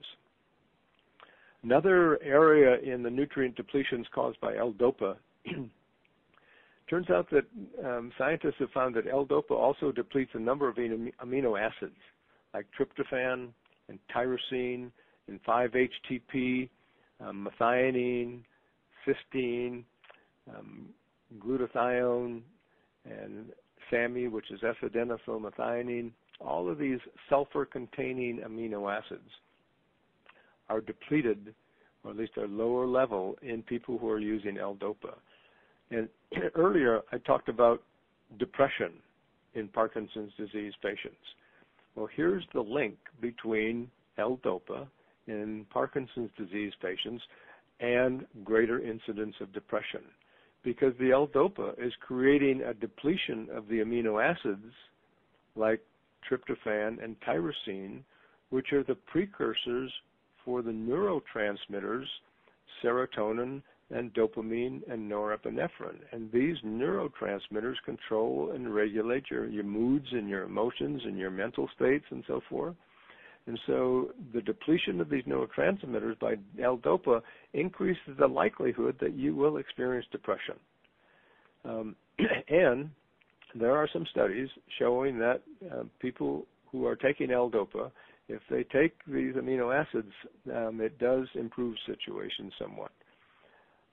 Another 1.63 2.21
area 2.23 2.79
in 2.81 3.03
the 3.03 3.09
nutrient 3.09 3.55
depletions 3.55 4.05
caused 4.13 4.39
by 4.41 4.55
L-DOPA 4.57 5.15
turns 6.89 7.09
out 7.09 7.27
that 7.29 7.45
um, 7.85 8.11
scientists 8.17 8.55
have 8.59 8.69
found 8.71 8.95
that 8.95 9.07
L-DOPA 9.07 9.51
also 9.51 9.91
depletes 9.91 10.31
a 10.33 10.39
number 10.39 10.67
of 10.67 10.75
amino 10.75 11.59
acids 11.59 11.95
like 12.53 12.65
tryptophan 12.77 13.49
and 13.87 13.99
tyrosine 14.13 14.91
and 15.27 15.39
5-HTP, 15.43 16.69
um, 17.21 17.47
methionine, 17.47 18.41
cysteine, 19.05 19.83
um, 20.53 20.87
glutathione, 21.39 22.41
and 23.05 23.51
SAMe, 23.91 24.27
which 24.27 24.49
is 24.51 24.59
S-adenosylmethionine. 24.63 26.11
All 26.39 26.69
of 26.69 26.79
these 26.79 26.99
sulfur-containing 27.29 28.39
amino 28.39 28.91
acids 28.91 29.29
are 30.69 30.81
depleted, 30.81 31.53
or 32.03 32.11
at 32.11 32.17
least 32.17 32.37
a 32.37 32.45
lower 32.45 32.87
level, 32.87 33.35
in 33.41 33.61
people 33.61 33.97
who 33.97 34.09
are 34.09 34.19
using 34.19 34.57
L-DOPA. 34.57 35.13
And 35.91 36.09
earlier 36.55 37.01
I 37.11 37.17
talked 37.19 37.49
about 37.49 37.83
depression 38.39 38.93
in 39.53 39.67
Parkinson's 39.67 40.31
disease 40.37 40.73
patients. 40.81 41.17
Well, 41.95 42.07
here's 42.15 42.45
the 42.53 42.61
link 42.61 42.95
between 43.19 43.91
L-DOPA 44.17 44.87
in 45.27 45.65
Parkinson's 45.69 46.31
disease 46.37 46.71
patients 46.81 47.21
and 47.81 48.25
greater 48.43 48.79
incidence 48.79 49.35
of 49.41 49.51
depression 49.53 50.01
because 50.63 50.93
the 50.99 51.11
L-DOPA 51.11 51.73
is 51.83 51.93
creating 52.01 52.61
a 52.61 52.73
depletion 52.73 53.47
of 53.53 53.67
the 53.67 53.79
amino 53.79 54.23
acids 54.23 54.73
like 55.55 55.81
tryptophan 56.29 57.03
and 57.03 57.15
tyrosine, 57.21 58.01
which 58.49 58.73
are 58.73 58.83
the 58.83 58.95
precursors 58.95 59.91
for 60.45 60.61
the 60.61 60.71
neurotransmitters 60.71 62.05
serotonin 62.83 63.61
and 63.89 64.13
dopamine 64.13 64.81
and 64.89 65.11
norepinephrine. 65.11 65.99
And 66.11 66.31
these 66.31 66.55
neurotransmitters 66.65 67.75
control 67.85 68.51
and 68.53 68.73
regulate 68.73 69.29
your, 69.29 69.47
your 69.47 69.63
moods 69.63 70.07
and 70.11 70.29
your 70.29 70.43
emotions 70.43 71.01
and 71.05 71.17
your 71.17 71.31
mental 71.31 71.69
states 71.75 72.05
and 72.09 72.23
so 72.27 72.41
forth. 72.49 72.75
And 73.47 73.59
so 73.65 74.11
the 74.33 74.41
depletion 74.41 75.01
of 75.01 75.09
these 75.09 75.23
neurotransmitters 75.23 76.19
by 76.19 76.35
L-DOPA 76.61 77.21
increases 77.53 78.15
the 78.19 78.27
likelihood 78.27 78.97
that 79.01 79.13
you 79.13 79.35
will 79.35 79.57
experience 79.57 80.05
depression. 80.11 80.55
Um, 81.65 81.95
and 82.49 82.89
there 83.55 83.75
are 83.75 83.89
some 83.91 84.05
studies 84.11 84.47
showing 84.79 85.17
that 85.19 85.41
uh, 85.71 85.83
people 85.99 86.45
who 86.71 86.85
are 86.85 86.95
taking 86.95 87.31
L-DOPA, 87.31 87.91
if 88.29 88.41
they 88.49 88.63
take 88.63 88.93
these 89.07 89.33
amino 89.35 89.75
acids, 89.75 90.11
um, 90.55 90.79
it 90.79 90.97
does 90.99 91.27
improve 91.35 91.75
situations 91.85 92.53
somewhat. 92.59 92.91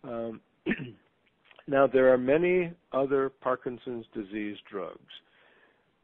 Um, 0.05 0.41
now, 1.67 1.87
there 1.87 2.13
are 2.13 2.19
many 2.19 2.73
other 2.93 3.31
Parkinson's 3.31 4.07
disease 4.15 4.57
drugs, 4.71 5.01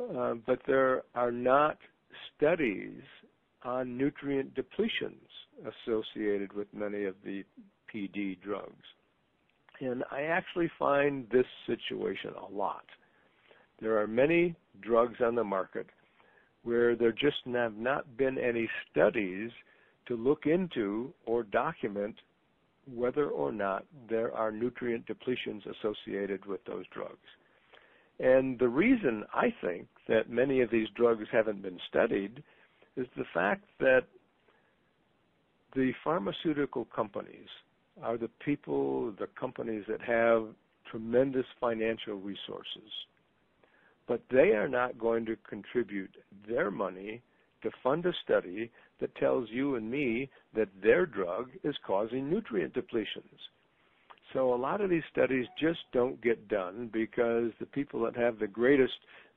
uh, 0.01 0.35
but 0.47 0.59
there 0.67 1.03
are 1.15 1.31
not 1.31 1.79
studies 2.37 3.01
on 3.65 3.97
nutrient 3.97 4.55
depletions 4.55 5.27
associated 5.87 6.53
with 6.53 6.69
many 6.73 7.05
of 7.05 7.15
the 7.25 7.45
PD 7.93 8.41
drugs. 8.41 8.85
And 9.81 10.05
I 10.11 10.23
actually 10.23 10.71
find 10.79 11.27
this 11.31 11.47
situation 11.67 12.33
a 12.41 12.53
lot. 12.53 12.85
There 13.81 14.01
are 14.01 14.07
many 14.07 14.55
drugs 14.83 15.17
on 15.21 15.35
the 15.35 15.45
market 15.45 15.87
where 16.63 16.97
there 16.97 17.13
just 17.13 17.37
have 17.53 17.77
not 17.77 18.17
been 18.17 18.39
any 18.39 18.69
studies 18.91 19.51
to 20.07 20.17
look 20.17 20.47
into 20.47 21.13
or 21.27 21.43
document 21.43 22.15
whether 22.93 23.29
or 23.29 23.51
not 23.51 23.85
there 24.09 24.33
are 24.35 24.51
nutrient 24.51 25.07
depletions 25.07 25.63
associated 25.67 26.45
with 26.45 26.65
those 26.65 26.85
drugs. 26.93 27.17
And 28.21 28.59
the 28.59 28.69
reason 28.69 29.25
I 29.35 29.53
think 29.61 29.89
that 30.09 30.31
many 30.31 30.61
of 30.61 30.71
these 30.71 30.89
drugs 30.95 31.25
haven't 31.33 31.63
been 31.63 31.79
studied 31.89 32.43
is 32.97 33.07
the 33.17 33.25
fact 33.33 33.65
that 33.81 34.05
the 35.75 35.93
pharmaceutical 36.03 36.85
companies 36.87 37.49
are 38.03 38.17
the 38.17 38.31
people, 38.45 39.13
the 39.19 39.29
companies 39.39 39.85
that 39.89 40.01
have 40.01 40.47
tremendous 40.91 41.47
financial 41.61 42.15
resources. 42.15 42.91
But 44.07 44.23
they 44.31 44.51
are 44.53 44.69
not 44.69 44.99
going 44.99 45.25
to 45.27 45.37
contribute 45.49 46.15
their 46.47 46.71
money 46.71 47.23
to 47.63 47.71
fund 47.83 48.05
a 48.07 48.13
study 48.23 48.71
that 49.01 49.15
tells 49.17 49.49
you 49.51 49.77
and 49.77 49.91
me 49.91 50.31
that 50.55 50.69
their 50.83 51.07
drug 51.07 51.51
is 51.65 51.75
causing 51.87 52.31
nutrient 52.31 52.75
depletions. 52.75 53.41
So 54.33 54.53
a 54.53 54.57
lot 54.57 54.81
of 54.81 54.91
these 54.91 55.03
studies 55.11 55.47
just 55.59 55.81
don't 55.93 56.21
get 56.21 56.49
done 56.49 56.91
because 56.93 57.53
the 57.61 57.67
people 57.67 58.01
that 58.05 58.17
have 58.17 58.39
the 58.39 58.47
greatest 58.47 58.95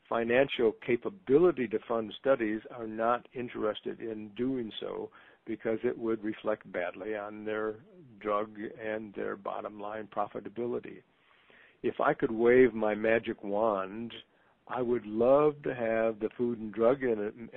financial 0.10 0.74
capability 0.86 1.68
to 1.68 1.80
fund 1.88 2.14
studies 2.20 2.62
are 2.76 2.88
not 2.88 3.28
interested 3.34 4.00
in 4.00 4.30
doing 4.30 4.72
so 4.80 5.10
because 5.46 5.80
it 5.84 5.98
would 5.98 6.24
reflect 6.24 6.70
badly 6.72 7.16
on 7.16 7.46
their 7.46 7.76
drug 8.20 8.58
and 8.84 9.14
their 9.14 9.36
bottom 9.36 9.80
line 9.80 10.08
profitability. 10.16 11.02
If 11.84 12.00
I 12.02 12.14
could 12.14 12.32
wave 12.32 12.74
my 12.74 12.96
magic 12.96 13.44
wand, 13.44 14.14
I 14.68 14.82
would 14.82 15.06
love 15.06 15.56
to 15.64 15.74
have 15.74 16.20
the 16.20 16.30
Food 16.38 16.60
and 16.60 16.74
Drug 16.74 17.02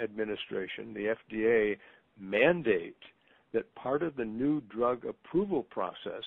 Administration, 0.00 0.94
the 0.94 1.14
FDA, 1.34 1.76
mandate 2.18 2.96
that 3.52 3.74
part 3.74 4.02
of 4.02 4.14
the 4.14 4.24
new 4.24 4.60
drug 4.62 5.04
approval 5.04 5.64
process 5.64 6.22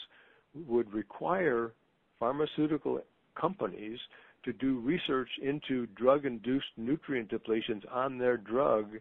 would 0.67 0.91
require 0.93 1.71
pharmaceutical 2.19 2.99
companies 3.39 3.99
to 4.43 4.53
do 4.53 4.79
research 4.79 5.29
into 5.41 5.87
drug-induced 5.87 6.65
nutrient 6.77 7.31
depletions 7.31 7.81
on 7.91 8.17
their 8.17 8.37
drug 8.37 8.97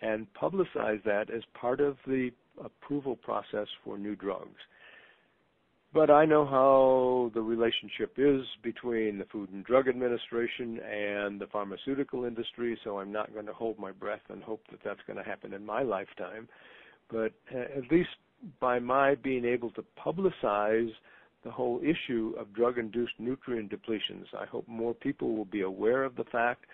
and 0.00 0.26
publicize 0.34 1.02
that 1.04 1.30
as 1.34 1.42
part 1.54 1.80
of 1.80 1.96
the 2.06 2.30
approval 2.64 3.16
process 3.16 3.66
for 3.84 3.98
new 3.98 4.14
drugs. 4.16 4.60
But 5.92 6.10
I 6.10 6.26
know 6.26 6.44
how 6.44 7.30
the 7.32 7.40
relationship 7.40 8.14
is 8.18 8.42
between 8.62 9.18
the 9.18 9.24
Food 9.32 9.50
and 9.50 9.64
Drug 9.64 9.88
Administration 9.88 10.80
and 10.80 11.40
the 11.40 11.46
pharmaceutical 11.50 12.24
industry, 12.24 12.78
so 12.84 12.98
I'm 12.98 13.10
not 13.10 13.32
going 13.32 13.46
to 13.46 13.54
hold 13.54 13.78
my 13.78 13.92
breath 13.92 14.20
and 14.28 14.42
hope 14.42 14.62
that 14.70 14.80
that's 14.84 15.00
going 15.06 15.16
to 15.16 15.24
happen 15.24 15.54
in 15.54 15.64
my 15.64 15.82
lifetime. 15.82 16.46
But 17.10 17.32
uh, 17.54 17.60
at 17.78 17.90
least 17.90 18.10
by 18.60 18.78
my 18.78 19.14
being 19.14 19.46
able 19.46 19.70
to 19.72 19.84
publicize 19.98 20.90
the 21.44 21.50
whole 21.50 21.80
issue 21.82 22.34
of 22.38 22.52
drug-induced 22.52 23.14
nutrient 23.18 23.70
depletions. 23.70 24.24
I 24.38 24.46
hope 24.46 24.66
more 24.66 24.94
people 24.94 25.36
will 25.36 25.44
be 25.44 25.62
aware 25.62 26.04
of 26.04 26.16
the 26.16 26.24
fact 26.24 26.64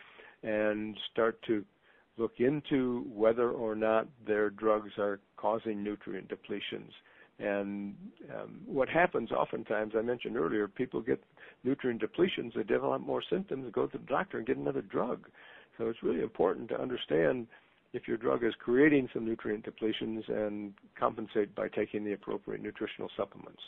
and 0.43 0.97
start 1.12 1.39
to 1.47 1.65
look 2.17 2.35
into 2.39 3.05
whether 3.12 3.51
or 3.51 3.75
not 3.75 4.07
their 4.27 4.51
drugs 4.51 4.93
are 4.99 5.21
causing 5.37 5.83
nutrient 5.83 6.29
depletions. 6.29 6.91
And 7.39 7.95
um, 8.33 8.61
what 8.65 8.89
happens 8.89 9.33
oftentimes, 9.33 9.95
I 9.97 10.03
mentioned 10.03 10.37
earlier, 10.37 10.69
people 10.69 11.01
get 11.01 11.23
nutrient 11.65 12.01
depletions, 12.01 12.55
they 12.55 12.62
develop 12.62 13.03
more 13.03 13.23
symptoms, 13.29 13.73
go 13.73 13.87
to 13.87 13.99
the 13.99 14.05
doctor 14.05 14.39
and 14.39 14.47
get 14.47 14.57
another 14.57 14.83
drug. 14.83 15.27
So 15.77 15.89
it's 15.89 16.03
really 16.03 16.23
important 16.23 16.69
to 16.69 16.81
understand 16.81 17.49
if 17.93 18.07
your 18.07 18.17
drug 18.17 18.45
is 18.45 18.55
creating 18.61 19.09
some 19.12 19.25
nutrient 19.25 19.67
depletions 19.67 20.29
and 20.29 20.75
compensate 20.99 21.55
by 21.55 21.69
taking 21.69 22.05
the 22.05 22.12
appropriate 22.12 22.62
nutritional 22.62 23.11
supplements. 23.17 23.61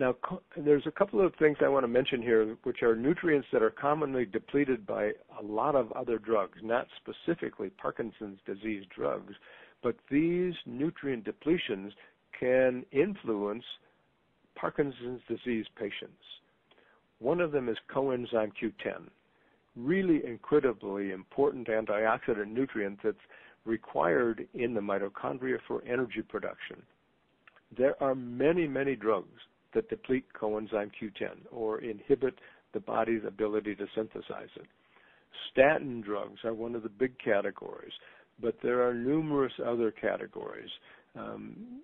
Now, 0.00 0.14
there's 0.56 0.86
a 0.86 0.92
couple 0.92 1.24
of 1.24 1.34
things 1.36 1.56
I 1.60 1.68
want 1.68 1.82
to 1.82 1.88
mention 1.88 2.22
here, 2.22 2.56
which 2.62 2.82
are 2.82 2.94
nutrients 2.94 3.48
that 3.52 3.64
are 3.64 3.70
commonly 3.70 4.24
depleted 4.24 4.86
by 4.86 5.12
a 5.40 5.42
lot 5.42 5.74
of 5.74 5.90
other 5.92 6.18
drugs, 6.18 6.58
not 6.62 6.86
specifically 6.96 7.70
Parkinson's 7.70 8.38
disease 8.46 8.84
drugs, 8.94 9.34
but 9.82 9.96
these 10.08 10.54
nutrient 10.66 11.24
depletions 11.24 11.90
can 12.38 12.86
influence 12.92 13.64
Parkinson's 14.54 15.20
disease 15.28 15.66
patients. 15.76 16.22
One 17.18 17.40
of 17.40 17.50
them 17.50 17.68
is 17.68 17.76
coenzyme 17.92 18.52
Q10, 18.62 19.08
really 19.74 20.24
incredibly 20.24 21.10
important 21.10 21.66
antioxidant 21.66 22.52
nutrient 22.52 23.00
that's 23.02 23.16
required 23.64 24.46
in 24.54 24.74
the 24.74 24.80
mitochondria 24.80 25.58
for 25.66 25.82
energy 25.84 26.22
production. 26.22 26.82
There 27.76 28.00
are 28.00 28.14
many, 28.14 28.68
many 28.68 28.94
drugs 28.94 29.40
that 29.78 29.88
deplete 29.88 30.24
coenzyme 30.40 30.90
Q10 31.00 31.36
or 31.52 31.80
inhibit 31.80 32.34
the 32.74 32.80
body's 32.80 33.22
ability 33.24 33.76
to 33.76 33.86
synthesize 33.94 34.48
it. 34.56 34.66
Statin 35.52 36.00
drugs 36.00 36.40
are 36.42 36.52
one 36.52 36.74
of 36.74 36.82
the 36.82 36.88
big 36.88 37.12
categories, 37.24 37.92
but 38.42 38.56
there 38.60 38.86
are 38.86 38.92
numerous 38.92 39.52
other 39.64 39.92
categories. 39.92 40.70
Um, 41.16 41.82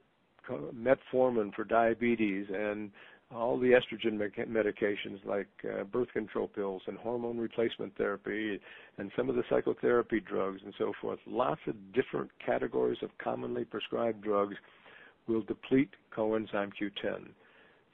metformin 0.76 1.54
for 1.54 1.64
diabetes 1.64 2.46
and 2.52 2.90
all 3.32 3.58
the 3.58 3.70
estrogen 3.70 4.18
medications 4.18 5.24
like 5.24 5.46
uh, 5.64 5.84
birth 5.84 6.08
control 6.12 6.48
pills 6.48 6.82
and 6.86 6.98
hormone 6.98 7.38
replacement 7.38 7.96
therapy 7.96 8.60
and 8.98 9.10
some 9.16 9.30
of 9.30 9.36
the 9.36 9.44
psychotherapy 9.48 10.20
drugs 10.20 10.60
and 10.64 10.74
so 10.78 10.92
forth. 11.00 11.20
Lots 11.26 11.60
of 11.68 11.74
different 11.92 12.30
categories 12.44 12.98
of 13.02 13.10
commonly 13.22 13.64
prescribed 13.64 14.22
drugs 14.22 14.56
will 15.28 15.42
deplete 15.42 15.90
coenzyme 16.14 16.72
Q10. 16.80 17.28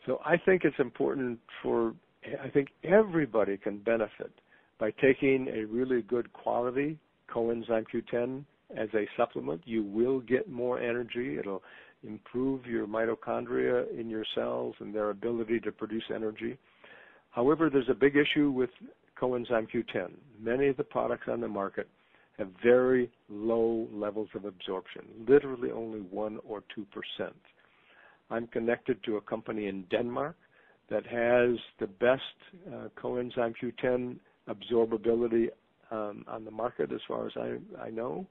So 0.07 0.21
I 0.25 0.37
think 0.37 0.65
it's 0.65 0.79
important 0.79 1.39
for, 1.63 1.95
I 2.43 2.49
think 2.49 2.69
everybody 2.85 3.57
can 3.57 3.79
benefit 3.79 4.33
by 4.79 4.93
taking 4.93 5.49
a 5.49 5.65
really 5.65 6.03
good 6.03 6.33
quality 6.33 6.99
coenzyme 7.33 7.85
Q10 7.93 8.45
as 8.77 8.89
a 8.95 9.07
supplement. 9.17 9.63
You 9.65 9.83
will 9.83 10.21
get 10.21 10.49
more 10.51 10.81
energy. 10.81 11.39
It'll 11.39 11.63
improve 12.03 12.67
your 12.67 12.87
mitochondria 12.87 13.87
in 13.99 14.09
your 14.09 14.25
cells 14.35 14.75
and 14.81 14.95
their 14.95 15.11
ability 15.11 15.61
to 15.61 15.73
produce 15.73 16.05
energy. 16.15 16.57
However, 17.31 17.71
there's 17.71 17.89
a 17.91 17.95
big 17.95 18.17
issue 18.17 18.51
with 18.51 18.71
coenzyme 19.21 19.69
Q10. 19.71 20.13
Many 20.41 20.69
of 20.69 20.77
the 20.77 20.85
products 20.85 21.29
on 21.29 21.41
the 21.41 21.49
market 21.49 21.89
have 22.39 22.49
very 22.63 23.11
low 23.29 23.87
levels 23.93 24.29
of 24.35 24.47
absorption, 24.47 25.03
literally 25.29 25.71
only 25.71 26.01
1 26.01 26.39
or 26.49 26.63
2%. 26.77 27.31
I'm 28.31 28.47
connected 28.47 29.03
to 29.05 29.17
a 29.17 29.21
company 29.21 29.67
in 29.67 29.85
Denmark 29.91 30.37
that 30.89 31.07
has 31.07 31.59
the 31.79 31.87
best 31.87 32.23
uh, 32.69 32.89
coenzyme 33.01 33.55
Q10 33.63 34.17
absorbability 34.49 35.49
um, 35.91 36.25
on 36.29 36.45
the 36.45 36.51
market 36.51 36.93
as 36.93 37.01
far 37.07 37.27
as 37.27 37.33
I, 37.37 37.57
I 37.87 37.91
know 37.91 38.27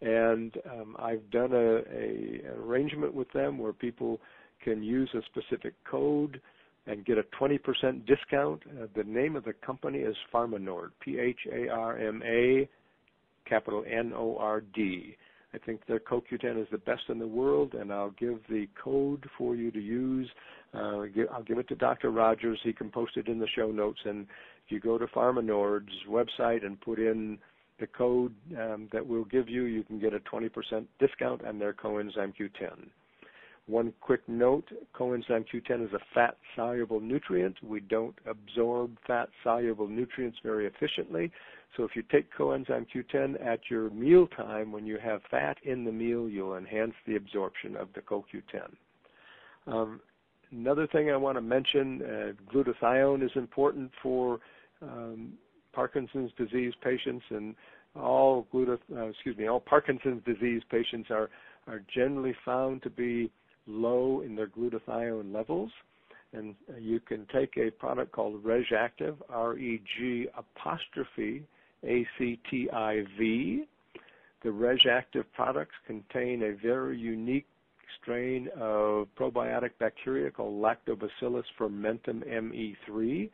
and 0.00 0.54
um, 0.70 0.96
I've 0.98 1.28
done 1.30 1.52
a, 1.52 1.82
a 1.92 2.40
arrangement 2.56 3.14
with 3.14 3.30
them 3.32 3.58
where 3.58 3.72
people 3.72 4.20
can 4.62 4.82
use 4.82 5.10
a 5.14 5.22
specific 5.26 5.74
code 5.90 6.40
and 6.86 7.04
get 7.04 7.18
a 7.18 7.24
20% 7.40 7.58
discount. 8.06 8.62
Uh, 8.66 8.86
the 8.96 9.04
name 9.04 9.36
of 9.36 9.44
the 9.44 9.52
company 9.54 9.98
is 9.98 10.16
PharmaNord, 10.32 10.90
P-H-A-R-M-A, 11.00 12.68
capital 13.46 13.84
N-O-R-D. 13.90 15.16
I 15.54 15.58
think 15.58 15.86
their 15.86 16.00
CoQ10 16.00 16.60
is 16.60 16.68
the 16.70 16.78
best 16.78 17.02
in 17.08 17.18
the 17.18 17.26
world, 17.26 17.74
and 17.74 17.92
I'll 17.92 18.10
give 18.10 18.40
the 18.50 18.68
code 18.82 19.24
for 19.38 19.56
you 19.56 19.70
to 19.70 19.80
use. 19.80 20.28
Uh, 20.74 21.04
I'll 21.32 21.44
give 21.46 21.58
it 21.58 21.68
to 21.68 21.74
Dr. 21.74 22.10
Rogers. 22.10 22.60
He 22.62 22.72
can 22.72 22.90
post 22.90 23.16
it 23.16 23.28
in 23.28 23.38
the 23.38 23.48
show 23.56 23.70
notes. 23.70 24.00
And 24.04 24.26
if 24.66 24.72
you 24.72 24.80
go 24.80 24.98
to 24.98 25.06
PharmaNord's 25.06 25.92
website 26.08 26.66
and 26.66 26.78
put 26.80 26.98
in 26.98 27.38
the 27.80 27.86
code 27.86 28.34
um, 28.58 28.88
that 28.92 29.06
we'll 29.06 29.24
give 29.24 29.48
you, 29.48 29.64
you 29.64 29.84
can 29.84 29.98
get 29.98 30.12
a 30.12 30.20
20% 30.20 30.50
discount 30.98 31.44
on 31.46 31.58
their 31.58 31.72
coenzyme 31.72 32.34
Q10. 32.36 32.88
One 33.66 33.92
quick 34.00 34.22
note, 34.28 34.64
coenzyme 34.94 35.44
Q10 35.52 35.86
is 35.86 35.92
a 35.92 35.98
fat-soluble 36.14 37.00
nutrient. 37.00 37.56
We 37.62 37.80
don't 37.80 38.14
absorb 38.26 38.96
fat-soluble 39.06 39.88
nutrients 39.88 40.38
very 40.42 40.66
efficiently. 40.66 41.30
So 41.76 41.84
if 41.84 41.94
you 41.94 42.02
take 42.10 42.32
coenzyme 42.34 42.86
Q10 42.94 43.44
at 43.44 43.60
your 43.70 43.90
mealtime, 43.90 44.72
when 44.72 44.86
you 44.86 44.98
have 44.98 45.20
fat 45.30 45.58
in 45.62 45.84
the 45.84 45.92
meal, 45.92 46.28
you'll 46.28 46.56
enhance 46.56 46.94
the 47.06 47.16
absorption 47.16 47.76
of 47.76 47.88
the 47.94 48.00
CoQ10. 48.00 48.74
Um, 49.66 50.00
another 50.50 50.86
thing 50.86 51.10
I 51.10 51.16
want 51.16 51.36
to 51.36 51.42
mention, 51.42 52.02
uh, 52.02 52.52
glutathione 52.52 53.24
is 53.24 53.30
important 53.34 53.90
for 54.02 54.40
um, 54.82 55.34
Parkinson's 55.72 56.32
disease 56.36 56.72
patients 56.82 57.24
and 57.30 57.54
all 57.94 58.46
gluta, 58.52 58.78
uh, 58.94 59.06
excuse 59.06 59.36
me, 59.36 59.46
all 59.46 59.60
Parkinson's 59.60 60.22
disease 60.24 60.62
patients 60.70 61.10
are 61.10 61.30
are 61.66 61.82
generally 61.94 62.34
found 62.44 62.82
to 62.82 62.90
be 62.90 63.30
low 63.66 64.22
in 64.22 64.34
their 64.34 64.46
glutathione 64.46 65.32
levels. 65.32 65.70
And 66.32 66.54
you 66.78 67.00
can 67.00 67.26
take 67.32 67.56
a 67.56 67.70
product 67.70 68.12
called 68.12 68.42
RegActiv, 68.42 69.16
R-E-G 69.30 70.26
apostrophe 70.36 71.46
A-C-T-I-V. 71.84 73.64
The 74.42 74.48
RegActiv 74.48 75.24
products 75.34 75.74
contain 75.86 76.42
a 76.42 76.52
very 76.52 76.98
unique 76.98 77.46
strain 78.00 78.48
of 78.58 79.08
probiotic 79.18 79.70
bacteria 79.78 80.30
called 80.30 80.62
Lactobacillus 80.62 81.44
fermentum 81.58 82.22
ME3, 82.22 83.30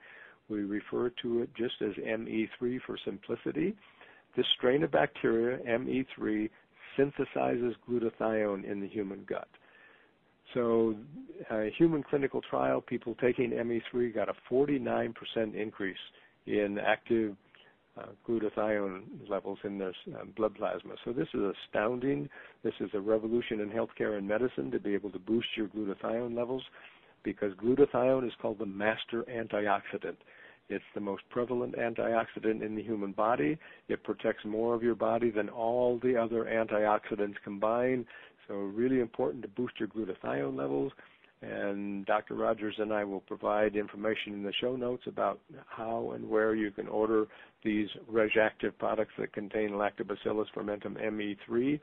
we 0.48 0.62
refer 0.62 1.10
to 1.22 1.42
it 1.42 1.50
just 1.54 1.74
as 1.80 1.94
ME3 1.94 2.80
for 2.86 2.98
simplicity. 3.04 3.74
This 4.36 4.46
strain 4.56 4.82
of 4.82 4.90
bacteria, 4.90 5.58
ME3, 5.58 6.50
synthesizes 6.98 7.74
glutathione 7.88 8.64
in 8.70 8.80
the 8.80 8.88
human 8.88 9.24
gut. 9.28 9.48
So, 10.52 10.94
a 11.50 11.70
human 11.76 12.02
clinical 12.02 12.40
trial, 12.42 12.80
people 12.80 13.16
taking 13.20 13.50
ME3 13.50 14.14
got 14.14 14.28
a 14.28 14.34
49% 14.50 15.14
increase 15.54 15.96
in 16.46 16.78
active 16.78 17.36
glutathione 18.28 19.02
levels 19.28 19.58
in 19.64 19.78
their 19.78 19.94
uh, 20.14 20.24
blood 20.36 20.54
plasma. 20.56 20.94
So 21.04 21.12
this 21.12 21.28
is 21.34 21.40
astounding. 21.66 22.28
This 22.62 22.74
is 22.80 22.90
a 22.94 23.00
revolution 23.00 23.60
in 23.60 23.70
healthcare 23.70 24.18
and 24.18 24.26
medicine 24.26 24.70
to 24.72 24.80
be 24.80 24.94
able 24.94 25.10
to 25.10 25.18
boost 25.18 25.48
your 25.56 25.68
glutathione 25.68 26.36
levels 26.36 26.62
because 27.22 27.52
glutathione 27.54 28.26
is 28.26 28.32
called 28.40 28.58
the 28.58 28.66
master 28.66 29.24
antioxidant. 29.30 30.16
It's 30.68 30.84
the 30.94 31.00
most 31.00 31.22
prevalent 31.30 31.76
antioxidant 31.76 32.62
in 32.62 32.74
the 32.74 32.82
human 32.82 33.12
body. 33.12 33.58
It 33.88 34.02
protects 34.02 34.44
more 34.44 34.74
of 34.74 34.82
your 34.82 34.94
body 34.94 35.30
than 35.30 35.48
all 35.48 35.98
the 36.02 36.16
other 36.16 36.44
antioxidants 36.44 37.36
combined. 37.44 38.06
So 38.48 38.54
really 38.54 39.00
important 39.00 39.42
to 39.42 39.48
boost 39.48 39.74
your 39.78 39.88
glutathione 39.88 40.56
levels. 40.56 40.92
And 41.44 42.06
Dr. 42.06 42.34
Rogers 42.34 42.74
and 42.78 42.92
I 42.92 43.04
will 43.04 43.20
provide 43.20 43.76
information 43.76 44.32
in 44.32 44.42
the 44.42 44.52
show 44.60 44.76
notes 44.76 45.04
about 45.06 45.40
how 45.66 46.12
and 46.14 46.28
where 46.28 46.54
you 46.54 46.70
can 46.70 46.88
order 46.88 47.26
these 47.62 47.88
RegActiv 48.10 48.78
products 48.78 49.12
that 49.18 49.32
contain 49.32 49.70
Lactobacillus 49.70 50.46
fermentum 50.54 50.96
ME3. 50.96 51.80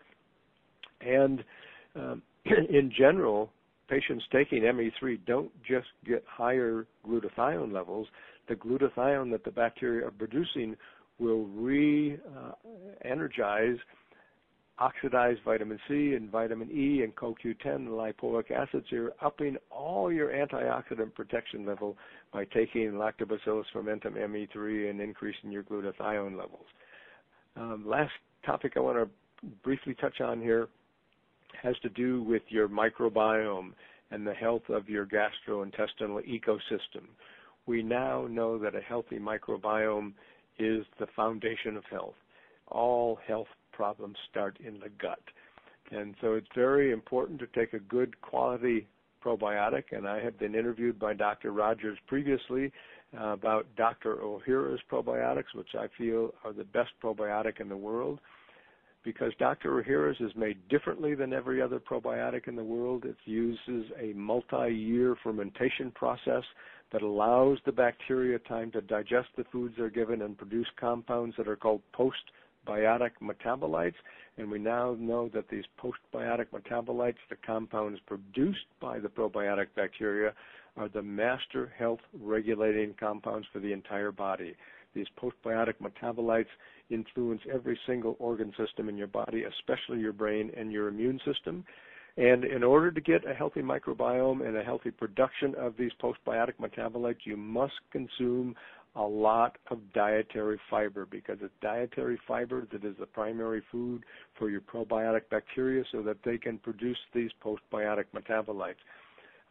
And 1.02 1.44
um, 1.96 2.22
in 2.46 2.92
general, 2.98 3.52
patients 3.88 4.24
taking 4.32 4.64
ME3 4.64 5.20
don't 5.28 5.52
just 5.64 5.88
get 6.06 6.24
higher 6.28 6.88
glutathione 7.08 7.72
levels, 7.72 8.08
the 8.48 8.56
glutathione 8.56 9.30
that 9.32 9.44
the 9.44 9.52
bacteria 9.52 10.08
are 10.08 10.12
producing 10.12 10.76
will 11.20 11.46
re-energize 11.46 12.18
uh, 13.78 14.11
oxidized 14.82 15.40
vitamin 15.46 15.80
C 15.88 16.14
and 16.14 16.30
vitamin 16.30 16.70
E 16.72 17.04
and 17.04 17.16
CoQ10 17.16 17.76
and 17.76 17.88
lipoic 17.90 18.52
acid. 18.52 18.84
So 18.90 18.96
you're 18.96 19.14
upping 19.22 19.58
all 19.70 20.12
your 20.12 20.30
antioxidant 20.30 21.14
protection 21.14 21.66
level 21.66 21.98
by 22.34 22.46
taking 22.46 22.94
Lactobacillus 22.94 23.66
fermentum 23.74 24.16
ME3 24.16 24.90
and 24.90 25.00
increasing 25.00 25.52
your 25.52 25.64
glutathione 25.64 26.38
levels. 26.38 26.66
Um, 27.56 27.84
last 27.86 28.12
topic 28.46 28.74
I 28.76 28.80
want 28.80 28.98
to 28.98 29.48
briefly 29.64 29.96
touch 29.96 30.20
on 30.22 30.42
here 30.42 30.68
has 31.62 31.76
to 31.84 31.90
do 31.90 32.24
with 32.24 32.44
your 32.50 32.68
microbiome 32.68 33.74
and 34.10 34.26
the 34.26 34.34
health 34.34 34.64
of 34.70 34.90
your 34.90 35.06
gastrointestinal 35.06 36.22
ecosystem 36.28 37.04
we 37.66 37.84
now 37.84 38.28
know 38.30 38.58
that 38.58 38.76
a 38.76 38.82
healthy 38.82 39.20
microbiome 39.20 40.14
is 40.60 40.86
the 41.00 41.08
foundation 41.16 41.78
of 41.78 41.84
health. 41.90 42.16
All 42.68 43.20
health 43.28 43.48
problems 43.82 44.16
start 44.30 44.60
in 44.64 44.80
the 44.80 44.90
gut. 45.02 45.24
And 45.90 46.14
so 46.22 46.36
it's 46.36 46.46
very 46.54 46.92
important 46.92 47.40
to 47.40 47.48
take 47.48 47.74
a 47.74 47.80
good 47.80 48.22
quality 48.22 48.86
probiotic. 49.26 49.86
And 49.92 50.08
I 50.08 50.22
have 50.22 50.38
been 50.38 50.54
interviewed 50.54 51.00
by 51.00 51.16
Dr. 51.16 51.52
Rogers 51.52 51.98
previously 52.06 52.72
uh, 53.20 53.30
about 53.30 53.66
Dr. 53.78 54.18
Ohhira's 54.18 54.80
probiotics, 54.88 55.56
which 55.56 55.70
I 55.74 55.88
feel 55.98 56.32
are 56.46 56.54
the 56.54 56.64
best 56.64 56.92
probiotic 57.04 57.60
in 57.60 57.70
the 57.70 57.76
world. 57.76 58.20
Because 59.04 59.34
Dr. 59.40 59.82
Ohhira's 59.82 60.22
is 60.22 60.32
made 60.36 60.60
differently 60.70 61.16
than 61.16 61.34
every 61.34 61.60
other 61.60 61.80
probiotic 61.80 62.48
in 62.48 62.56
the 62.56 62.64
world. 62.64 63.04
It 63.06 63.18
uses 63.26 63.92
a 64.00 64.14
multi-year 64.14 65.16
fermentation 65.24 65.90
process 65.96 66.44
that 66.92 67.02
allows 67.02 67.58
the 67.66 67.72
bacteria 67.72 68.38
time 68.38 68.70
to 68.74 68.82
digest 68.82 69.30
the 69.38 69.46
foods 69.52 69.74
they're 69.76 69.90
given 69.90 70.22
and 70.22 70.38
produce 70.38 70.68
compounds 70.80 71.36
that 71.38 71.48
are 71.48 71.56
called 71.56 71.82
postbiotic 72.68 73.12
metabolites. 73.22 73.96
And 74.38 74.50
we 74.50 74.60
now 74.60 74.96
know 75.00 75.30
that 75.34 75.50
these 75.50 75.66
postbiotic 75.80 76.48
metabolites, 76.54 77.16
the 77.30 77.36
compounds 77.46 78.00
produced 78.06 78.66
by 78.80 79.00
the 79.00 79.10
probiotic 79.10 79.68
bacteria, 79.76 80.34
are 80.78 80.90
the 80.90 81.02
master 81.02 81.72
health 81.78 82.00
regulating 82.20 82.94
compounds 83.00 83.48
for 83.52 83.60
the 83.60 83.74
entire 83.74 84.12
body. 84.12 84.56
These 84.94 85.08
postbiotic 85.22 85.76
metabolites 85.82 86.46
influence 86.90 87.42
every 87.54 87.80
single 87.86 88.16
organ 88.20 88.54
system 88.58 88.90
in 88.90 88.98
your 88.98 89.08
body, 89.08 89.44
especially 89.44 90.00
your 90.00 90.14
brain 90.14 90.52
and 90.56 90.72
your 90.72 90.88
immune 90.88 91.20
system. 91.26 91.66
And 92.18 92.44
in 92.44 92.62
order 92.62 92.92
to 92.92 93.00
get 93.00 93.30
a 93.30 93.34
healthy 93.34 93.62
microbiome 93.62 94.46
and 94.46 94.58
a 94.58 94.64
healthy 94.64 94.92
production 94.92 95.56
of 95.56 95.76
these 95.78 95.92
postbiotic 96.02 96.56
metabolites, 96.60 97.26
you 97.26 97.38
must 97.38 97.74
consume 97.92 98.56
a 98.96 99.02
lot 99.02 99.58
of 99.70 99.80
dietary 99.94 100.60
fiber 100.70 101.06
because 101.06 101.38
it's 101.42 101.54
dietary 101.62 102.20
fiber 102.28 102.68
that 102.72 102.84
is 102.84 102.96
the 103.00 103.06
primary 103.06 103.64
food 103.72 104.04
for 104.38 104.50
your 104.50 104.62
probiotic 104.62 105.22
bacteria 105.30 105.84
so 105.92 106.02
that 106.02 106.18
they 106.26 106.38
can 106.38 106.58
produce 106.58 106.98
these 107.14 107.32
postbiotic 107.44 108.06
metabolites. 108.16 108.76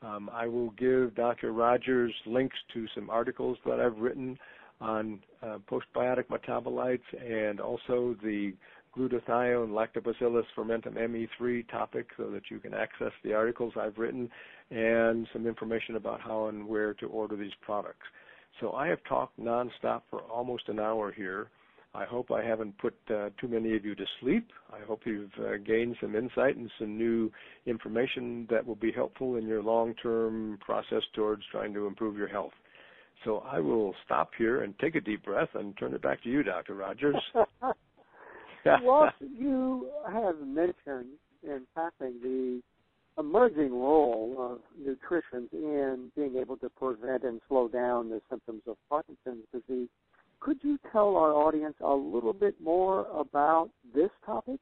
Um, 0.02 0.30
I 0.32 0.46
will 0.46 0.70
give 0.70 1.14
Dr. 1.14 1.52
Rogers 1.52 2.12
links 2.26 2.56
to 2.74 2.86
some 2.94 3.10
articles 3.10 3.58
that 3.66 3.80
I've 3.80 3.98
written 3.98 4.38
on 4.80 5.20
uh, 5.42 5.58
postbiotic 5.70 6.24
metabolites 6.28 7.00
and 7.20 7.60
also 7.60 8.16
the 8.22 8.54
glutathione 8.96 9.70
lactobacillus 9.70 10.44
fermentum 10.54 10.94
ME3 10.94 11.68
topic 11.70 12.08
so 12.16 12.30
that 12.30 12.42
you 12.50 12.58
can 12.58 12.74
access 12.74 13.12
the 13.22 13.32
articles 13.32 13.74
I've 13.78 13.98
written 13.98 14.28
and 14.70 15.26
some 15.32 15.46
information 15.46 15.96
about 15.96 16.20
how 16.20 16.46
and 16.46 16.66
where 16.66 16.94
to 16.94 17.06
order 17.06 17.36
these 17.36 17.52
products. 17.62 18.06
So 18.60 18.72
I 18.72 18.88
have 18.88 18.98
talked 19.08 19.38
nonstop 19.38 20.02
for 20.10 20.20
almost 20.22 20.68
an 20.68 20.80
hour 20.80 21.12
here. 21.12 21.48
I 21.92 22.04
hope 22.04 22.30
I 22.30 22.44
haven't 22.44 22.78
put 22.78 22.94
uh, 23.08 23.30
too 23.40 23.48
many 23.48 23.74
of 23.74 23.84
you 23.84 23.94
to 23.96 24.04
sleep. 24.20 24.46
I 24.72 24.84
hope 24.86 25.00
you've 25.04 25.32
uh, 25.40 25.56
gained 25.66 25.96
some 26.00 26.14
insight 26.14 26.56
and 26.56 26.70
some 26.78 26.96
new 26.96 27.32
information 27.66 28.46
that 28.48 28.64
will 28.64 28.76
be 28.76 28.92
helpful 28.92 29.36
in 29.36 29.46
your 29.46 29.62
long-term 29.62 30.58
process 30.60 31.02
towards 31.14 31.42
trying 31.50 31.74
to 31.74 31.86
improve 31.86 32.16
your 32.16 32.28
health. 32.28 32.52
So 33.24 33.38
I 33.38 33.58
will 33.58 33.94
stop 34.04 34.30
here 34.38 34.62
and 34.62 34.78
take 34.78 34.94
a 34.94 35.00
deep 35.00 35.24
breath 35.24 35.48
and 35.54 35.76
turn 35.78 35.92
it 35.92 36.02
back 36.02 36.22
to 36.22 36.28
you, 36.28 36.42
Dr. 36.42 36.74
Rogers. 36.74 37.16
well, 38.84 39.10
you 39.20 39.88
have 40.12 40.38
mentioned 40.40 41.16
in 41.42 41.66
passing 41.74 42.20
the 42.22 42.60
emerging 43.20 43.72
role 43.72 44.34
of 44.38 44.58
nutrition 44.84 45.48
in 45.52 46.10
being 46.16 46.36
able 46.36 46.56
to 46.56 46.68
prevent 46.70 47.22
and 47.22 47.40
slow 47.48 47.68
down 47.68 48.08
the 48.08 48.20
symptoms 48.28 48.62
of 48.66 48.76
Parkinson's 48.88 49.44
disease. 49.52 49.88
Could 50.40 50.58
you 50.62 50.78
tell 50.90 51.16
our 51.16 51.32
audience 51.32 51.76
a 51.84 51.94
little 51.94 52.32
bit 52.32 52.54
more 52.62 53.06
about 53.14 53.70
this 53.94 54.10
topic? 54.24 54.60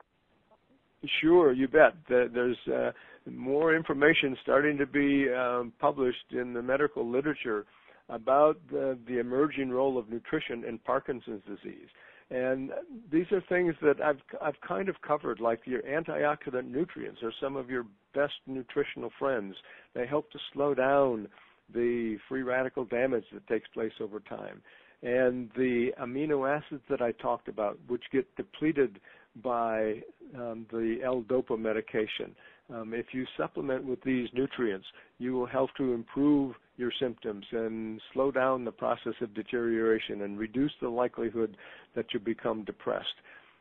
Sure, 1.20 1.52
you 1.52 1.68
bet. 1.68 1.94
There's 2.08 2.56
uh, 2.66 2.90
more 3.30 3.74
information 3.76 4.36
starting 4.42 4.76
to 4.78 4.86
be 4.86 5.26
um, 5.32 5.72
published 5.78 6.32
in 6.32 6.52
the 6.52 6.62
medical 6.62 7.08
literature 7.08 7.64
about 8.08 8.56
the, 8.70 8.98
the 9.06 9.20
emerging 9.20 9.70
role 9.70 9.96
of 9.96 10.08
nutrition 10.08 10.64
in 10.64 10.78
Parkinson's 10.78 11.42
disease. 11.46 11.86
And 12.30 12.70
these 13.10 13.24
are 13.32 13.42
things 13.48 13.74
that 13.80 14.02
I've 14.02 14.20
I've 14.42 14.60
kind 14.66 14.88
of 14.88 14.96
covered, 15.00 15.40
like 15.40 15.60
your 15.64 15.80
antioxidant 15.82 16.70
nutrients 16.70 17.22
are 17.22 17.32
some 17.40 17.56
of 17.56 17.70
your 17.70 17.86
best 18.14 18.34
nutritional 18.46 19.10
friends. 19.18 19.54
They 19.94 20.06
help 20.06 20.30
to 20.32 20.38
slow 20.52 20.74
down 20.74 21.28
the 21.72 22.18
free 22.28 22.42
radical 22.42 22.84
damage 22.84 23.24
that 23.32 23.46
takes 23.46 23.68
place 23.68 23.92
over 24.00 24.20
time. 24.20 24.62
And 25.02 25.50
the 25.56 25.90
amino 26.00 26.48
acids 26.48 26.82
that 26.90 27.00
I 27.00 27.12
talked 27.12 27.48
about, 27.48 27.78
which 27.86 28.02
get 28.12 28.26
depleted 28.36 29.00
by 29.42 30.02
um, 30.34 30.66
the 30.70 30.98
L-DOPA 31.04 31.58
medication, 31.58 32.34
um, 32.74 32.92
if 32.92 33.06
you 33.12 33.24
supplement 33.36 33.84
with 33.84 34.02
these 34.02 34.28
nutrients, 34.34 34.86
you 35.18 35.32
will 35.32 35.46
help 35.46 35.70
to 35.76 35.94
improve 35.94 36.54
your 36.78 36.92
symptoms 36.98 37.44
and 37.52 38.00
slow 38.12 38.30
down 38.30 38.64
the 38.64 38.72
process 38.72 39.14
of 39.20 39.34
deterioration 39.34 40.22
and 40.22 40.38
reduce 40.38 40.72
the 40.80 40.88
likelihood 40.88 41.56
that 41.94 42.06
you 42.14 42.20
become 42.20 42.64
depressed. 42.64 43.06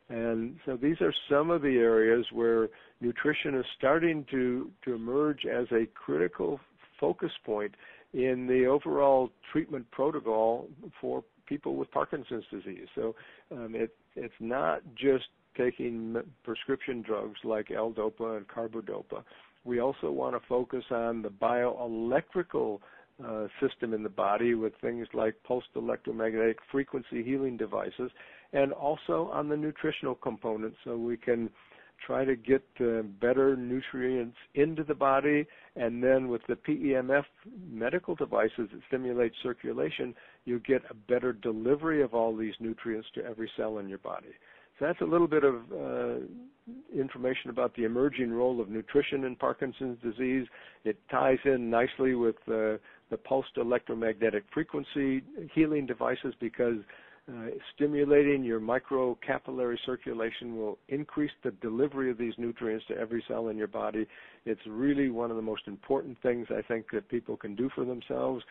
And 0.09 0.55
so 0.65 0.77
these 0.77 1.01
are 1.01 1.13
some 1.29 1.49
of 1.49 1.61
the 1.61 1.77
areas 1.77 2.25
where 2.31 2.69
nutrition 3.01 3.55
is 3.55 3.65
starting 3.77 4.25
to, 4.31 4.71
to 4.85 4.93
emerge 4.93 5.45
as 5.45 5.65
a 5.71 5.85
critical 5.93 6.59
focus 6.99 7.31
point 7.45 7.75
in 8.13 8.47
the 8.47 8.65
overall 8.65 9.31
treatment 9.51 9.89
protocol 9.91 10.69
for 11.01 11.23
people 11.45 11.75
with 11.75 11.91
Parkinson's 11.91 12.45
disease. 12.51 12.87
So 12.95 13.15
um, 13.51 13.73
it, 13.75 13.93
it's 14.15 14.33
not 14.39 14.81
just 14.95 15.25
taking 15.57 16.15
prescription 16.43 17.01
drugs 17.01 17.39
like 17.43 17.71
L-DOPA 17.71 18.37
and 18.37 18.47
carbidopa. 18.47 19.23
We 19.65 19.79
also 19.79 20.11
want 20.11 20.35
to 20.35 20.47
focus 20.47 20.85
on 20.91 21.21
the 21.21 21.29
bioelectrical 21.29 22.79
uh, 23.25 23.47
system 23.61 23.93
in 23.93 24.03
the 24.03 24.09
body 24.09 24.53
with 24.53 24.73
things 24.81 25.07
like 25.13 25.35
pulsed 25.43 25.67
electromagnetic 25.75 26.57
frequency 26.71 27.23
healing 27.23 27.57
devices, 27.57 28.11
and 28.53 28.71
also 28.73 29.29
on 29.33 29.49
the 29.49 29.57
nutritional 29.57 30.15
component 30.15 30.73
so 30.83 30.95
we 30.95 31.17
can 31.17 31.49
try 32.05 32.23
to 32.23 32.35
get 32.35 32.63
uh, 32.79 33.01
better 33.19 33.55
nutrients 33.55 34.37
into 34.53 34.83
the 34.83 34.93
body 34.93 35.45
and 35.75 36.03
then 36.03 36.27
with 36.27 36.41
the 36.47 36.55
PEMF 36.55 37.23
medical 37.69 38.15
devices 38.15 38.69
that 38.71 38.79
stimulate 38.87 39.31
circulation 39.41 40.13
you 40.45 40.59
get 40.59 40.81
a 40.89 40.93
better 40.93 41.33
delivery 41.33 42.03
of 42.03 42.13
all 42.13 42.35
these 42.35 42.53
nutrients 42.59 43.07
to 43.15 43.25
every 43.25 43.49
cell 43.57 43.79
in 43.79 43.89
your 43.89 43.97
body. 43.97 44.27
So 44.79 44.85
that's 44.85 45.01
a 45.01 45.05
little 45.05 45.27
bit 45.27 45.43
of 45.43 45.55
uh, 45.71 46.19
information 46.95 47.49
about 47.49 47.75
the 47.75 47.83
emerging 47.83 48.31
role 48.31 48.61
of 48.61 48.69
nutrition 48.69 49.23
in 49.23 49.35
Parkinson's 49.35 49.97
disease. 50.03 50.45
It 50.83 50.99
ties 51.09 51.39
in 51.45 51.71
nicely 51.71 52.13
with 52.13 52.35
uh, 52.47 52.77
the 53.09 53.17
pulsed 53.17 53.57
electromagnetic 53.57 54.43
frequency 54.53 55.23
healing 55.53 55.85
devices 55.85 56.33
because 56.39 56.77
uh, 57.29 57.47
stimulating 57.75 58.43
your 58.43 58.59
microcapillary 58.59 59.77
circulation 59.85 60.55
will 60.55 60.77
increase 60.87 61.31
the 61.43 61.51
delivery 61.61 62.09
of 62.09 62.17
these 62.17 62.33
nutrients 62.37 62.85
to 62.87 62.95
every 62.97 63.21
cell 63.27 63.49
in 63.49 63.57
your 63.57 63.67
body. 63.67 64.07
It's 64.45 64.61
really 64.65 65.09
one 65.09 65.29
of 65.29 65.35
the 65.35 65.41
most 65.41 65.63
important 65.67 66.17
things 66.21 66.47
I 66.49 66.61
think 66.61 66.85
that 66.93 67.09
people 67.09 67.35
can 67.35 67.53
do 67.53 67.69
for 67.75 67.83
themselves. 67.83 68.43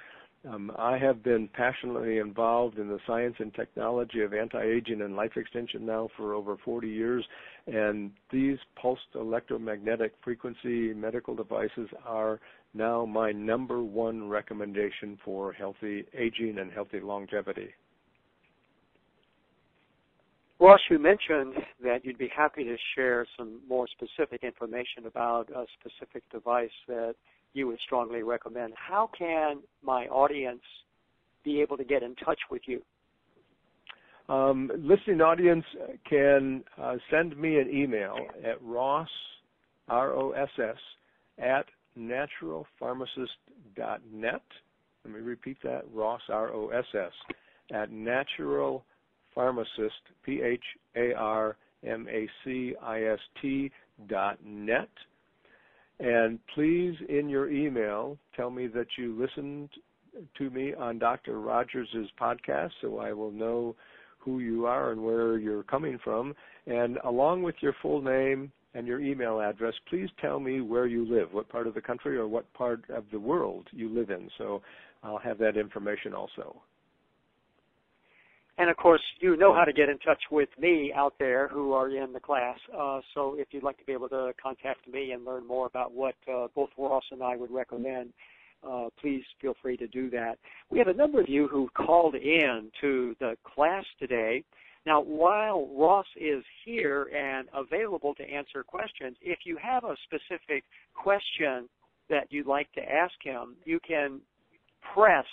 Um, 0.47 0.71
I 0.79 0.99
have 0.99 1.25
been 1.25 1.49
passionately 1.55 2.19
involved 2.19 2.79
in 2.79 2.89
the 2.89 3.01
science 3.07 3.35
and 3.39 3.53
technology 3.55 4.21
of 4.21 4.33
anti-aging 4.33 5.01
and 5.01 5.17
life 5.17 5.33
extension 5.37 5.85
now 5.85 6.09
for 6.17 6.35
over 6.35 6.57
40 6.65 6.89
years, 6.89 7.25
and 7.67 8.13
these 8.31 8.59
pulsed 8.81 9.01
electromagnetic 9.15 10.13
frequency 10.23 10.93
medical 10.95 11.35
devices 11.35 11.89
are 12.05 12.39
now 12.75 13.05
my 13.07 13.33
number 13.33 13.83
one 13.83 14.29
recommendation 14.29 15.19
for 15.25 15.53
healthy 15.53 16.05
aging 16.17 16.59
and 16.59 16.73
healthy 16.73 17.01
longevity. 17.01 17.71
Ross, 20.59 20.81
you 20.91 20.99
mentioned 20.99 21.55
that 21.83 22.05
you'd 22.05 22.17
be 22.17 22.31
happy 22.35 22.65
to 22.65 22.77
share 22.95 23.27
some 23.37 23.61
more 23.69 23.87
specific 23.89 24.43
information 24.43 25.07
about 25.07 25.51
a 25.51 25.67
specific 25.79 26.23
device 26.33 26.71
that 26.89 27.15
you 27.53 27.67
would 27.67 27.79
strongly 27.85 28.23
recommend. 28.23 28.73
How 28.75 29.11
can 29.17 29.59
my 29.83 30.07
audience 30.07 30.63
be 31.45 31.61
able 31.61 31.77
to 31.77 31.85
get 31.85 32.03
in 32.03 32.15
touch 32.17 32.39
with 32.51 32.63
you? 32.67 32.81
Um, 34.29 34.71
listening 34.79 35.21
audience 35.21 35.65
can 36.09 36.65
uh, 36.81 36.97
send 37.11 37.37
me 37.37 37.59
an 37.59 37.71
email 37.71 38.17
at 38.45 38.61
ross, 38.63 39.09
R-O-S-S, 39.89 40.77
at 41.39 41.67
naturalpharmacist.net. 41.99 44.43
Let 45.05 45.15
me 45.15 45.21
repeat 45.21 45.59
that, 45.63 45.83
ross, 45.93 46.23
R-O-S-S, 46.29 47.13
at 47.73 47.91
naturalpharmacist, 47.91 48.83
P-H-A-R-M-A-C-I-S-T 50.25 50.63
dot 54.09 54.39
net. 54.45 54.89
And 55.99 56.39
please, 56.55 56.95
in 57.09 57.29
your 57.29 57.51
email, 57.51 58.17
tell 58.35 58.51
me 58.51 58.67
that 58.69 58.87
you 58.99 59.19
listened 59.19 59.71
to 60.37 60.51
me 60.51 60.75
on 60.75 60.99
Dr. 60.99 61.41
Rogers' 61.41 62.11
podcast 62.21 62.71
so 62.81 62.99
I 62.99 63.13
will 63.13 63.31
know 63.31 63.75
who 64.19 64.41
you 64.41 64.67
are 64.67 64.93
and 64.93 65.03
where 65.03 65.39
you're 65.39 65.63
coming 65.63 65.99
from. 66.03 66.35
And 66.67 66.99
along 67.05 67.43
with 67.43 67.55
your 67.61 67.75
full 67.81 68.03
name 68.03 68.53
and 68.77 68.87
your 68.87 69.01
email 69.01 69.41
address, 69.41 69.75
please 69.89 70.09
tell 70.21 70.39
me 70.39 70.61
where 70.61 70.87
you 70.87 71.09
live, 71.09 71.33
what 71.33 71.49
part 71.49 71.67
of 71.67 71.75
the 71.75 71.81
country 71.81 72.17
or 72.17 72.29
what 72.29 72.53
part 72.53 72.83
of 72.91 73.05
the 73.11 73.19
world 73.19 73.67
you 73.73 73.89
live 73.89 74.11
in. 74.11 74.29
So 74.37 74.61
I'll 75.03 75.19
have 75.19 75.39
that 75.39 75.57
information 75.57 76.13
also. 76.13 76.61
And 78.59 78.71
of 78.71 78.77
course, 78.77 79.03
you 79.21 79.37
know 79.37 79.55
how 79.55 79.65
to 79.65 79.73
get 79.73 79.89
in 79.89 79.99
touch 79.99 80.23
with 80.31 80.49
me 80.59 80.93
out 80.95 81.15
there 81.19 81.49
who 81.49 81.73
are 81.73 81.91
in 81.91 82.13
the 82.13 82.21
class. 82.21 82.59
Uh, 82.75 83.01
so 83.15 83.37
if 83.39 83.49
you'd 83.51 83.63
like 83.63 83.79
to 83.79 83.85
be 83.85 83.93
able 83.93 84.09
to 84.09 84.33
contact 84.43 84.89
me 84.89 85.13
and 85.13 85.25
learn 85.25 85.47
more 85.47 85.67
about 85.67 85.93
what 85.93 86.15
uh, 86.33 86.47
both 86.55 86.71
Ross 86.79 87.05
and 87.11 87.23
I 87.23 87.37
would 87.37 87.51
recommend, 87.51 88.13
uh, 88.67 88.89
please 89.01 89.23
feel 89.41 89.55
free 89.61 89.77
to 89.77 89.87
do 89.87 90.09
that. 90.11 90.39
We 90.71 90.79
have 90.79 90.89
a 90.89 90.95
number 90.95 91.21
of 91.21 91.29
you 91.29 91.49
who 91.49 91.69
called 91.77 92.15
in 92.15 92.71
to 92.81 93.15
the 93.21 93.37
class 93.45 93.85
today. 93.99 94.43
Now, 94.87 95.01
while 95.01 95.69
Ross 95.77 96.07
is 96.17 96.45
here 96.65 97.11
and 97.15 97.49
available 97.53 98.15
to 98.15 98.23
answer 98.23 98.63
questions, 98.63 99.17
if 99.21 99.41
you 99.45 99.59
have 99.61 99.83
a 99.83 99.97
specific 100.05 100.63
question 100.95 101.69
that 102.09 102.29
you'd 102.31 102.47
like 102.47 102.73
to 102.75 102.81
ask 102.81 103.15
him, 103.21 103.57
you 103.65 103.81
can 103.87 104.21
press 104.95 105.25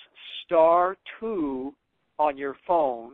star 0.43 0.97
two 1.19 1.73
on 2.17 2.35
your 2.35 2.55
phone 2.67 3.11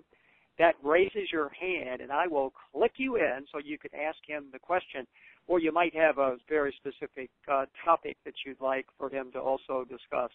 that 0.57 0.75
raises 0.83 1.31
your 1.31 1.49
hand, 1.49 2.01
and 2.01 2.11
I 2.11 2.27
will 2.27 2.53
click 2.73 2.93
you 2.97 3.17
in 3.17 3.45
so 3.51 3.59
you 3.59 3.77
can 3.77 3.91
ask 3.93 4.17
him 4.25 4.45
the 4.51 4.59
question. 4.59 5.05
Or 5.47 5.59
you 5.59 5.73
might 5.73 5.95
have 5.95 6.19
a 6.19 6.35
very 6.47 6.73
specific 6.77 7.29
uh, 7.51 7.65
topic 7.83 8.17
that 8.23 8.35
you'd 8.45 8.61
like 8.61 8.85
for 8.97 9.09
him 9.09 9.31
to 9.33 9.39
also 9.39 9.83
discuss. 9.89 10.29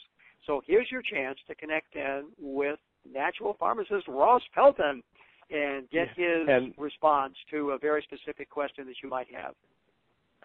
So 0.44 0.60
here's 0.66 0.90
your 0.90 1.02
chance 1.02 1.38
to 1.46 1.54
connect 1.54 1.94
in 1.94 2.24
with 2.38 2.78
natural 3.10 3.56
pharmacist 3.60 4.08
Ross 4.08 4.42
Pelton 4.54 5.02
and 5.50 5.88
get 5.90 6.08
his 6.16 6.48
and, 6.48 6.74
response 6.78 7.34
to 7.50 7.70
a 7.70 7.78
very 7.78 8.02
specific 8.02 8.50
question 8.50 8.86
that 8.86 8.96
you 9.02 9.08
might 9.08 9.26
have. 9.34 9.54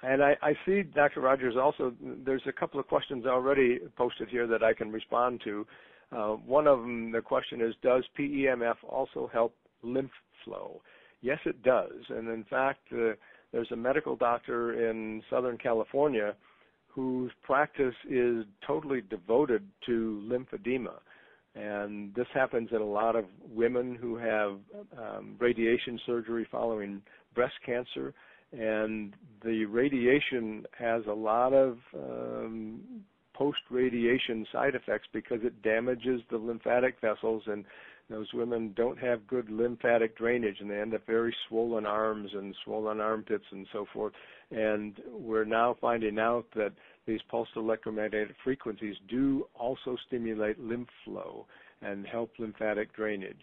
And 0.02 0.24
I, 0.24 0.36
I 0.42 0.54
see, 0.66 0.84
Dr. 0.84 1.22
Rogers, 1.22 1.56
also 1.62 1.94
there's 2.26 2.42
a 2.48 2.54
couple 2.54 2.80
of 2.80 2.88
questions 2.88 3.26
already 3.26 3.80
posted 3.98 4.30
here 4.30 4.48
that 4.48 4.64
I 4.64 4.74
can 4.74 4.92
respond 4.92 5.42
to. 5.44 5.68
Uh, 6.12 6.30
one 6.30 6.68
of 6.68 6.80
them, 6.80 7.12
the 7.12 7.22
question 7.22 7.62
is, 7.62 7.74
does 7.84 8.04
PEMF 8.18 8.76
also 8.88 9.30
help 9.32 9.54
lymph 9.84 10.12
flow? 10.46 10.82
Yes, 11.22 11.40
it 11.46 11.62
does. 11.64 11.92
And 12.10 12.30
in 12.30 12.46
fact, 12.50 12.80
uh, 12.94 13.12
there's 13.52 13.72
a 13.72 13.76
medical 13.76 14.16
doctor 14.16 14.90
in 14.90 15.22
Southern 15.30 15.58
California 15.58 16.34
whose 16.88 17.32
practice 17.44 17.96
is 18.10 18.46
totally 18.66 19.02
devoted 19.02 19.64
to 19.86 20.24
lymphedema. 20.26 20.94
And 21.60 22.14
this 22.16 22.28
happens 22.34 22.70
in 22.72 22.82
a 22.82 22.86
lot 22.86 23.16
of 23.16 23.26
women 23.54 23.96
who 23.96 24.16
have 24.18 24.58
um, 24.98 25.36
radiation 25.40 26.00
surgery 26.06 26.48
following 26.50 27.02
breast 27.36 27.56
cancer. 27.66 28.14
And 28.52 29.14
the 29.44 29.66
radiation 29.66 30.66
has 30.78 31.04
a 31.08 31.14
lot 31.14 31.54
of 31.54 31.78
um, 31.94 32.82
post-radiation 33.34 34.46
side 34.52 34.76
effects 34.76 35.08
because 35.14 35.40
it 35.44 35.62
damages 35.62 36.22
the 36.32 36.38
lymphatic 36.38 36.96
vessels 37.02 37.44
and 37.46 37.66
those 38.10 38.28
women 38.34 38.74
don't 38.76 38.98
have 38.98 39.28
good 39.28 39.52
lymphatic 39.52 40.18
drainage 40.18 40.58
and 40.60 40.70
they 40.70 40.80
end 40.80 40.96
up 40.96 41.06
very 41.06 41.34
swollen 41.48 41.86
arms 41.86 42.32
and 42.34 42.56
swollen 42.66 43.00
armpits 43.00 43.46
and 43.52 43.68
so 43.72 43.86
forth. 43.94 44.14
And 44.50 44.96
we're 45.12 45.46
now 45.46 45.78
finding 45.80 46.18
out 46.18 46.46
that 46.56 46.74
these 47.10 47.20
pulsed 47.30 47.52
electromagnetic 47.56 48.36
frequencies 48.44 48.96
do 49.10 49.48
also 49.60 49.98
stimulate 50.08 50.60
lymph 50.60 50.90
flow 51.04 51.48
and 51.82 52.06
help 52.06 52.32
lymphatic 52.38 52.96
drainage. 52.96 53.36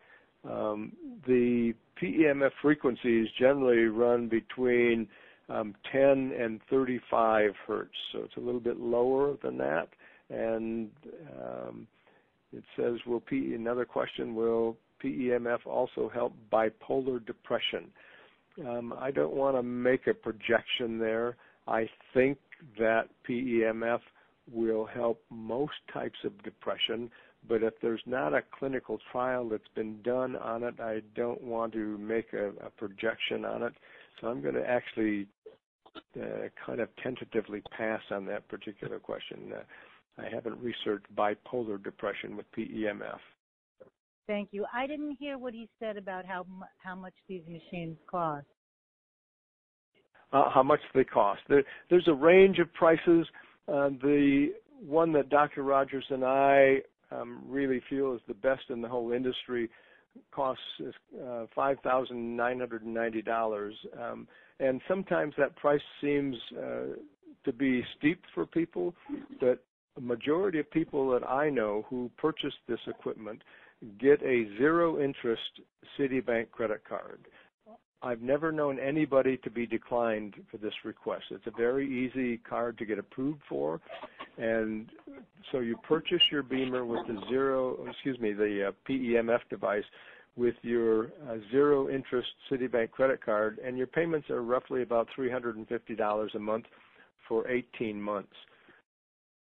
um, 0.49 0.91
the 1.27 1.73
PEMF 2.01 2.51
frequencies 2.61 3.27
generally 3.39 3.85
run 3.85 4.27
between 4.27 5.07
um, 5.49 5.75
10 5.91 6.33
and 6.39 6.59
35 6.69 7.51
hertz, 7.67 7.91
so 8.11 8.19
it's 8.23 8.37
a 8.37 8.39
little 8.39 8.59
bit 8.59 8.79
lower 8.79 9.35
than 9.43 9.57
that. 9.57 9.89
And 10.29 10.89
um, 11.39 11.87
it 12.51 12.63
says, 12.75 12.95
will 13.05 13.19
P, 13.19 13.53
another 13.53 13.85
question, 13.85 14.33
will 14.33 14.77
PEMF 15.03 15.65
also 15.65 16.09
help 16.13 16.33
bipolar 16.51 17.23
depression? 17.25 17.91
Um, 18.65 18.93
I 18.99 19.11
don't 19.11 19.35
want 19.35 19.55
to 19.55 19.63
make 19.63 20.07
a 20.07 20.13
projection 20.13 20.97
there. 20.97 21.35
I 21.67 21.89
think 22.13 22.37
that 22.79 23.09
PEMF 23.27 23.99
will 24.51 24.85
help 24.85 25.21
most 25.29 25.73
types 25.91 26.17
of 26.23 26.41
depression, 26.43 27.09
but 27.47 27.63
if 27.63 27.73
there's 27.81 28.01
not 28.05 28.33
a 28.33 28.41
clinical 28.57 28.99
trial 29.11 29.49
that's 29.49 29.63
been 29.75 30.01
done 30.01 30.35
on 30.37 30.63
it, 30.63 30.79
I 30.79 31.01
don't 31.15 31.41
want 31.43 31.73
to 31.73 31.97
make 31.97 32.33
a, 32.33 32.49
a 32.65 32.69
projection 32.77 33.45
on 33.45 33.63
it. 33.63 33.73
So 34.19 34.27
I'm 34.27 34.41
going 34.41 34.55
to 34.55 34.67
actually 34.67 35.27
uh, 36.19 36.49
kind 36.65 36.79
of 36.79 36.89
tentatively 37.01 37.61
pass 37.77 38.01
on 38.11 38.25
that 38.25 38.47
particular 38.47 38.99
question. 38.99 39.53
Uh, 39.55 40.21
I 40.21 40.29
haven't 40.33 40.57
researched 40.61 41.13
bipolar 41.15 41.81
depression 41.83 42.37
with 42.37 42.45
PEMF. 42.57 43.19
Thank 44.27 44.49
you. 44.51 44.65
I 44.73 44.87
didn't 44.87 45.17
hear 45.19 45.37
what 45.37 45.53
he 45.53 45.69
said 45.79 45.97
about 45.97 46.25
how 46.25 46.45
how 46.77 46.95
much 46.95 47.13
these 47.27 47.43
machines 47.47 47.97
cost. 48.09 48.45
Uh, 50.33 50.49
how 50.49 50.63
much 50.63 50.79
they 50.93 51.03
cost? 51.03 51.41
There, 51.47 51.63
there's 51.89 52.07
a 52.07 52.13
range 52.13 52.59
of 52.59 52.73
prices. 52.73 53.27
Uh, 53.67 53.89
the 54.01 54.53
one 54.83 55.13
that 55.13 55.29
Dr. 55.29 55.63
Rogers 55.63 56.05
and 56.09 56.23
I 56.23 56.79
um, 57.21 57.43
really 57.47 57.81
feel 57.89 58.13
is 58.13 58.21
the 58.27 58.33
best 58.33 58.63
in 58.69 58.81
the 58.81 58.87
whole 58.87 59.11
industry 59.11 59.69
costs 60.31 60.63
uh, 60.81 61.45
$5,990. 61.57 63.71
Um, 63.99 64.27
and 64.59 64.81
sometimes 64.87 65.33
that 65.37 65.55
price 65.55 65.81
seems 66.01 66.35
uh, 66.57 66.95
to 67.43 67.53
be 67.53 67.83
steep 67.97 68.21
for 68.33 68.45
people, 68.45 68.95
but 69.39 69.63
a 69.97 70.01
majority 70.01 70.59
of 70.59 70.69
people 70.71 71.09
that 71.11 71.23
I 71.27 71.49
know 71.49 71.85
who 71.89 72.11
purchase 72.17 72.53
this 72.67 72.79
equipment 72.87 73.41
get 73.99 74.21
a 74.23 74.47
zero 74.57 75.01
interest 75.01 75.41
Citibank 75.97 76.51
credit 76.51 76.83
card. 76.87 77.27
I've 78.05 78.21
never 78.21 78.51
known 78.51 78.79
anybody 78.79 79.37
to 79.37 79.49
be 79.49 79.65
declined 79.65 80.35
for 80.51 80.57
this 80.57 80.73
request. 80.83 81.23
It's 81.31 81.47
a 81.47 81.57
very 81.57 81.87
easy 81.87 82.37
card 82.37 82.77
to 82.77 82.85
get 82.85 82.99
approved 82.99 83.41
for, 83.49 83.81
and 84.37 84.87
so 85.51 85.59
you 85.59 85.75
purchase 85.77 86.21
your 86.31 86.43
BEMER 86.43 86.85
with 86.85 87.07
the 87.07 87.19
zero, 87.29 87.83
excuse 87.89 88.19
me, 88.19 88.33
the 88.33 88.67
uh, 88.67 88.71
PEMF 88.87 89.39
device 89.49 89.83
with 90.35 90.53
your 90.61 91.05
uh, 91.27 91.37
zero 91.49 91.89
interest 91.89 92.27
Citibank 92.51 92.91
credit 92.91 93.25
card, 93.25 93.57
and 93.65 93.75
your 93.75 93.87
payments 93.87 94.29
are 94.29 94.43
roughly 94.43 94.83
about 94.83 95.07
$350 95.17 96.35
a 96.35 96.39
month 96.39 96.65
for 97.27 97.49
18 97.49 97.99
months 97.99 98.33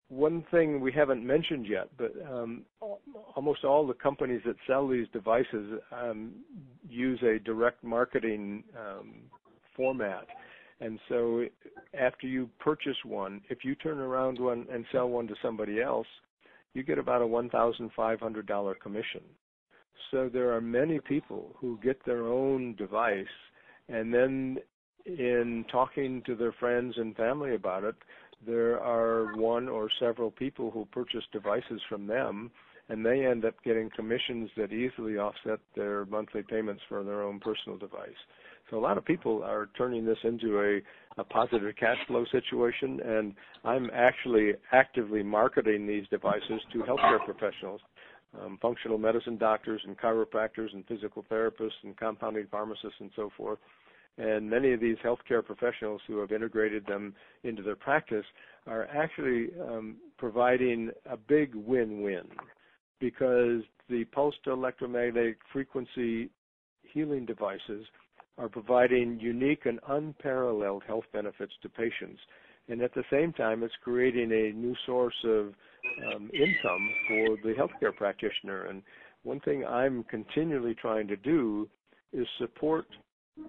one 0.10 0.46
thing 0.52 0.80
we 0.80 0.92
haven't 0.92 1.26
mentioned 1.26 1.68
yet, 1.68 1.90
but 1.98 2.14
um, 2.32 2.64
almost 3.36 3.64
all 3.64 3.86
the 3.86 3.94
companies 3.94 4.42
that 4.46 4.56
sell 4.66 4.88
these 4.88 5.08
devices 5.12 5.80
um, 5.92 6.32
use 6.88 7.22
a 7.24 7.40
direct 7.40 7.84
marketing 7.84 8.64
um, 8.78 9.16
format. 9.76 10.26
And 10.80 11.00
so 11.10 11.46
after 12.00 12.28
you 12.28 12.50
purchase 12.60 12.98
one, 13.04 13.42
if 13.50 13.66
you 13.66 13.76
turn 13.76 14.00
around 14.00 14.40
one 14.40 14.66
and 14.72 14.86
sell 14.92 15.10
one 15.10 15.28
to 15.28 15.36
somebody 15.42 15.82
else, 15.82 16.08
you 16.74 16.84
get 16.84 17.00
about 17.00 17.22
a 17.22 17.26
$1,500 17.26 18.80
commission. 18.80 19.22
So 20.12 20.30
there 20.32 20.54
are 20.54 20.62
many 20.62 21.00
people 21.00 21.56
who 21.60 21.80
get 21.84 22.06
their 22.06 22.28
own 22.28 22.76
device 22.76 23.26
and 23.90 24.14
then 24.14 24.58
in 25.06 25.66
talking 25.72 26.22
to 26.26 26.36
their 26.36 26.52
friends 26.54 26.96
and 26.98 27.16
family 27.16 27.56
about 27.56 27.84
it, 27.84 27.96
there 28.46 28.80
are 28.80 29.36
one 29.36 29.68
or 29.68 29.90
several 30.00 30.32
people 30.32 30.72
who 30.72 30.86
purchase 30.86 31.24
devices 31.32 31.82
from 31.90 32.08
them 32.08 32.52
and 32.90 33.06
they 33.06 33.26
end 33.26 33.46
up 33.46 33.56
getting 33.64 33.90
commissions 33.96 34.50
that 34.56 34.72
easily 34.72 35.18
offset 35.18 35.60
their 35.76 36.06
monthly 36.06 36.42
payments 36.50 36.82
for 36.88 37.04
their 37.04 37.22
own 37.22 37.40
personal 37.40 37.78
device. 37.78 38.10
So 38.70 38.78
a 38.78 38.80
lot 38.82 38.98
of 38.98 39.06
people 39.06 39.44
are 39.44 39.70
turning 39.78 40.06
this 40.06 40.18
into 40.24 40.60
a, 40.60 41.22
a 41.22 41.24
positive 41.24 41.74
cash 41.80 41.98
flow 42.08 42.26
situation, 42.32 43.00
and 43.06 43.34
I'm 43.64 43.90
actually 43.94 44.54
actively 44.72 45.24
marketing 45.24 45.88
these 45.88 46.06
devices 46.10 46.62
to 46.74 46.80
healthcare 46.80 47.24
professionals, 47.24 47.82
um, 48.42 48.58
functional 48.62 48.98
medicine 48.98 49.38
doctors 49.38 49.82
and 49.86 49.98
chiropractors 49.98 50.74
and 50.74 50.86
physical 50.86 51.26
therapists 51.32 51.80
and 51.84 51.96
compounding 51.98 52.48
pharmacists 52.52 53.00
and 53.00 53.10
so 53.16 53.30
forth. 53.38 53.60
And 54.18 54.50
many 54.50 54.74
of 54.74 54.80
these 54.80 54.98
healthcare 55.04 55.46
professionals 55.46 56.02
who 56.08 56.18
have 56.20 56.32
integrated 56.32 56.86
them 56.88 57.14
into 57.44 57.62
their 57.62 57.76
practice 57.76 58.26
are 58.66 58.88
actually 58.88 59.50
um, 59.62 59.98
providing 60.18 60.90
a 61.10 61.16
big 61.16 61.54
win-win 61.54 62.24
because 63.00 63.62
the 63.90 64.06
pulsed 64.12 64.40
electromagnetic 64.48 65.38
frequency 65.54 66.30
healing 66.82 67.26
devices 67.26 67.86
are 68.38 68.50
providing 68.50 69.20
unique 69.20 69.66
and 69.66 69.80
unparalleled 69.88 70.84
health 70.88 71.06
benefits 71.14 71.54
to 71.62 71.70
patients. 71.70 72.20
And 72.70 72.82
at 72.82 72.94
the 72.94 73.04
same 73.12 73.34
time, 73.34 73.64
it's 73.64 73.74
creating 73.84 74.32
a 74.32 74.52
new 74.58 74.76
source 74.86 75.16
of 75.24 75.54
um, 76.14 76.30
income 76.34 76.90
for 77.08 77.38
the 77.44 77.54
healthcare 77.58 77.96
practitioner. 77.96 78.66
And 78.66 78.82
one 79.24 79.40
thing 79.42 79.66
I'm 79.66 80.04
continually 80.04 80.76
trying 80.76 81.08
to 81.08 81.16
do 81.16 81.70
is 82.12 82.28
support 82.40 82.86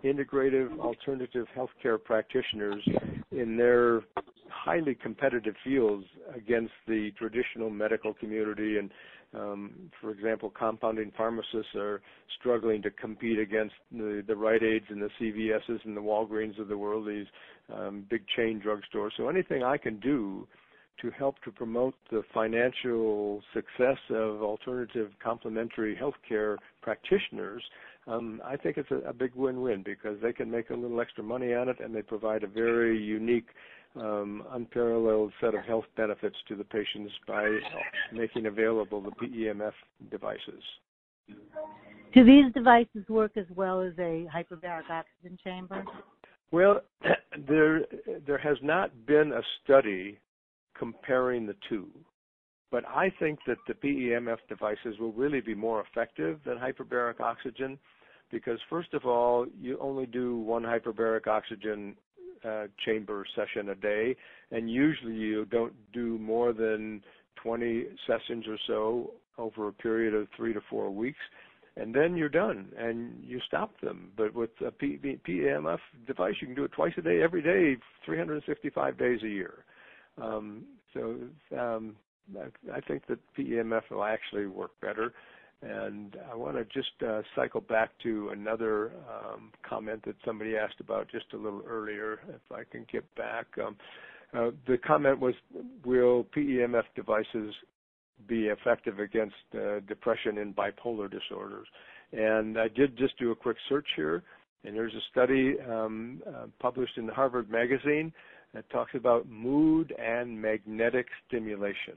integrative 0.05 0.79
alternative 0.79 1.47
healthcare 1.57 2.03
practitioners 2.03 2.87
in 3.31 3.57
their 3.57 4.03
highly 4.49 4.95
competitive 4.95 5.55
fields 5.65 6.05
against 6.35 6.73
the 6.87 7.11
traditional 7.19 7.71
medical 7.71 8.15
community 8.15 8.79
and 8.79 8.91
um, 9.35 9.91
for 10.01 10.11
example, 10.11 10.51
compounding 10.51 11.13
pharmacists 11.17 11.75
are 11.75 12.01
struggling 12.41 12.81
to 12.83 12.91
compete 12.91 13.39
against 13.39 13.75
the, 13.93 14.25
the 14.27 14.35
Rite 14.35 14.63
Aids 14.63 14.87
and 14.89 15.03
the 15.03 15.11
CVSs 15.21 15.85
and 15.85 15.97
the 15.97 16.01
Walgreens 16.01 16.59
of 16.59 16.69
the 16.69 16.79
world, 16.79 17.07
these 17.07 17.27
um, 17.75 18.07
big 18.09 18.23
chain 18.37 18.63
drugstores. 18.65 19.11
So 19.17 19.29
anything 19.29 19.63
I 19.63 19.77
can 19.77 20.01
do 20.01 20.47
to 21.03 21.11
help 21.11 21.37
to 21.45 21.51
promote 21.51 21.95
the 22.11 22.23
financial 22.35 23.43
success 23.55 23.99
of 24.11 24.43
alternative 24.43 25.11
complementary 25.23 25.97
healthcare 25.97 26.57
practitioners, 26.83 27.63
um, 28.07 28.41
I 28.45 28.57
think 28.57 28.77
it's 28.79 28.91
a, 28.91 29.09
a 29.09 29.13
big 29.13 29.35
win-win 29.35 29.83
because 29.85 30.17
they 30.23 30.33
can 30.33 30.51
make 30.51 30.71
a 30.71 30.75
little 30.75 31.01
extra 31.01 31.23
money 31.23 31.55
on 31.55 31.69
it 31.69 31.81
and 31.81 31.95
they 31.95 32.03
provide 32.03 32.43
a 32.43 32.49
very 32.49 32.99
unique 32.99 33.49
um, 33.97 34.45
unparalleled 34.51 35.33
set 35.41 35.55
of 35.55 35.65
health 35.65 35.85
benefits 35.97 36.37
to 36.49 36.57
the 36.57 36.65
patients 36.65 37.13
by 37.27 37.59
making 38.13 38.47
available 38.47 39.01
the 39.01 39.11
PEMF 39.11 39.73
devices. 40.11 40.63
Do 42.15 42.25
these 42.25 42.53
devices 42.55 43.07
work 43.09 43.33
as 43.37 43.45
well 43.55 43.81
as 43.81 43.93
a 43.99 44.27
hyperbaric 44.35 44.89
oxygen 44.91 45.39
chamber? 45.43 45.85
Well, 46.51 46.81
there 47.49 47.83
there 48.27 48.39
has 48.39 48.57
not 48.63 48.91
been 49.07 49.33
a 49.33 49.43
study 49.63 50.19
comparing 50.79 51.47
the 51.47 51.57
two, 51.69 51.89
but 52.71 52.85
I 52.87 53.13
think 53.19 53.39
that 53.47 53.59
the 53.67 53.75
PEMF 53.75 54.39
devices 54.49 54.99
will 54.99 55.13
really 55.13 55.41
be 55.41 55.55
more 55.55 55.83
effective 55.83 56.41
than 56.45 56.59
hyperbaric 56.59 57.21
oxygen 57.21 57.79
because 58.31 58.59
first 58.69 58.93
of 58.95 59.07
all, 59.07 59.47
you 59.59 59.79
only 59.81 60.07
do 60.07 60.39
one 60.39 60.63
hyperbaric 60.63 61.27
oxygen 61.27 61.97
uh, 62.45 62.67
chamber 62.85 63.25
session 63.35 63.71
a 63.71 63.75
day, 63.75 64.17
and 64.51 64.71
usually 64.71 65.15
you 65.15 65.45
don't 65.47 65.73
do 65.93 66.19
more 66.19 66.53
than 66.53 67.03
20 67.43 67.87
sessions 68.07 68.45
or 68.47 68.59
so 68.67 69.13
over 69.39 69.69
a 69.69 69.73
period 69.73 70.15
of 70.15 70.29
three 70.37 70.53
to 70.53 70.61
four 70.69 70.91
weeks, 70.91 71.19
and 71.77 71.95
then 71.95 72.17
you're 72.17 72.29
done 72.29 72.69
and 72.77 73.23
you 73.23 73.41
stop 73.47 73.81
them. 73.81 74.11
But 74.17 74.35
with 74.35 74.51
a 74.61 74.71
PEMF 74.71 75.79
device, 76.07 76.35
you 76.41 76.49
can 76.49 76.57
do 76.57 76.65
it 76.65 76.73
twice 76.73 76.93
a 76.99 77.03
day, 77.03 77.23
every 77.23 77.43
day, 77.43 77.81
365 78.05 78.99
days 78.99 79.21
a 79.23 79.29
year. 79.29 79.65
Um, 80.23 80.65
so 80.95 81.17
um, 81.59 81.97
I, 82.73 82.81
think 82.81 83.07
that 83.07 83.19
PEMF 83.37 83.83
will 83.91 84.05
actually 84.05 84.47
work 84.47 84.73
better. 84.81 85.13
And 85.61 86.17
I 86.31 86.37
want 86.37 86.57
to 86.57 86.65
just 86.65 86.91
uh, 87.07 87.23
cycle 87.35 87.61
back 87.61 87.91
to 88.05 88.31
another 88.31 88.93
um, 89.09 89.51
comment 89.69 90.05
that 90.07 90.15
somebody 90.25 90.57
asked 90.57 90.81
about 90.81 91.11
just 91.11 91.27
a 91.33 91.37
little 91.37 91.63
earlier, 91.69 92.21
if 92.29 92.53
I 92.53 92.63
can 92.71 92.87
get 92.91 93.05
back. 93.17 93.47
Uh, 93.59 94.51
the 94.67 94.79
comment 94.87 95.19
was, 95.19 95.35
will 95.85 96.27
PEMF 96.37 96.85
devices 96.95 97.55
be 98.29 98.47
effective 98.47 99.01
against 99.01 99.35
uh, 99.55 99.81
depression 99.89 100.39
and 100.39 100.55
bipolar 100.55 101.11
disorders? 101.11 101.67
And 102.13 102.57
I 102.59 102.69
did 102.69 102.97
just 102.97 103.19
do 103.19 103.33
a 103.33 103.37
quick 103.37 103.57
search 103.69 103.87
here, 103.97 104.23
and 104.65 104.77
there's 104.77 104.95
a 104.95 105.03
study 105.11 105.57
published 106.61 106.99
in 106.99 107.07
the 107.07 107.15
Harvard 107.15 107.51
Magazine 107.51 108.13
that 108.55 108.69
talks 108.71 108.95
about 108.95 109.29
mood 109.29 109.95
and 109.99 110.41
magnetic 110.41 111.07
stimulation 111.27 111.97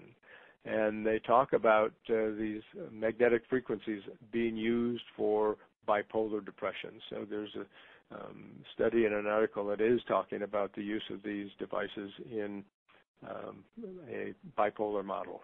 and 0.65 1.05
they 1.05 1.19
talk 1.19 1.53
about 1.53 1.93
uh, 2.09 2.29
these 2.37 2.61
magnetic 2.91 3.43
frequencies 3.49 4.01
being 4.31 4.55
used 4.55 5.03
for 5.17 5.57
bipolar 5.87 6.43
depression. 6.45 6.91
So 7.09 7.25
there's 7.29 7.49
a 7.55 7.65
um, 8.15 8.51
study 8.75 9.05
in 9.05 9.13
an 9.13 9.25
article 9.25 9.65
that 9.67 9.81
is 9.81 10.01
talking 10.07 10.41
about 10.43 10.75
the 10.75 10.83
use 10.83 11.03
of 11.11 11.23
these 11.23 11.47
devices 11.57 12.11
in 12.29 12.63
um, 13.27 13.63
a 14.11 14.33
bipolar 14.59 15.03
model. 15.03 15.41